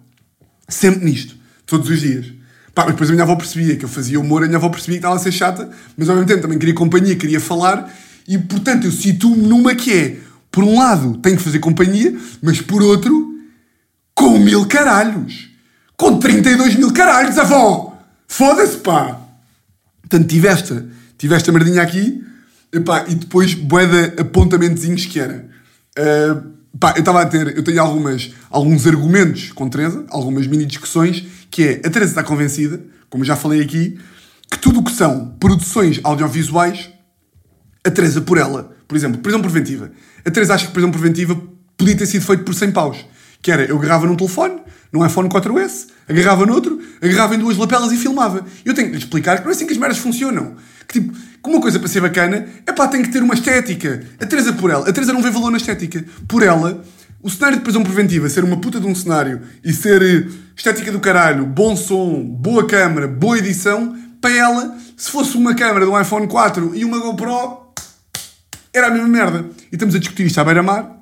Sempre 0.69 1.05
nisto. 1.05 1.35
Todos 1.65 1.89
os 1.89 1.99
dias. 1.99 2.27
Pá, 2.73 2.83
mas 2.83 2.93
depois 2.93 3.09
a 3.09 3.13
minha 3.13 3.23
avó 3.23 3.35
percebia 3.35 3.75
que 3.75 3.85
eu 3.85 3.89
fazia 3.89 4.19
humor, 4.19 4.43
a 4.43 4.45
minha 4.45 4.57
avó 4.57 4.69
percebia 4.69 4.95
que 4.95 4.99
estava 4.99 5.15
a 5.15 5.19
ser 5.19 5.31
chata, 5.31 5.69
mas 5.97 6.09
ao 6.09 6.15
mesmo 6.15 6.27
tempo 6.27 6.41
também 6.41 6.57
queria 6.57 6.73
companhia, 6.73 7.15
queria 7.15 7.39
falar, 7.39 7.91
e 8.27 8.37
portanto 8.37 8.85
eu 8.85 8.91
situo-me 8.91 9.47
numa 9.47 9.75
que 9.75 9.91
é, 9.91 10.17
por 10.51 10.63
um 10.63 10.77
lado, 10.77 11.17
tenho 11.17 11.37
que 11.37 11.43
fazer 11.43 11.59
companhia, 11.59 12.15
mas 12.41 12.61
por 12.61 12.81
outro, 12.81 13.33
com 14.13 14.37
mil 14.37 14.65
caralhos. 14.67 15.49
Com 15.97 16.19
32 16.19 16.75
mil 16.75 16.93
caralhos, 16.93 17.37
avó! 17.37 17.97
Foda-se, 18.27 18.77
pá! 18.77 19.19
Portanto, 20.01 20.27
tive 20.27 20.47
esta, 20.47 20.85
tive 21.17 21.35
esta 21.35 21.51
merdinha 21.51 21.81
aqui, 21.81 22.23
epá, 22.71 23.05
e 23.07 23.15
depois 23.15 23.53
boeda 23.53 24.21
apontamentozinhos 24.21 25.05
que 25.05 25.19
era. 25.19 25.49
Uh, 25.97 26.51
pá, 26.79 26.93
eu 26.95 26.99
estava 26.99 27.21
a 27.21 27.25
ter, 27.25 27.57
eu 27.57 27.63
tenho 27.63 27.81
algumas, 27.81 28.31
alguns 28.49 28.85
argumentos 28.85 29.51
com 29.51 29.69
Teresa, 29.69 30.05
algumas 30.09 30.45
mini 30.45 30.65
discussões, 30.65 31.23
que 31.49 31.63
é, 31.63 31.71
a 31.85 31.89
Teresa 31.89 32.11
está 32.11 32.23
convencida, 32.23 32.79
como 33.09 33.23
já 33.23 33.35
falei 33.35 33.61
aqui, 33.61 33.97
que 34.51 34.59
tudo 34.59 34.81
o 34.81 34.83
que 34.83 34.91
são 34.91 35.33
produções 35.39 35.99
audiovisuais, 36.03 36.89
a 37.85 37.91
Teresa 37.91 38.21
por 38.21 38.37
ela, 38.37 38.75
por 38.87 38.95
exemplo, 38.95 39.19
prisão 39.19 39.41
preventiva. 39.41 39.91
A 40.25 40.31
Teresa 40.31 40.53
acha 40.55 40.67
que 40.67 40.71
prisão 40.71 40.91
preventiva 40.91 41.39
podia 41.77 41.95
ter 41.95 42.05
sido 42.05 42.25
feito 42.25 42.43
por 42.43 42.53
100 42.53 42.71
paus. 42.71 43.05
Que 43.41 43.51
era, 43.51 43.65
eu 43.65 43.77
agarrava 43.77 44.07
num 44.07 44.15
telefone, 44.15 44.61
num 44.91 45.05
iPhone 45.05 45.27
4S, 45.27 45.87
agarrava 46.07 46.45
noutro, 46.45 46.79
agarrava 47.01 47.35
em 47.35 47.39
duas 47.39 47.57
lapelas 47.57 47.91
e 47.91 47.97
filmava. 47.97 48.45
Eu 48.63 48.73
tenho 48.73 48.87
que 48.87 48.93
lhe 48.93 48.99
explicar 48.99 49.37
que 49.37 49.43
não 49.43 49.51
é 49.51 49.53
assim 49.53 49.65
que 49.65 49.73
as 49.73 49.77
merdas 49.77 49.97
funcionam. 49.97 50.55
Que 50.87 51.01
tipo, 51.01 51.13
que 51.13 51.49
uma 51.49 51.59
coisa 51.59 51.77
para 51.77 51.89
ser 51.89 51.99
bacana, 51.99 52.47
é 52.65 52.71
pá, 52.71 52.87
tem 52.87 53.01
que 53.01 53.09
ter 53.09 53.21
uma 53.21 53.33
estética. 53.33 54.01
A 54.21 54.25
Teresa 54.25 54.53
por 54.53 54.69
ela, 54.69 54.87
a 54.87 54.93
Teresa 54.93 55.11
não 55.11 55.21
vê 55.21 55.29
valor 55.29 55.51
na 55.51 55.57
estética. 55.57 56.05
Por 56.25 56.41
ela, 56.41 56.81
o 57.21 57.29
cenário 57.29 57.57
de 57.57 57.63
prisão 57.63 57.83
preventiva 57.83 58.29
ser 58.29 58.43
uma 58.43 58.57
puta 58.57 58.79
de 58.79 58.87
um 58.87 58.95
cenário 58.95 59.41
e 59.63 59.73
ser 59.73 60.01
eh, 60.01 60.29
estética 60.55 60.91
do 60.91 60.99
caralho, 60.99 61.45
bom 61.45 61.75
som, 61.75 62.23
boa 62.23 62.65
câmera, 62.65 63.07
boa 63.07 63.37
edição, 63.37 63.97
para 64.21 64.33
ela, 64.33 64.77
se 64.95 65.11
fosse 65.11 65.35
uma 65.35 65.53
câmera 65.53 65.85
de 65.85 65.91
um 65.91 65.99
iPhone 65.99 66.27
4 66.27 66.71
e 66.75 66.85
uma 66.85 66.99
GoPro, 66.99 67.62
era 68.73 68.87
a 68.87 68.91
mesma 68.91 69.07
merda. 69.07 69.45
E 69.71 69.75
estamos 69.75 69.95
a 69.95 69.99
discutir 69.99 70.25
isto 70.25 70.39
à 70.39 70.43
beira-mar, 70.43 70.97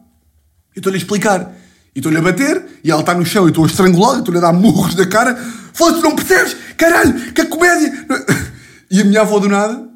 e 0.76 0.80
estou-lhe 0.80 0.98
a 0.98 1.00
explicar. 1.00 1.56
E 1.96 2.00
estou-lhe 2.00 2.18
a 2.18 2.22
bater, 2.22 2.64
e 2.84 2.92
ela 2.92 3.02
está 3.02 3.14
no 3.14 3.26
chão, 3.26 3.46
e 3.46 3.50
estou 3.50 3.64
a 3.64 3.68
estrangulá-la, 3.68 4.20
estou-lhe 4.20 4.38
a 4.38 4.42
dar 4.42 4.54
murros 4.54 4.96
na 4.96 5.06
cara. 5.06 5.36
Foda-se, 5.74 6.04
não 6.04 6.16
percebes? 6.16 6.56
Caralho, 6.78 7.32
que 7.34 7.46
comédia! 7.46 7.92
E 8.90 9.02
a 9.02 9.06
minha 9.06 9.22
avó 9.22 9.40
do 9.40 9.48
nada, 9.48 9.88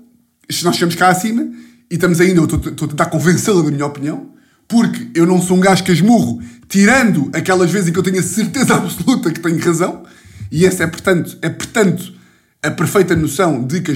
nós 0.64 0.76
chegamos 0.76 0.96
cá 0.96 1.10
acima, 1.10 1.44
e 1.92 1.96
estamos 1.96 2.22
ainda, 2.22 2.40
eu 2.40 2.46
estou, 2.46 2.60
a 2.60 2.90
tentar 2.90 3.08
convencê-la 3.08 3.62
da 3.62 3.70
minha 3.70 3.86
opinião, 3.86 4.30
porque 4.68 5.10
eu 5.14 5.26
não 5.26 5.42
sou 5.42 5.58
um 5.58 5.60
gajo 5.60 5.84
que 5.84 5.92
esmurro, 5.92 6.42
tirando 6.70 7.30
aquelas 7.34 7.70
vezes 7.70 7.90
em 7.90 7.92
que 7.92 8.00
eu 8.00 8.04
tenho 8.04 8.20
a 8.20 8.24
certeza 8.24 8.76
absoluta 8.76 9.32
que 9.32 9.40
tenho 9.40 9.60
razão, 9.60 10.04
e 10.52 10.66
essa 10.66 10.84
é, 10.84 10.88
portanto, 10.88 11.38
é, 11.42 11.50
portanto, 11.50 12.14
a 12.64 12.72
perfeita 12.72 13.16
noção 13.16 13.66
de 13.66 13.82
que 13.82 13.92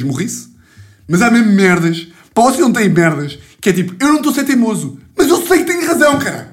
mas 1.08 1.22
há 1.22 1.32
mesmo 1.32 1.52
merdas, 1.54 2.08
para 2.34 2.44
vocês 2.44 2.60
não 2.60 2.72
têm 2.72 2.90
merdas, 2.90 3.40
que 3.62 3.70
é 3.70 3.74
tipo, 3.74 3.96
eu 4.00 4.10
não 4.10 4.18
estou 4.18 4.32
a 4.32 4.36
ser 4.36 4.46
teimoso, 4.46 5.00
mas 5.18 5.28
eu 5.28 5.46
sei 5.46 5.60
que 5.60 5.72
tenho 5.72 5.86
razão, 5.86 6.18
caralho. 6.20 6.50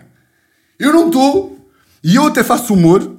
Eu 0.78 0.92
não 0.92 1.06
estou. 1.06 1.56
E 2.02 2.14
eu 2.16 2.26
até 2.26 2.42
faço 2.42 2.74
humor 2.74 3.16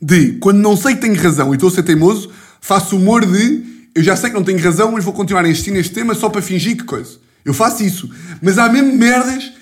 de, 0.00 0.32
quando 0.38 0.58
não 0.58 0.76
sei 0.76 0.94
que 0.94 1.00
tenho 1.00 1.14
razão 1.14 1.52
e 1.52 1.54
estou 1.54 1.68
a 1.68 1.72
ser 1.72 1.82
teimoso, 1.82 2.30
faço 2.60 2.96
humor 2.96 3.24
de, 3.24 3.88
eu 3.94 4.02
já 4.02 4.16
sei 4.16 4.30
que 4.30 4.36
não 4.36 4.44
tenho 4.44 4.62
razão, 4.62 4.92
mas 4.92 5.04
vou 5.04 5.12
continuar 5.12 5.44
a 5.44 5.48
insistir 5.48 5.70
neste 5.70 5.92
tema 5.92 6.14
só 6.14 6.28
para 6.28 6.42
fingir 6.42 6.76
que 6.76 6.84
coisa. 6.84 7.18
Eu 7.44 7.54
faço 7.54 7.82
isso. 7.82 8.10
Mas 8.40 8.58
há 8.58 8.68
mesmo 8.68 8.96
merdas 8.96 9.52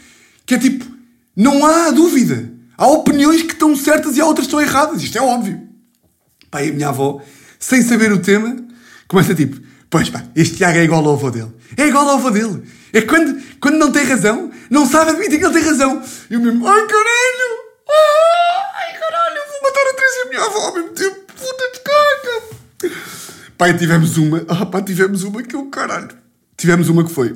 que 0.47 0.55
é 0.55 0.59
tipo, 0.59 0.85
não 1.37 1.65
há 1.65 1.91
dúvida. 1.91 2.53
Há 2.77 2.87
opiniões 2.89 3.43
que 3.43 3.53
estão 3.53 3.77
certas 3.77 4.17
e 4.17 4.21
há 4.21 4.27
outras 4.27 4.47
que 4.47 4.55
estão 4.55 4.61
erradas. 4.61 5.03
Isto 5.03 5.19
é 5.19 5.21
óbvio. 5.21 5.61
Pá, 6.51 6.63
e 6.63 6.71
a 6.71 6.73
minha 6.73 6.89
avó, 6.89 7.21
sem 7.59 7.83
saber 7.83 8.11
o 8.13 8.19
tema, 8.19 8.57
começa 9.07 9.35
tipo, 9.35 9.61
pois 9.89 10.09
pá, 10.09 10.25
este 10.35 10.57
Tiago 10.57 10.79
é 10.79 10.85
igual 10.85 11.05
ao 11.07 11.15
avô 11.15 11.31
dele. 11.31 11.53
É 11.77 11.87
igual 11.87 12.09
ao 12.09 12.17
avô 12.17 12.31
dele. 12.31 12.63
É 12.93 13.03
quando, 13.03 13.41
quando 13.61 13.77
não 13.77 13.93
tem 13.93 14.05
razão, 14.05 14.51
não 14.69 14.87
sabe 14.87 15.11
admitir 15.11 15.39
que 15.39 15.45
ele 15.45 15.55
tem 15.55 15.63
razão. 15.63 16.03
E 16.29 16.35
eu 16.35 16.41
mesmo, 16.41 16.67
ai 16.67 16.87
caralho! 16.87 17.61
Ai 18.75 18.99
caralho, 18.99 19.41
vou 19.51 19.63
matar 19.63 19.81
a 19.81 19.95
Teresa 19.95 20.17
e 20.17 20.23
a 20.23 20.29
minha 20.29 20.43
avó 20.43 20.59
ao 20.67 20.75
mesmo 20.75 20.91
tempo. 20.91 21.21
Puta 21.33 21.65
de 21.73 21.81
caca! 21.81 23.01
Pai, 23.57 23.77
tivemos 23.77 24.17
uma. 24.17 24.45
Ah, 24.49 24.67
pá, 24.67 24.81
tivemos 24.81 25.23
uma 25.23 25.43
que 25.43 25.55
eu, 25.55 25.67
caralho. 25.67 26.09
Tivemos 26.57 26.89
uma 26.89 27.05
que 27.05 27.13
foi. 27.13 27.33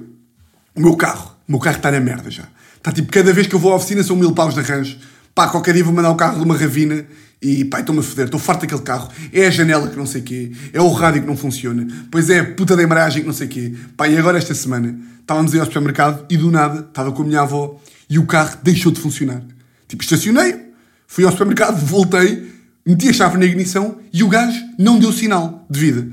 O 0.74 0.80
meu 0.80 0.96
carro. 0.96 1.36
O 1.46 1.52
meu 1.52 1.60
carro 1.60 1.76
está 1.76 1.90
na 1.90 2.00
merda 2.00 2.30
já. 2.30 2.44
Está 2.76 2.90
tipo, 2.90 3.10
cada 3.12 3.32
vez 3.32 3.46
que 3.46 3.54
eu 3.54 3.58
vou 3.58 3.72
à 3.72 3.76
oficina 3.76 4.02
são 4.02 4.16
mil 4.16 4.32
paus 4.32 4.54
de 4.54 4.60
arranjo. 4.60 4.98
Pá, 5.34 5.48
qualquer 5.48 5.74
dia 5.74 5.84
vou 5.84 5.92
mandar 5.92 6.10
o 6.10 6.16
carro 6.16 6.38
de 6.38 6.44
uma 6.44 6.56
ravina 6.56 7.06
e 7.44 7.64
pá, 7.66 7.80
estou-me 7.80 8.00
a 8.00 8.02
foder, 8.02 8.24
estou 8.24 8.40
farto 8.40 8.62
daquele 8.62 8.80
carro. 8.80 9.10
É 9.30 9.46
a 9.46 9.50
janela 9.50 9.88
que 9.88 9.96
não 9.96 10.06
sei 10.06 10.22
quê, 10.22 10.50
é 10.72 10.80
o 10.80 10.88
rádio 10.90 11.20
que 11.20 11.28
não 11.28 11.36
funciona, 11.36 11.86
pois 12.10 12.30
é 12.30 12.40
a 12.40 12.54
puta 12.54 12.74
da 12.74 12.82
embreagem 12.82 13.20
que 13.20 13.26
não 13.26 13.34
sei 13.34 13.46
quê. 13.46 13.74
Pá, 13.96 14.08
e 14.08 14.16
agora 14.16 14.38
esta 14.38 14.54
semana 14.54 14.98
estávamos 15.20 15.52
aí 15.52 15.60
ao 15.60 15.66
supermercado 15.66 16.24
e 16.30 16.38
do 16.38 16.50
nada 16.50 16.80
estava 16.80 17.12
com 17.12 17.22
a 17.22 17.26
minha 17.26 17.42
avó 17.42 17.78
e 18.08 18.18
o 18.18 18.24
carro 18.24 18.56
deixou 18.62 18.90
de 18.90 18.98
funcionar. 18.98 19.42
Tipo, 19.86 20.02
estacionei, 20.02 20.72
fui 21.06 21.24
ao 21.24 21.32
supermercado, 21.32 21.76
voltei, 21.84 22.50
meti 22.86 23.10
a 23.10 23.12
chave 23.12 23.36
na 23.36 23.44
ignição 23.44 23.98
e 24.10 24.22
o 24.22 24.28
gajo 24.28 24.58
não 24.78 24.98
deu 24.98 25.12
sinal 25.12 25.66
de 25.68 25.78
vida. 25.78 26.08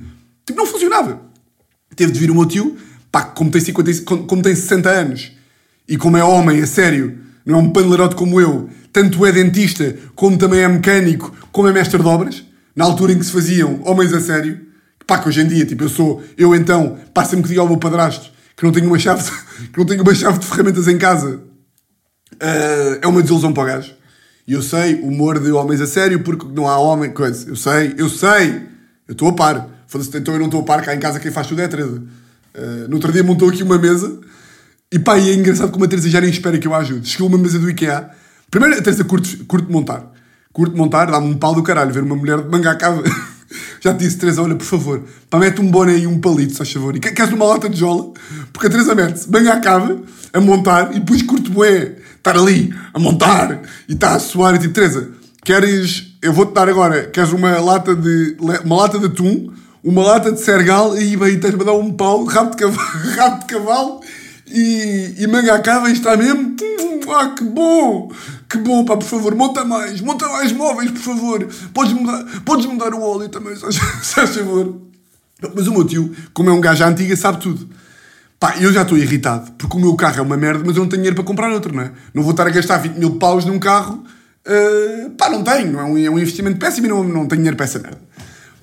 Tipo, 0.45 0.59
não 0.59 0.65
funcionava. 0.65 1.21
Teve 1.95 2.11
de 2.11 2.19
vir 2.19 2.29
o 2.29 2.36
meu 2.36 2.45
tio, 2.45 2.75
pá, 3.09 3.23
como 3.23 3.49
tem, 3.49 3.61
50, 3.61 4.01
como 4.27 4.41
tem 4.41 4.53
60 4.53 4.89
anos 4.89 5.32
e 5.88 5.95
como 5.95 6.17
é 6.17 6.23
homem, 6.23 6.61
a 6.61 6.67
sério, 6.67 7.17
não 7.46 7.56
é 7.56 7.62
um 7.62 7.70
panelarote 7.70 8.16
como 8.16 8.39
eu, 8.39 8.70
tanto 8.92 9.26
é 9.26 9.32
dentista, 9.32 9.96
como 10.16 10.38
também 10.38 10.60
é 10.60 10.68
mecânico, 10.68 11.34
como 11.52 11.68
é 11.68 11.72
mestre 11.72 12.02
de 12.02 12.08
obras, 12.08 12.44
na 12.76 12.86
altura 12.86 13.14
em 13.14 13.20
que 13.20 13.26
se 13.26 13.32
faziam 13.32 13.82
homens 13.84 14.14
a 14.14 14.22
sério, 14.22 14.60
pá, 15.06 15.20
que 15.20 15.28
hoje 15.28 15.42
em 15.42 15.48
dia, 15.48 15.66
tipo, 15.66 15.84
eu 15.84 15.89
sou, 15.89 16.24
eu 16.38 16.56
então, 16.56 16.98
passa-me 17.14 17.42
que 17.42 17.50
diga 17.50 17.62
ao 17.62 17.68
meu 17.68 17.78
padrasto, 17.78 18.32
que 18.56 18.64
não 18.64 18.72
tenho 18.72 18.88
uma 18.88 19.00
chave, 19.00 19.24
que 19.72 19.78
não 19.78 19.86
tenho 19.86 20.02
uma 20.02 20.16
chave 20.16 20.39
de 20.39 20.46
ferramentas 20.46 20.88
em 20.88 20.98
casa, 20.98 21.42
uh, 22.36 23.00
é 23.02 23.08
uma 23.08 23.22
desilusão 23.22 23.54
para 23.54 23.64
o 23.64 23.66
gajo. 23.66 23.94
E 24.48 24.54
eu 24.54 24.62
sei, 24.62 24.96
humor 24.96 25.39
de 25.39 25.52
homens 25.52 25.82
a 25.82 25.88
sério, 25.88 26.22
porque 26.24 26.46
não 26.54 26.68
há 26.68 26.78
homem, 26.78 27.12
coisa. 27.12 27.48
Eu 27.48 27.56
sei, 27.56 27.94
eu 27.98 28.10
sei, 28.10 28.64
eu 29.08 29.14
estou 29.14 29.30
a 29.30 29.34
par. 29.34 29.70
Então 30.16 30.34
eu 30.34 30.39
não 30.39 30.48
estou 30.48 30.62
a 30.62 30.64
par, 30.64 30.82
cá 30.82 30.96
em 30.96 31.00
casa 31.00 31.20
quem 31.20 31.32
faz 31.32 31.48
tudo 31.48 31.62
é 31.62 31.66
a. 31.66 31.70
Uh, 31.70 32.88
no 32.88 32.96
outro 32.96 33.12
dia 33.12 33.24
montou 33.24 33.50
aqui 33.50 33.62
uma 33.64 33.78
mesa 33.78 34.20
e 34.92 35.00
pá, 35.00 35.18
e 35.18 35.30
é 35.30 35.34
engraçado 35.34 35.72
como 35.72 35.86
a 35.86 35.88
Teresa 35.88 36.10
já 36.10 36.20
nem 36.20 36.30
espera 36.30 36.58
que 36.58 36.68
eu 36.68 36.74
a 36.74 36.80
ajude. 36.80 37.08
Chegou 37.08 37.30
uma 37.30 37.38
mesa 37.38 37.58
do 37.58 37.70
IKEA. 37.70 38.10
Primeiro, 38.50 38.78
a 38.78 38.82
Teresa 38.82 39.06
curte, 39.06 39.38
montar. 39.70 40.12
Curte 40.52 40.76
montar, 40.76 41.06
dá-me 41.06 41.28
um 41.28 41.38
pau 41.38 41.56
do 41.56 41.64
caralho 41.64 41.94
ver 41.94 42.04
uma 42.04 42.16
mulher 42.16 42.42
de 42.42 42.50
manga 42.50 42.72
à 42.72 42.76
cava. 42.76 43.02
Já 43.80 43.94
te 43.94 44.00
disse, 44.00 44.18
Teresa, 44.18 44.42
olha, 44.42 44.56
por 44.56 44.66
favor, 44.66 45.02
pá, 45.30 45.39
mete 45.39 45.62
um 45.62 45.72
boné 45.72 45.98
e 45.98 46.08
um 46.08 46.20
palito, 46.20 46.52
se 46.52 46.58
faz 46.58 46.74
favor. 46.74 46.94
E 46.94 47.00
queres 47.00 47.32
uma 47.32 47.46
lata 47.46 47.70
de 47.70 47.80
jola? 47.80 48.12
Porque 48.52 48.68
a 48.68 48.70
Teresa 48.70 48.94
mete-se 48.94 49.32
manga 49.32 49.54
à 49.54 49.60
cava, 49.62 50.02
a 50.34 50.42
montar, 50.42 50.94
e 50.94 51.00
depois 51.00 51.22
curte 51.22 51.50
bué, 51.50 51.96
estar 52.18 52.38
ali, 52.38 52.74
a 52.94 53.00
montar, 53.00 53.62
e 53.88 53.94
está 53.94 54.14
a 54.14 54.20
suar, 54.20 54.56
e 54.56 54.60
tipo, 54.60 54.74
Teresa, 54.74 55.10
queres, 55.44 56.18
eu 56.22 56.34
vou-te 56.34 56.54
dar 56.54 56.68
agora, 56.68 57.06
queres 57.06 57.32
uma 57.32 57.60
lata 57.62 57.96
de, 57.96 58.36
uma 58.64 58.76
lata 58.76 59.00
de 59.00 59.06
atum, 59.06 59.52
uma 59.84 60.04
lata 60.04 60.32
de 60.32 60.39
sergal, 60.42 60.98
e 60.98 61.16
bem, 61.16 61.39
tens-me 61.39 61.62
a 61.62 61.66
dar 61.66 61.74
um 61.74 61.92
pau, 61.94 62.24
rabo 62.26 62.52
de 62.52 62.58
cavalo, 62.58 63.16
rabo 63.16 63.39
de 63.39 63.46
cavalo 63.46 64.01
e, 64.54 65.16
e 65.24 65.28
manga 65.28 65.54
acaba 65.54 65.89
e 65.89 65.93
está 65.93 66.16
mesmo. 66.18 66.56
Ah, 67.14 67.34
que 67.36 67.43
bom! 67.43 68.12
Que 68.47 68.58
bom, 68.58 68.86
pá, 68.86 68.97
por 68.97 69.06
favor, 69.06 69.36
monta 69.36 69.64
mais, 69.64 70.02
monta 70.02 70.28
mais 70.28 70.52
móveis, 70.52 70.91
por 70.91 70.99
favor. 70.99 71.47
Podes 71.74 71.93
mudar, 71.93 72.26
podes 72.43 72.66
mudar 72.66 72.93
o 72.93 73.02
óleo 73.02 73.30
também, 73.30 73.56
se 73.56 74.14
faz 74.14 74.36
favor. 74.36 74.82
Mas 75.56 75.68
o 75.68 75.72
meu 75.72 75.86
tio, 75.86 76.14
como 76.34 76.49
é 76.49 76.54
um 76.54 76.62
gajo 76.62 76.84
antiga, 76.84 77.16
sabe 77.16 77.39
tudo. 77.39 77.68
Pá, 78.39 78.56
eu 78.60 78.74
já 78.74 78.82
estou 78.82 78.97
irritado, 78.97 79.52
porque 79.54 79.78
o 79.78 79.80
meu 79.80 79.95
carro 79.95 80.20
é 80.20 80.22
uma 80.22 80.36
merda, 80.36 80.64
mas 80.66 80.76
eu 80.76 80.84
não 80.84 80.89
tenho 80.89 81.02
dinheiro 81.02 81.16
para 81.16 81.24
comprar 81.24 81.52
outro, 81.52 81.74
não 81.74 81.84
é? 81.84 81.91
Não 82.14 82.24
vou 82.24 82.32
estar 82.32 82.47
a 82.47 82.49
gastar 82.49 82.78
20 82.78 82.95
mil 82.95 83.18
paus 83.18 83.45
num 83.45 83.60
carro. 83.60 84.04
Uh, 84.45 85.12
pá, 85.12 85.30
não 85.30 85.43
tenho, 85.43 85.80
é 85.80 85.84
um, 85.84 85.97
é 85.97 86.10
um 86.10 86.18
investimento 86.18 86.58
péssimo 86.58 86.88
e 86.88 86.89
não, 86.89 87.04
não 87.04 87.28
tenho 87.28 87.41
dinheiro 87.41 87.56
para 87.56 87.66
essa 87.66 87.80
merda. 87.80 88.02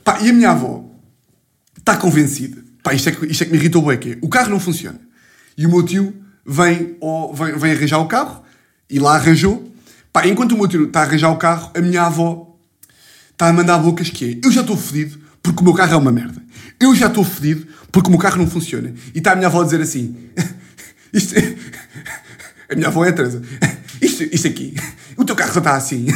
Pá, 0.02 0.18
e 0.20 0.30
a 0.30 0.32
minha 0.32 0.50
avó 0.50 0.84
está 1.78 1.96
convencida. 1.96 2.58
Pá, 2.82 2.92
isto 2.92 3.08
é, 3.08 3.12
que, 3.12 3.26
isto 3.26 3.42
é 3.42 3.46
que 3.46 3.52
me 3.52 3.58
irritou 3.58 3.82
bem, 3.82 3.96
que 3.98 4.12
é, 4.12 4.18
o 4.20 4.28
carro 4.28 4.50
não 4.50 4.58
funciona. 4.58 4.98
E 5.58 5.66
o 5.66 5.68
meu 5.68 5.82
tio 5.82 6.14
vem, 6.46 6.96
oh, 7.00 7.34
vem, 7.34 7.58
vem 7.58 7.72
arranjar 7.72 7.98
o 7.98 8.06
carro 8.06 8.44
e 8.88 9.00
lá 9.00 9.16
arranjou. 9.16 9.70
Pá, 10.12 10.24
enquanto 10.24 10.52
o 10.52 10.56
meu 10.56 10.68
tio 10.68 10.84
está 10.84 11.00
a 11.00 11.02
arranjar 11.02 11.30
o 11.30 11.36
carro, 11.36 11.72
a 11.74 11.80
minha 11.80 12.02
avó 12.02 12.56
está 13.32 13.48
a 13.48 13.52
mandar 13.52 13.78
bocas 13.78 14.08
que 14.08 14.24
é 14.24 14.46
eu 14.46 14.52
já 14.52 14.60
estou 14.60 14.76
fodido 14.76 15.20
porque 15.42 15.60
o 15.60 15.64
meu 15.64 15.74
carro 15.74 15.94
é 15.94 15.96
uma 15.96 16.12
merda. 16.12 16.40
Eu 16.78 16.94
já 16.94 17.08
estou 17.08 17.24
fodido 17.24 17.66
porque 17.90 18.06
o 18.06 18.10
meu 18.12 18.20
carro 18.20 18.38
não 18.38 18.48
funciona. 18.48 18.94
E 19.12 19.18
está 19.18 19.32
a 19.32 19.36
minha 19.36 19.48
avó 19.48 19.60
a 19.60 19.64
dizer 19.64 19.80
assim: 19.80 20.30
isto, 21.12 21.36
é, 21.36 21.56
a 22.70 22.76
minha 22.76 22.86
avó 22.86 23.04
é 23.04 23.08
a 23.08 23.12
Teresa. 23.12 23.42
Isto, 24.00 24.22
isto 24.32 24.46
aqui, 24.46 24.76
o 25.16 25.24
teu 25.24 25.34
carro 25.34 25.58
está 25.58 25.74
assim. 25.74 26.06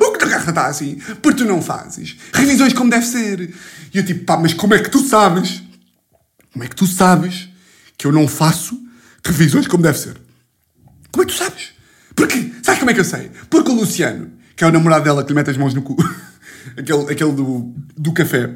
o 0.00 0.12
que 0.12 0.18
teu 0.20 0.28
carro 0.28 0.48
está 0.50 0.66
assim? 0.68 1.00
Porque 1.20 1.38
tu 1.38 1.44
não 1.44 1.60
fazes 1.60 2.16
revisões 2.32 2.72
como 2.72 2.88
deve 2.88 3.04
ser. 3.04 3.52
E 3.92 3.98
eu 3.98 4.06
tipo, 4.06 4.24
pá, 4.24 4.36
mas 4.36 4.54
como 4.54 4.72
é 4.74 4.78
que 4.78 4.88
tu 4.88 5.00
sabes? 5.00 5.64
Como 6.52 6.64
é 6.64 6.68
que 6.68 6.76
tu 6.76 6.86
sabes 6.86 7.48
que 7.96 8.06
eu 8.06 8.12
não 8.12 8.28
faço 8.28 8.80
revisões 9.24 9.66
como 9.66 9.82
deve 9.82 9.98
ser. 9.98 10.16
Como 11.10 11.22
é 11.22 11.26
que 11.26 11.32
tu 11.32 11.38
sabes? 11.38 11.70
Porquê? 12.14 12.52
Sabes 12.62 12.78
como 12.78 12.90
é 12.90 12.94
que 12.94 13.00
eu 13.00 13.04
sei? 13.04 13.30
Porque 13.50 13.70
o 13.70 13.74
Luciano, 13.74 14.30
que 14.54 14.64
é 14.64 14.66
o 14.66 14.72
namorado 14.72 15.04
dela 15.04 15.22
que 15.22 15.30
lhe 15.30 15.34
mete 15.34 15.50
as 15.50 15.56
mãos 15.56 15.74
no 15.74 15.82
cu, 15.82 15.96
aquele, 16.76 17.12
aquele 17.12 17.32
do, 17.32 17.74
do 17.96 18.12
café, 18.12 18.54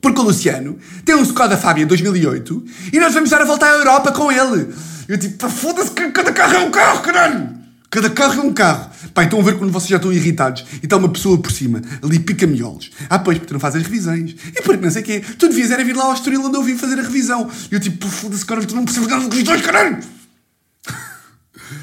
porque 0.00 0.20
o 0.20 0.24
Luciano 0.24 0.78
tem 1.04 1.14
um 1.14 1.22
Skoda 1.22 1.56
Fábia 1.56 1.86
2008 1.86 2.64
e 2.92 2.98
nós 2.98 3.14
vamos 3.14 3.30
dar 3.30 3.42
a 3.42 3.44
voltar 3.44 3.72
à 3.72 3.78
Europa 3.78 4.12
com 4.12 4.30
ele. 4.30 4.72
Eu 5.08 5.18
tipo, 5.18 5.48
foda-se, 5.48 5.90
cada 5.90 6.32
carro 6.32 6.54
é 6.54 6.58
um 6.60 6.70
carro, 6.70 7.02
caralho! 7.02 7.65
Cada 7.96 8.10
carro 8.10 8.42
é 8.42 8.44
um 8.44 8.52
carro. 8.52 8.90
Pá, 9.14 9.24
estão 9.24 9.40
a 9.40 9.42
ver 9.42 9.56
quando 9.56 9.72
vocês 9.72 9.88
já 9.88 9.96
estão 9.96 10.12
irritados 10.12 10.66
e 10.82 10.84
está 10.84 10.98
uma 10.98 11.08
pessoa 11.08 11.40
por 11.40 11.50
cima, 11.50 11.80
ali 12.02 12.18
pica-miolos. 12.18 12.90
Ah, 13.08 13.18
pois, 13.18 13.38
porque 13.38 13.48
tu 13.48 13.54
não 13.54 13.60
fazes 13.60 13.82
revisões. 13.82 14.36
E 14.54 14.60
porque 14.60 14.84
não 14.84 14.90
sei 14.90 15.00
o 15.00 15.04
quê. 15.06 15.24
Tu 15.38 15.48
devias 15.48 15.70
era 15.70 15.82
vir 15.82 15.96
lá 15.96 16.04
ao 16.04 16.12
Estoril 16.12 16.44
onde 16.44 16.58
eu 16.58 16.62
vim 16.62 16.76
fazer 16.76 16.98
a 16.98 17.02
revisão. 17.02 17.50
E 17.72 17.74
eu 17.74 17.80
tipo, 17.80 18.06
foda-se, 18.06 18.44
caralho, 18.44 18.66
tu 18.66 18.74
não 18.74 18.84
precisas 18.84 19.08
fazer 19.08 19.24
as 19.24 19.32
revisões, 19.32 19.62
caralho! 19.62 19.98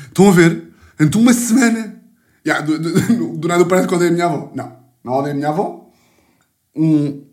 estão 0.09 0.30
a 0.30 0.32
ver? 0.32 0.68
Ante 0.99 1.18
uma 1.18 1.34
semana. 1.34 1.95
Yeah, 2.45 2.64
do, 2.64 2.78
do, 2.78 2.93
do, 2.93 3.38
do 3.38 3.47
nada 3.47 3.66
parece 3.66 3.88
que 3.88 3.95
odeio 3.95 4.11
a 4.11 4.14
minha 4.14 4.26
avó. 4.28 4.51
Não, 4.53 4.78
não 5.03 5.14
odeio 5.14 5.34
a 5.34 5.36
minha 5.36 5.49
avó. 5.49 5.91
Hum, 6.76 7.24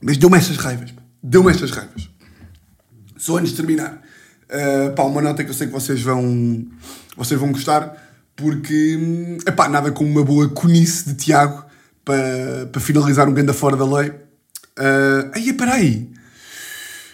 mas 0.00 0.16
deu-me 0.16 0.38
estas 0.38 0.56
raivas. 0.56 0.94
Deu-me 1.22 1.50
estas 1.50 1.70
raivas. 1.70 2.08
Só 3.18 3.36
antes 3.36 3.50
de 3.50 3.58
terminar. 3.58 4.00
Uh, 4.48 4.94
pá, 4.94 5.02
uma 5.02 5.20
nota 5.20 5.44
que 5.44 5.50
eu 5.50 5.54
sei 5.54 5.66
que 5.66 5.72
vocês 5.74 6.00
vão 6.00 6.66
vocês 7.16 7.38
vão 7.38 7.52
gostar, 7.52 7.96
porque, 8.34 8.98
epá, 9.46 9.68
nada 9.68 9.92
como 9.92 10.10
uma 10.10 10.24
boa 10.24 10.48
conice 10.48 11.08
de 11.08 11.14
Tiago 11.14 11.64
para, 12.04 12.66
para 12.70 12.80
finalizar 12.80 13.28
um 13.28 13.34
ganda 13.34 13.52
fora 13.52 13.76
da 13.76 13.84
lei. 13.84 14.10
Uh, 14.10 15.30
aí, 15.34 15.50
espera 15.50 15.74
aí. 15.74 16.10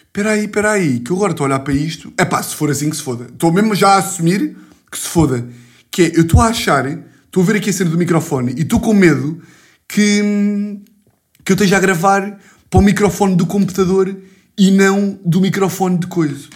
Espera 0.07 0.31
aí, 0.31 0.45
espera 0.45 0.71
aí, 0.73 1.01
que 1.01 1.11
eu 1.11 1.17
agora 1.17 1.33
estou 1.33 1.45
a 1.45 1.49
olhar 1.49 1.61
para 1.61 1.75
isto. 1.75 2.13
É 2.17 2.25
pá, 2.25 2.43
se 2.43 2.55
for 2.55 2.71
assim 2.71 2.91
que 2.91 2.97
se 2.97 3.03
foda. 3.03 3.27
Estou 3.27 3.53
mesmo 3.53 3.75
já 3.75 3.91
a 3.91 3.99
assumir 3.99 4.57
que 4.91 4.99
se 4.99 5.09
foda. 5.09 5.47
Que 5.91 6.03
é, 6.03 6.17
eu 6.17 6.23
estou 6.23 6.41
a 6.41 6.47
achar, 6.47 6.87
estou 6.87 7.43
a 7.43 7.47
ver 7.47 7.57
aqui 7.57 7.71
a 7.71 7.73
cena 7.73 7.91
do 7.91 7.99
microfone 7.99 8.55
e 8.57 8.63
estou 8.63 8.81
com 8.81 8.95
medo 8.95 9.41
que, 9.87 10.81
que 11.45 11.53
eu 11.53 11.55
esteja 11.55 11.77
a 11.77 11.81
gravar 11.81 12.39
para 12.71 12.81
o 12.81 12.83
microfone 12.83 13.37
do 13.37 13.47
computador 13.47 14.17
e 14.57 14.71
não 14.71 15.19
do 15.25 15.41
microfone 15.41 15.99
de 15.99 16.07
coisa. 16.07 16.49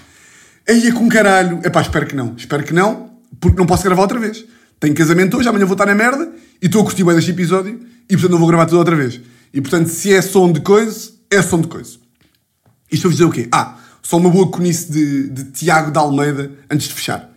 Aí 0.68 0.88
é 0.88 0.92
com 0.92 1.08
caralho. 1.08 1.60
É 1.62 1.70
pá, 1.70 1.82
espero 1.82 2.06
que 2.06 2.16
não. 2.16 2.34
Espero 2.36 2.64
que 2.64 2.72
não 2.72 3.11
porque 3.40 3.58
não 3.58 3.66
posso 3.66 3.84
gravar 3.84 4.02
outra 4.02 4.18
vez. 4.18 4.44
Tenho 4.78 4.94
casamento 4.94 5.36
hoje, 5.36 5.48
amanhã 5.48 5.64
vou 5.64 5.74
estar 5.74 5.86
na 5.86 5.94
merda 5.94 6.32
e 6.60 6.66
estou 6.66 6.82
a 6.82 6.84
curtir 6.84 7.04
bem 7.04 7.14
deste 7.14 7.30
episódio 7.30 7.80
e 8.08 8.14
portanto 8.14 8.32
não 8.32 8.38
vou 8.38 8.48
gravar 8.48 8.66
tudo 8.66 8.78
outra 8.78 8.96
vez. 8.96 9.20
E 9.52 9.60
portanto, 9.60 9.88
se 9.88 10.12
é 10.12 10.20
som 10.20 10.50
de 10.50 10.60
coisa, 10.60 11.12
é 11.30 11.40
som 11.40 11.60
de 11.60 11.68
coisa. 11.68 11.98
Isto 12.90 13.04
vou 13.04 13.12
dizer 13.12 13.24
o 13.24 13.30
quê? 13.30 13.48
Ah, 13.52 13.78
só 14.02 14.16
uma 14.16 14.28
boa 14.28 14.50
conice 14.50 14.90
de, 14.90 15.28
de 15.28 15.44
Tiago 15.52 15.90
de 15.90 15.98
Almeida 15.98 16.50
antes 16.70 16.88
de 16.88 16.94
fechar. 16.94 17.30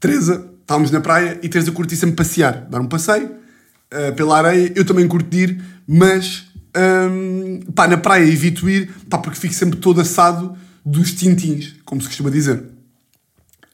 Teresa, 0.00 0.50
estávamos 0.60 0.90
na 0.90 1.00
praia 1.00 1.38
e 1.42 1.48
Teresa 1.48 1.70
curtia 1.70 1.96
sempre 1.96 2.16
passear, 2.16 2.66
dar 2.70 2.80
um 2.80 2.86
passeio 2.86 3.26
uh, 3.26 4.14
pela 4.16 4.38
areia. 4.38 4.72
Eu 4.74 4.84
também 4.84 5.06
curto 5.06 5.34
ir, 5.34 5.62
mas 5.86 6.46
um, 6.76 7.60
pá, 7.74 7.86
na 7.86 7.96
praia 7.96 8.24
evito 8.24 8.68
ir 8.68 8.90
pá, 9.08 9.18
porque 9.18 9.38
fico 9.38 9.54
sempre 9.54 9.78
todo 9.78 10.00
assado 10.00 10.56
dos 10.84 11.12
tintins, 11.12 11.74
como 11.84 12.00
se 12.00 12.08
costuma 12.08 12.30
dizer. 12.30 12.64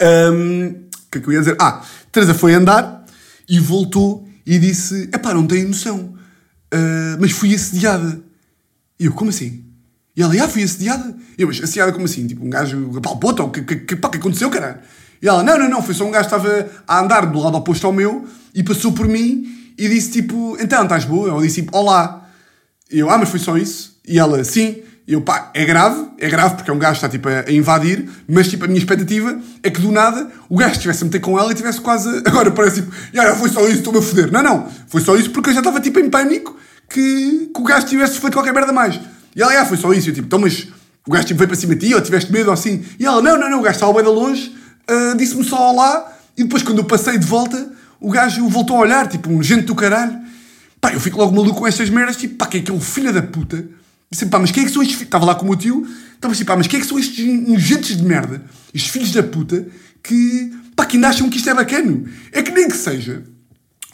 Um, 0.02 0.89
que 1.10 1.18
é 1.18 1.20
que 1.20 1.28
eu 1.28 1.32
ia 1.32 1.40
dizer? 1.40 1.56
Ah, 1.60 1.82
Teresa 2.12 2.34
foi 2.34 2.54
andar 2.54 3.04
e 3.48 3.58
voltou 3.58 4.26
e 4.46 4.58
disse: 4.58 5.08
Epá, 5.12 5.34
não 5.34 5.46
tenho 5.46 5.68
noção, 5.68 6.14
uh, 6.72 7.16
mas 7.20 7.32
fui 7.32 7.54
assediada. 7.54 8.20
E 8.98 9.06
eu, 9.06 9.12
como 9.12 9.30
assim? 9.30 9.64
E 10.16 10.22
ela, 10.22 10.44
ah, 10.44 10.48
fui 10.48 10.62
assediada. 10.62 11.14
E 11.36 11.42
eu, 11.42 11.48
mas 11.48 11.62
assediada 11.62 11.92
como 11.92 12.04
assim? 12.04 12.26
Tipo, 12.26 12.44
um 12.44 12.50
gajo 12.50 12.92
apalpou-te? 12.96 13.42
O 13.42 13.48
que, 13.50 13.62
que, 13.62 13.76
que, 13.76 13.96
que 13.96 14.16
aconteceu, 14.16 14.50
caralho? 14.50 14.78
E 15.22 15.28
ela, 15.28 15.42
não, 15.42 15.58
não, 15.58 15.68
não, 15.68 15.82
foi 15.82 15.94
só 15.94 16.04
um 16.04 16.10
gajo 16.10 16.28
que 16.28 16.34
estava 16.34 16.70
a 16.86 17.00
andar 17.00 17.26
do 17.26 17.38
lado 17.38 17.56
oposto 17.56 17.86
ao 17.86 17.92
meu 17.92 18.26
e 18.54 18.62
passou 18.62 18.92
por 18.92 19.06
mim 19.06 19.72
e 19.76 19.88
disse 19.88 20.10
tipo, 20.10 20.56
então, 20.60 20.82
estás 20.82 21.04
boa? 21.04 21.28
Eu 21.28 21.40
disse 21.40 21.62
tipo, 21.62 21.76
olá. 21.76 22.28
E 22.90 22.98
eu, 22.98 23.10
ah, 23.10 23.18
mas 23.18 23.28
foi 23.28 23.38
só 23.38 23.56
isso? 23.56 23.98
E 24.06 24.18
ela, 24.18 24.42
sim. 24.44 24.82
Eu, 25.10 25.20
pá, 25.20 25.50
é 25.54 25.64
grave, 25.64 26.06
é 26.18 26.28
grave 26.28 26.54
porque 26.54 26.70
é 26.70 26.72
um 26.72 26.78
gajo 26.78 27.00
que 27.00 27.04
está 27.04 27.08
tipo 27.08 27.28
a, 27.28 27.50
invadir, 27.50 28.08
mas 28.28 28.46
tipo 28.46 28.64
a 28.64 28.68
minha 28.68 28.78
expectativa 28.78 29.36
é 29.60 29.68
que 29.68 29.80
do 29.80 29.90
nada 29.90 30.30
o 30.48 30.56
gajo 30.56 30.74
estivesse 30.74 31.02
a 31.02 31.06
meter 31.06 31.18
com 31.18 31.36
ela 31.36 31.50
e 31.50 31.54
tivesse 31.56 31.80
quase. 31.80 32.08
Agora 32.24 32.52
parece 32.52 32.82
tipo, 32.82 32.94
ah, 33.18 33.34
foi 33.34 33.48
só 33.48 33.66
isso, 33.66 33.78
estou-me 33.78 33.98
a 33.98 34.02
foder. 34.02 34.30
Não, 34.30 34.40
não, 34.40 34.68
foi 34.86 35.00
só 35.00 35.16
isso 35.16 35.30
porque 35.30 35.50
eu 35.50 35.54
já 35.54 35.58
estava 35.58 35.80
tipo 35.80 35.98
em 35.98 36.08
pânico 36.08 36.56
que, 36.88 37.50
que 37.52 37.60
o 37.60 37.64
gajo 37.64 37.86
tivesse 37.86 38.20
feito 38.20 38.34
qualquer 38.34 38.54
merda 38.54 38.72
mais. 38.72 39.00
E 39.34 39.42
ela, 39.42 39.60
ah, 39.60 39.66
foi 39.66 39.76
só 39.76 39.92
isso. 39.92 40.10
Eu 40.10 40.14
tipo, 40.14 40.28
então, 40.28 40.38
mas 40.38 40.68
o 41.04 41.10
gajo 41.10 41.26
tipo, 41.26 41.38
veio 41.38 41.48
para 41.48 41.56
cima 41.56 41.74
de 41.74 41.88
ti 41.88 41.92
ou 41.92 42.00
tiveste 42.00 42.30
medo 42.30 42.46
ou 42.46 42.52
assim. 42.52 42.84
E 42.96 43.04
ela, 43.04 43.20
não, 43.20 43.36
não, 43.36 43.50
não, 43.50 43.58
o 43.58 43.62
gajo 43.62 43.74
estava 43.74 43.92
bem 43.92 44.04
de 44.04 44.10
longe, 44.10 44.54
uh, 44.88 45.16
disse-me 45.16 45.42
só 45.42 45.72
olá 45.72 46.06
e 46.38 46.44
depois 46.44 46.62
quando 46.62 46.78
eu 46.78 46.84
passei 46.84 47.18
de 47.18 47.26
volta 47.26 47.68
o 47.98 48.12
gajo 48.12 48.48
voltou 48.48 48.76
a 48.76 48.80
olhar, 48.82 49.08
tipo, 49.08 49.28
um 49.28 49.42
gente 49.42 49.64
do 49.64 49.74
caralho. 49.74 50.16
Pá, 50.80 50.92
eu 50.92 51.00
fico 51.00 51.18
logo 51.18 51.34
maluco 51.34 51.58
com 51.58 51.66
estas 51.66 51.90
merdas, 51.90 52.16
tipo, 52.16 52.36
pá, 52.36 52.46
que 52.46 52.58
é 52.58 52.60
aquele 52.60 52.80
filho 52.80 53.12
da 53.12 53.20
puta 53.20 53.79
Disse, 54.10 54.26
pá, 54.26 54.40
mas 54.40 54.50
quem 54.50 54.64
é 54.64 54.66
que 54.66 54.72
são 54.72 54.82
estes 54.82 55.00
Estava 55.00 55.24
lá 55.24 55.36
com 55.36 55.44
o 55.44 55.48
meu 55.48 55.56
tio, 55.56 55.86
estava 56.14 56.34
assim, 56.34 56.44
pá, 56.44 56.56
mas 56.56 56.66
quem 56.66 56.78
é 56.78 56.82
que 56.82 56.88
são 56.88 56.98
estes 56.98 57.24
nojentes 57.48 57.96
de 57.96 58.02
merda, 58.02 58.44
estes 58.74 58.90
filhos 58.90 59.12
da 59.12 59.22
puta, 59.22 59.66
que, 60.02 60.52
pá, 60.74 60.84
que 60.84 60.96
ainda 60.96 61.08
acham 61.08 61.30
que 61.30 61.36
isto 61.36 61.48
é 61.48 61.54
bacana? 61.54 62.02
É 62.32 62.42
que 62.42 62.50
nem 62.50 62.68
que 62.68 62.76
seja. 62.76 63.22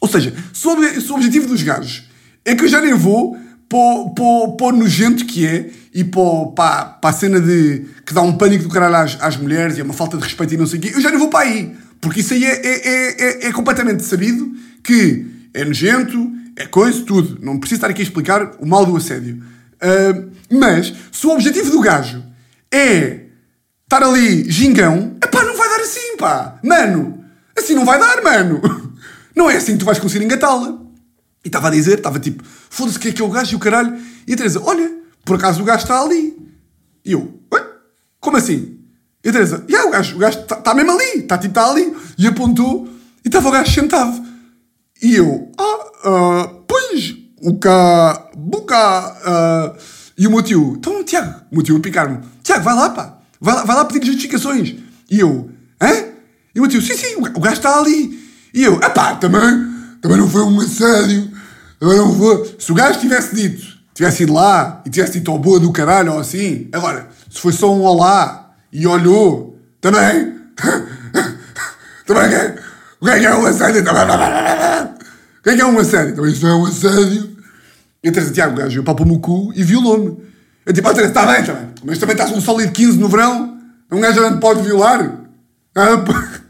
Ou 0.01 0.09
seja, 0.09 0.35
se 0.53 0.67
o, 0.67 1.15
objetivo 1.15 1.49
dos 1.49 1.63
gajos 1.63 2.05
é 2.45 2.55
que 2.55 2.65
eu 2.65 2.69
já 2.69 2.81
nem 2.81 2.95
vou 2.95 3.37
para, 3.69 4.67
o 4.67 4.73
nojento 4.73 5.27
que 5.27 5.47
é 5.47 5.71
e 5.93 6.05
para 6.05 6.99
a 7.03 7.13
cena 7.13 7.41
de 7.41 7.85
que 8.07 8.15
dá 8.15 8.23
um 8.23 8.39
pânico 8.39 8.65
do 8.65 8.71
caralho 8.71 8.97
às, 8.97 9.21
às 9.21 9.37
mulheres 9.37 9.77
e 9.77 9.81
é 9.81 9.85
uma 9.85 9.95
falta 9.95 10.17
de 10.17 10.23
respeito 10.23 10.55
e 10.55 10.57
não 10.57 10.67
sei 10.67 10.79
o 10.79 10.83
quê, 10.83 10.93
eu 10.95 11.01
já 11.01 11.11
nem 11.11 11.19
vou 11.19 11.29
para 11.29 11.47
aí. 11.47 11.77
Porque 12.01 12.21
isso 12.21 12.33
aí 12.33 12.45
é, 12.45 12.55
é, 12.55 12.89
é, 12.89 13.23
é, 13.23 13.47
é 13.49 13.53
completamente 13.53 14.03
sabido 14.05 14.55
que 14.83 15.27
é 15.53 15.65
nojento, 15.65 16.31
é 16.55 16.67
coisa, 16.67 17.03
tudo. 17.03 17.39
Não 17.43 17.59
preciso 17.59 17.79
estar 17.79 17.91
aqui 17.91 18.01
a 18.01 18.05
explicar 18.05 18.53
o 18.61 18.67
mal 18.67 18.87
do 18.87 18.97
assédio. 18.97 19.43
Uh, 19.77 20.31
mas, 20.51 20.93
se 21.13 21.27
o 21.27 21.31
objetivo 21.31 21.71
do 21.71 21.81
gajo 21.81 22.23
é 22.73 23.27
estar 23.85 24.03
ali 24.03 24.51
gingão, 24.51 25.17
epá, 25.23 25.45
não 25.45 25.57
vai 25.57 25.69
dar 25.69 25.81
assim, 25.81 26.17
pá. 26.17 26.59
Mano, 26.63 27.25
assim 27.57 27.75
não 27.75 27.85
vai 27.85 27.99
dar, 27.99 28.23
mano. 28.23 28.61
Não 29.37 29.51
é 29.51 29.57
assim 29.57 29.73
que 29.73 29.81
tu 29.81 29.85
vais 29.85 29.99
conseguir 29.99 30.25
engatá-la. 30.25 30.79
E 31.45 31.49
estava 31.49 31.69
a 31.69 31.71
dizer, 31.71 31.99
estava 31.99 32.19
tipo, 32.19 32.43
foda-se 32.43 32.99
que 32.99 33.09
é 33.09 33.13
que 33.13 33.21
é 33.21 33.25
o 33.25 33.29
gajo 33.29 33.53
e 33.53 33.57
o 33.57 33.59
caralho. 33.59 33.95
E 34.27 34.33
a 34.33 34.37
Teresa, 34.37 34.63
olha, 34.65 34.91
por 35.27 35.37
acaso 35.37 35.61
o 35.61 35.65
gajo 35.65 35.83
está 35.83 36.01
ali. 36.01 36.35
E 37.05 37.13
eu, 37.13 37.39
ué, 37.53 37.63
como 38.19 38.39
assim? 38.39 38.79
E 39.23 39.29
a 39.29 39.33
Teresa, 39.33 39.63
yeah, 39.69 39.87
o 39.87 39.93
gajo, 39.93 40.17
o 40.17 40.19
gajo 40.19 40.41
está 40.41 40.57
tá 40.57 40.75
mesmo 40.75 40.93
ali, 40.93 41.19
está 41.21 41.37
tipo, 41.37 41.51
está 41.51 41.71
ali. 41.71 41.95
E 42.17 42.27
apontou, 42.27 42.89
e 43.23 43.29
estava 43.29 43.49
o 43.49 43.53
gajo 43.53 43.71
sentado. 43.71 44.25
E 45.03 45.17
eu, 45.17 45.53
ah, 45.59 45.91
ah, 46.05 46.55
pois, 46.67 47.15
o 47.41 47.59
cá, 47.59 48.29
boca, 48.37 49.75
uh, 49.75 49.77
e 50.17 50.27
o 50.27 50.31
meu 50.31 50.43
tio, 50.43 50.75
então, 50.79 51.05
Tiago, 51.05 51.43
o 51.51 51.57
meu 51.57 51.63
tio 51.63 51.77
a 51.77 51.81
picar-me, 51.81 52.21
Tiago, 52.43 52.65
vai 52.65 52.75
lá, 52.75 52.91
pá, 52.91 53.19
vai 53.41 53.55
lá, 53.55 53.65
vai 53.65 53.77
lá 53.77 53.85
pedir 53.85 54.07
justificações. 54.07 54.75
E 55.11 55.21
eu, 55.21 55.51
hã? 55.81 55.91
E 56.55 56.59
o 56.59 56.63
meu 56.63 56.71
tio, 56.71 56.81
sim, 56.81 56.97
sim, 56.97 57.17
o 57.17 57.41
gajo 57.41 57.57
está 57.57 57.79
ali. 57.79 58.19
E 58.55 58.63
eu, 58.65 58.79
ah 58.83 58.91
pá, 58.91 59.15
também, 59.17 59.41
também 60.01 60.17
não 60.17 60.29
foi 60.29 60.43
um 60.43 60.61
assédio, 60.61 61.31
também 61.79 61.99
não 61.99 62.15
foi. 62.15 62.57
Se 62.59 62.73
o 62.73 62.75
gajo 62.75 62.99
tivesse 62.99 63.35
dito, 63.35 63.77
tivesse 63.93 64.23
ido 64.23 64.33
lá 64.33 64.81
e 64.87 64.91
tivesse 64.91 65.13
dito 65.15 65.31
ao 65.31 65.39
boa 65.39 65.61
do 65.61 65.71
caralho 65.73 66.15
ou 66.15 66.21
assim, 66.21 66.69
agora, 66.73 67.09
se 67.31 67.39
foi 67.39 67.53
só 67.53 67.75
um 67.75 67.83
olá 67.83 68.55
e 68.73 68.87
olhou, 68.87 69.59
também, 69.81 70.35
também, 72.07 72.25
o 73.01 73.05
que 73.05 73.27
é 73.27 73.35
um 73.35 73.47
assédio? 73.47 73.83
O 73.83 74.96
que 75.47 75.51
é 75.51 75.55
que 75.55 75.63
é 75.63 75.67
um 75.67 75.79
assédio? 75.79 76.27
Isto 76.27 76.45
não 76.45 76.51
é 76.51 76.57
um 76.57 76.67
assédio. 76.67 77.37
E 78.03 78.11
Teresa, 78.11 78.33
Tiago, 78.33 78.55
o 78.55 78.57
gajo 78.57 78.83
papou-me 78.83 79.13
o 79.13 79.21
cu 79.21 79.53
e 79.55 79.63
violou-me. 79.63 80.17
Eu 80.65 80.73
tipo, 80.73 80.89
ah, 80.89 80.91
está 80.91 81.25
bem, 81.25 81.41
está 81.41 81.55
bem, 81.55 81.69
mas 81.85 81.99
também 81.99 82.15
estás 82.15 82.33
um 82.33 82.41
sólido 82.41 82.73
15 82.73 82.99
no 82.99 83.09
verão, 83.09 83.57
um 83.93 84.01
gajo 84.01 84.21
não 84.21 84.41
pode 84.41 84.63
violar. 84.63 85.21
Ah, 85.73 85.99
pá. 85.99 86.41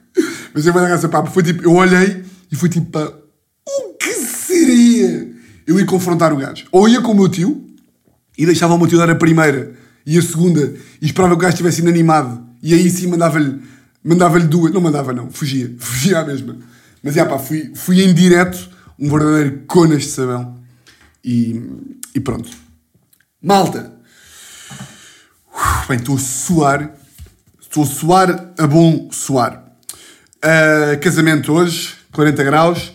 Mas 0.55 0.67
eu 0.67 0.73
vou 0.73 0.81
dar 0.81 0.91
essa 0.91 1.11
papo. 1.11 1.31
Foi 1.31 1.43
tipo, 1.43 1.63
eu 1.63 1.75
olhei 1.75 2.25
e 2.51 2.57
fui 2.57 2.71
tipo, 2.71 2.87
pá, 2.91 3.13
o 3.69 3.93
que 3.99 4.15
seria 4.15 5.31
eu 5.67 5.79
ir 5.79 5.85
confrontar 5.85 6.33
o 6.33 6.37
gajo? 6.39 6.65
Ou 6.73 6.89
ia 6.89 7.03
com 7.03 7.13
o 7.13 7.15
meu 7.15 7.29
tio 7.29 7.67
e 8.39 8.47
deixava 8.47 8.73
o 8.73 8.79
meu 8.79 8.87
tio 8.87 8.97
dar 8.97 9.11
a 9.11 9.15
primeira 9.15 9.75
e 10.07 10.17
a 10.17 10.23
segunda 10.23 10.73
e 11.03 11.05
esperava 11.05 11.35
que 11.35 11.41
o 11.41 11.43
gajo 11.43 11.53
estivesse 11.53 11.83
inanimado 11.83 12.43
e 12.63 12.73
aí 12.73 12.89
sim 12.89 13.09
mandava-lhe 13.09 13.61
mandava-lhe 14.03 14.47
duas. 14.47 14.73
Não 14.73 14.81
mandava, 14.81 15.13
não, 15.13 15.31
fugia, 15.31 15.71
fugia 15.79 16.21
à 16.21 16.25
mesma. 16.25 16.57
Mas 17.03 17.15
já 17.15 17.27
pá, 17.27 17.39
fui, 17.39 17.73
fui 17.75 18.03
em 18.03 18.15
direto 18.15 18.76
um 18.99 19.11
verdadeiro 19.11 19.65
conas 19.67 20.03
de 20.03 20.09
sabão 20.09 20.59
e, 21.25 21.61
e 22.15 22.21
pronto. 22.21 22.51
Malta, 23.43 23.93
bem, 25.89 25.99
estou 25.99 26.17
a 26.17 26.19
suar, 26.19 26.91
estou 27.61 27.83
a 27.83 27.87
suar 27.87 28.53
a 28.59 28.67
bom 28.67 29.09
suar. 29.13 29.65
Uh, 30.37 30.99
casamento 31.01 31.53
hoje, 31.53 31.95
40 32.13 32.45
graus. 32.45 32.89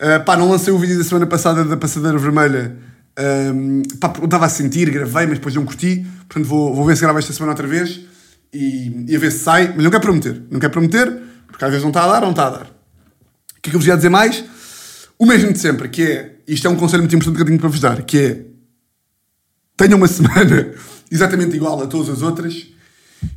Uh, 0.00 0.22
pá, 0.24 0.36
não 0.36 0.50
lancei 0.50 0.72
o 0.72 0.78
vídeo 0.78 0.98
da 0.98 1.04
semana 1.04 1.26
passada 1.26 1.64
da 1.64 1.76
passadeira 1.76 2.18
vermelha. 2.18 2.76
Um, 3.18 3.82
pá, 3.98 4.12
eu 4.18 4.24
estava 4.24 4.44
a 4.46 4.48
sentir, 4.48 4.90
gravei, 4.90 5.26
mas 5.26 5.38
depois 5.38 5.54
não 5.54 5.64
curti. 5.64 6.06
Portanto, 6.28 6.46
vou, 6.46 6.74
vou 6.74 6.84
ver 6.84 6.96
se 6.96 7.02
gravo 7.02 7.18
esta 7.18 7.32
semana 7.32 7.52
outra 7.52 7.66
vez 7.66 8.00
e, 8.52 9.06
e 9.08 9.16
a 9.16 9.18
ver 9.18 9.30
se 9.30 9.38
sai. 9.38 9.72
Mas 9.74 9.84
não 9.84 9.90
quero 9.90 10.02
prometer. 10.02 10.42
Não 10.50 10.60
quero 10.60 10.72
prometer, 10.72 11.22
porque 11.46 11.64
às 11.64 11.70
vezes 11.70 11.82
não 11.82 11.90
está 11.90 12.04
a 12.04 12.08
dar, 12.08 12.20
não 12.20 12.30
está 12.30 12.46
a 12.46 12.50
dar. 12.50 12.62
O 12.62 13.60
que 13.62 13.68
é 13.68 13.70
que 13.70 13.76
eu 13.76 13.80
vos 13.80 13.86
ia 13.86 13.96
dizer 13.96 14.10
mais? 14.10 14.44
O 15.18 15.26
mesmo 15.26 15.52
de 15.52 15.58
sempre, 15.58 15.88
que 15.88 16.02
é, 16.02 16.36
isto 16.46 16.66
é 16.66 16.70
um 16.70 16.76
conselho 16.76 17.02
muito 17.02 17.14
importante 17.14 17.36
que 17.36 17.42
eu 17.42 17.46
tenho 17.46 17.58
para 17.58 17.68
vos 17.68 17.80
dar, 17.80 18.02
que 18.02 18.18
é, 18.18 18.46
tenham 19.76 19.96
uma 19.96 20.08
semana 20.08 20.74
exatamente 21.10 21.56
igual 21.56 21.82
a 21.82 21.86
todas 21.86 22.08
as 22.08 22.22
outras, 22.22 22.66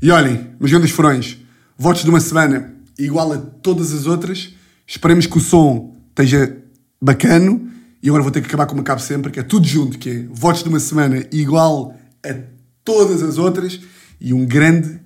e 0.02 0.12
olhem, 0.12 0.48
mas 0.60 0.72
das 0.72 0.92
Furões, 0.92 1.38
votos 1.78 2.04
de 2.04 2.10
uma 2.10 2.20
semana 2.20 2.76
igual 2.98 3.32
a 3.32 3.38
todas 3.38 3.94
as 3.94 4.06
outras. 4.06 4.54
Esperemos 4.86 5.26
que 5.26 5.38
o 5.38 5.42
som 5.42 5.96
esteja 6.10 6.58
bacano. 7.02 7.70
E 8.02 8.08
agora 8.08 8.24
vou 8.24 8.32
ter 8.32 8.42
que 8.42 8.48
acabar 8.48 8.66
como 8.66 8.82
acabo 8.82 9.02
sempre, 9.02 9.32
que 9.32 9.40
é 9.40 9.44
tudo 9.44 9.68
junto, 9.68 9.98
que 9.98 10.10
é 10.10 10.26
votos 10.32 10.64
de 10.64 10.70
uma 10.70 10.80
semana 10.80 11.26
igual 11.32 11.98
a 12.26 12.36
todas 12.84 13.22
as 13.22 13.38
outras. 13.38 13.80
E 14.20 14.34
um 14.34 14.46
grande, 14.46 15.00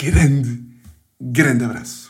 grande, 0.00 0.60
grande 1.20 1.64
abraço. 1.64 2.09